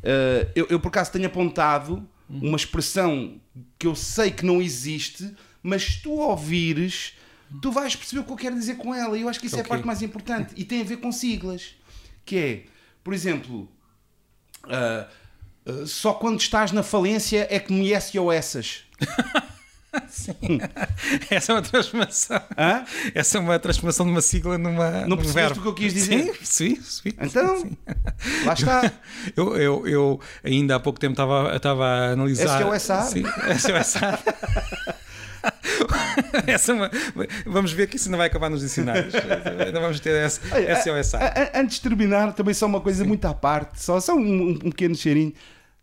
ah, 0.04 0.48
eu, 0.54 0.68
eu 0.70 0.78
por 0.78 0.86
acaso 0.86 1.10
tenho 1.10 1.26
apontado 1.26 2.08
uma 2.28 2.56
expressão 2.56 3.40
que 3.76 3.88
eu 3.88 3.96
sei 3.96 4.30
que 4.30 4.46
não 4.46 4.62
existe, 4.62 5.34
mas 5.60 5.82
se 5.82 6.02
tu 6.02 6.12
ouvires, 6.12 7.16
tu 7.60 7.72
vais 7.72 7.96
perceber 7.96 8.20
o 8.20 8.24
que 8.24 8.30
eu 8.30 8.36
quero 8.36 8.54
dizer 8.54 8.76
com 8.76 8.94
ela. 8.94 9.18
E 9.18 9.22
eu 9.22 9.28
acho 9.28 9.40
que 9.40 9.46
isso 9.46 9.56
é 9.56 9.62
a 9.62 9.64
parte 9.64 9.84
mais 9.84 10.02
importante. 10.02 10.54
E 10.56 10.64
tem 10.64 10.80
a 10.80 10.84
ver 10.84 10.98
com 10.98 11.10
siglas. 11.10 11.74
Que 12.24 12.36
é, 12.36 12.64
por 13.02 13.12
exemplo, 13.12 13.68
ah, 14.62 15.08
só 15.86 16.12
quando 16.12 16.38
estás 16.38 16.70
na 16.70 16.84
falência 16.84 17.48
é 17.50 17.58
que 17.58 17.72
me 17.72 17.92
SOSs. 20.10 20.36
Essa 21.30 21.52
é 21.52 21.54
uma 21.54 21.62
transformação. 21.62 22.40
Hã? 22.56 22.84
Essa 23.14 23.38
é 23.38 23.40
uma 23.40 23.58
transformação 23.58 24.06
de 24.06 24.12
uma 24.12 24.20
sigla 24.20 24.58
numa. 24.58 24.90
Não 25.02 25.08
num 25.10 25.16
percebeste 25.16 25.54
verbo. 25.54 25.60
o 25.60 25.62
que 25.62 25.68
eu 25.68 25.74
quis 25.74 25.94
dizer? 25.94 26.34
Sim, 26.42 26.76
percebi, 26.76 26.76
percebi. 26.76 27.16
Então, 27.20 27.70
lá 28.44 28.52
está. 28.52 28.92
Eu, 29.36 29.56
eu, 29.56 29.86
eu 29.86 30.20
ainda 30.42 30.76
há 30.76 30.80
pouco 30.80 30.98
tempo 30.98 31.12
estava, 31.12 31.54
estava 31.54 31.84
a 31.84 32.12
analisar. 32.12 32.62
SOSA? 32.62 33.02
Sim, 33.02 33.24
SOSA. 33.58 34.18
Essa 36.46 36.72
é 36.72 36.74
uma, 36.74 36.90
vamos 37.46 37.72
ver 37.72 37.86
que 37.86 37.96
isso 37.96 38.10
não 38.10 38.18
vai 38.18 38.26
acabar 38.26 38.50
nos 38.50 38.60
dicionários. 38.60 39.14
Ainda 39.14 39.80
vamos 39.80 40.00
ter 40.00 40.14
essa, 40.14 40.40
Olha, 40.52 40.76
SOSA. 40.82 41.18
a- 41.18 41.58
a- 41.58 41.60
Antes 41.60 41.76
de 41.76 41.82
terminar, 41.82 42.32
também 42.34 42.54
só 42.54 42.66
uma 42.66 42.80
coisa 42.80 43.04
muito 43.04 43.24
à 43.26 43.34
parte, 43.34 43.82
só, 43.82 44.00
só 44.00 44.14
um, 44.14 44.50
um 44.50 44.70
pequeno 44.70 44.94
cheirinho. 44.94 45.32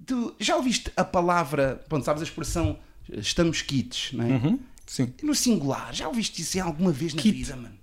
Tu 0.05 0.35
já 0.39 0.55
ouviste 0.55 0.91
a 0.95 1.03
palavra, 1.03 1.81
pronto, 1.89 2.05
sabes 2.05 2.21
a 2.21 2.25
expressão 2.25 2.77
estamos 3.13 3.61
quites, 3.61 4.13
não 4.13 4.25
é? 4.25 4.29
Uhum, 4.29 4.59
sim. 4.85 5.13
No 5.23 5.33
singular, 5.35 5.93
já 5.93 6.07
ouviste 6.07 6.41
isso 6.41 6.61
alguma 6.61 6.91
vez 6.91 7.13
na 7.13 7.21
Kit. 7.21 7.35
vida, 7.35 7.55
mano? 7.55 7.77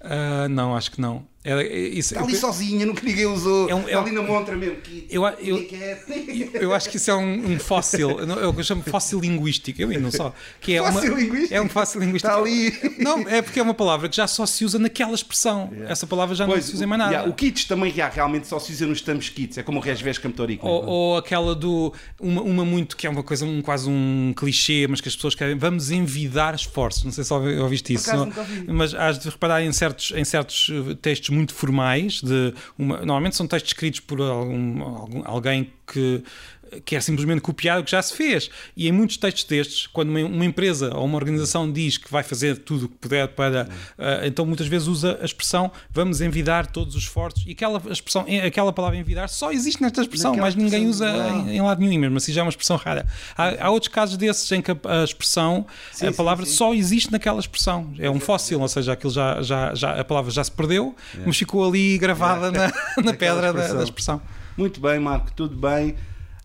Ah, 0.00 0.48
não, 0.48 0.76
acho 0.76 0.90
que 0.92 1.00
não. 1.00 1.26
Era, 1.44 1.64
isso, 1.64 2.12
Está 2.14 2.24
ali 2.24 2.34
eu, 2.34 2.40
sozinha, 2.40 2.84
nunca 2.84 3.00
ninguém 3.02 3.24
usou. 3.26 3.70
É 3.70 3.74
um- 3.74 3.80
é 3.82 3.84
Está 3.86 3.98
um- 4.00 4.02
ali 4.02 4.10
na 4.12 4.22
montra 4.22 4.56
mesmo. 4.56 4.76
Kit. 4.76 5.06
Eu- 5.08 5.24
eu- 5.38 5.64
eu 6.60 6.74
acho 6.74 6.90
que 6.90 6.96
isso 6.96 7.10
é 7.10 7.14
um, 7.14 7.52
um 7.52 7.58
fóssil, 7.58 8.26
não, 8.26 8.36
eu 8.38 8.62
chamo 8.64 8.82
fóssil 8.82 9.20
linguístico, 9.20 9.80
eu 9.80 10.00
não 10.00 10.10
só. 10.10 10.34
Que 10.60 10.74
é 10.74 10.78
Fóssil 10.82 11.12
uma, 11.12 11.20
linguístico? 11.20 11.54
É 11.54 11.62
um 11.62 11.68
fóssil 11.68 12.00
linguístico. 12.00 12.28
Está 12.28 12.40
ali. 12.40 12.94
Não, 12.98 13.20
é 13.28 13.40
porque 13.40 13.60
é 13.60 13.62
uma 13.62 13.72
palavra 13.72 14.08
que 14.08 14.16
já 14.16 14.26
só 14.26 14.44
se 14.46 14.64
usa 14.64 14.78
naquela 14.78 15.14
expressão. 15.14 15.70
Essa 15.86 16.06
palavra 16.06 16.34
já 16.34 16.46
não 16.46 16.60
se 16.60 16.74
usa 16.74 16.84
em 16.84 16.86
mais 16.86 16.98
nada. 16.98 17.12
yeah, 17.12 17.30
o 17.30 17.34
kits 17.34 17.64
também 17.64 17.90
yeah, 17.92 18.12
realmente 18.12 18.46
só 18.46 18.58
se 18.58 18.72
usa 18.72 18.86
nos 18.86 18.98
estamos 18.98 19.28
kits. 19.28 19.58
É 19.58 19.62
como 19.62 19.78
o 19.78 19.82
Resves 19.82 20.18
Camtorico. 20.18 20.66
Ou, 20.66 20.84
ou 20.84 21.16
aquela 21.16 21.54
do. 21.54 21.92
Uma, 22.20 22.42
uma 22.42 22.64
muito 22.64 22.96
que 22.96 23.06
é 23.06 23.10
uma 23.10 23.22
coisa, 23.22 23.44
um, 23.44 23.62
quase 23.62 23.88
um 23.88 24.34
clichê, 24.36 24.86
mas 24.88 25.00
que 25.00 25.08
as 25.08 25.14
pessoas 25.14 25.34
querem. 25.34 25.56
Vamos 25.56 25.90
envidar 25.90 26.54
esforços. 26.54 27.04
Não 27.04 27.12
sei 27.12 27.22
se 27.24 27.32
ouvi- 27.32 27.56
ouviste 27.58 27.94
isso. 27.94 28.10
não- 28.14 28.28
mas 28.74 28.92
has 28.94 29.18
de 29.18 29.28
reparar 29.30 29.62
em 29.62 29.72
certos, 29.72 30.12
em 30.16 30.24
certos 30.24 30.68
eh, 30.70 30.94
textos 31.28 31.34
muito 31.34 31.54
formais. 31.54 32.20
De 32.22 32.54
uma, 32.78 32.96
normalmente 32.98 33.36
são 33.36 33.46
textos 33.46 33.70
escritos 33.72 34.00
por 34.00 34.20
algum, 34.20 34.82
algum- 34.82 35.22
alguém 35.24 35.72
que 35.86 36.22
quer 36.84 37.02
simplesmente 37.02 37.40
copiar 37.40 37.80
o 37.80 37.84
que 37.84 37.90
já 37.90 38.02
se 38.02 38.14
fez. 38.14 38.50
E 38.76 38.88
em 38.88 38.92
muitos 38.92 39.16
textos 39.16 39.44
destes, 39.44 39.86
quando 39.86 40.10
uma, 40.10 40.44
empresa 40.44 40.94
ou 40.94 41.04
uma 41.04 41.16
organização 41.16 41.70
diz 41.70 41.96
que 41.98 42.10
vai 42.10 42.22
fazer 42.22 42.58
tudo 42.58 42.86
o 42.86 42.88
que 42.88 42.96
puder 42.96 43.28
para. 43.28 43.68
Uh, 43.98 44.26
então 44.26 44.44
muitas 44.46 44.66
vezes 44.66 44.88
usa 44.88 45.18
a 45.20 45.24
expressão 45.24 45.70
vamos 45.90 46.20
envidar 46.20 46.66
todos 46.66 46.94
os 46.94 47.02
esforços. 47.02 47.44
E 47.46 47.52
aquela, 47.52 47.82
expressão, 47.90 48.26
aquela 48.44 48.72
palavra 48.72 48.96
envidar 48.98 49.28
só 49.28 49.50
existe 49.50 49.82
nesta 49.82 50.02
expressão, 50.02 50.34
mas 50.36 50.54
ninguém 50.54 50.86
usa 50.86 51.08
em, 51.08 51.56
em, 51.56 51.60
lado 51.60 51.80
nenhum, 51.80 52.00
mesmo 52.00 52.16
assim 52.16 52.32
já 52.32 52.40
é 52.40 52.44
uma 52.44 52.50
expressão 52.50 52.76
rara. 52.76 53.06
Há, 53.36 53.66
há 53.66 53.70
outros 53.70 53.92
casos 53.92 54.16
desses 54.16 54.50
em 54.52 54.62
que 54.62 54.70
a, 54.70 54.76
a 54.84 55.04
expressão, 55.04 55.66
sim, 55.92 56.06
a 56.06 56.12
palavra 56.12 56.44
sim, 56.44 56.52
sim. 56.52 56.56
só 56.56 56.74
existe 56.74 57.10
naquela 57.10 57.40
expressão. 57.40 57.92
É 57.98 58.10
um 58.10 58.20
fóssil, 58.20 58.60
ou 58.60 58.68
seja, 58.68 58.92
aquilo 58.92 59.12
já, 59.12 59.42
já, 59.42 59.74
já, 59.74 60.00
a 60.00 60.04
palavra 60.04 60.30
já 60.30 60.44
se 60.44 60.52
perdeu, 60.52 60.94
é. 61.16 61.22
mas 61.26 61.36
ficou 61.36 61.66
ali 61.66 61.98
gravada 61.98 62.48
é. 62.48 62.50
na, 62.50 62.72
na 63.02 63.14
pedra 63.14 63.48
expressão. 63.48 63.68
Da, 63.68 63.74
da 63.74 63.84
expressão. 63.84 64.22
Muito 64.56 64.80
bem, 64.80 64.98
Marco, 64.98 65.32
tudo 65.32 65.56
bem. 65.56 65.94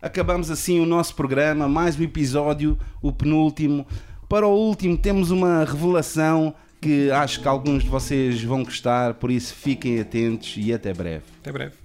Acabamos 0.04 0.50
assim 0.50 0.80
o 0.80 0.84
nosso 0.84 1.14
programa, 1.14 1.66
mais 1.66 1.98
um 1.98 2.02
episódio, 2.02 2.78
o 3.00 3.10
penúltimo. 3.10 3.86
Para 4.28 4.46
o 4.46 4.50
último, 4.54 4.98
temos 4.98 5.30
uma 5.30 5.64
revelação 5.64 6.54
que 6.78 7.10
acho 7.10 7.40
que 7.40 7.48
alguns 7.48 7.84
de 7.84 7.88
vocês 7.88 8.44
vão 8.44 8.62
gostar, 8.62 9.14
por 9.14 9.30
isso 9.30 9.54
fiquem 9.54 9.98
atentos 9.98 10.56
e 10.58 10.74
até 10.74 10.92
breve. 10.92 11.24
Até 11.40 11.50
breve. 11.50 11.83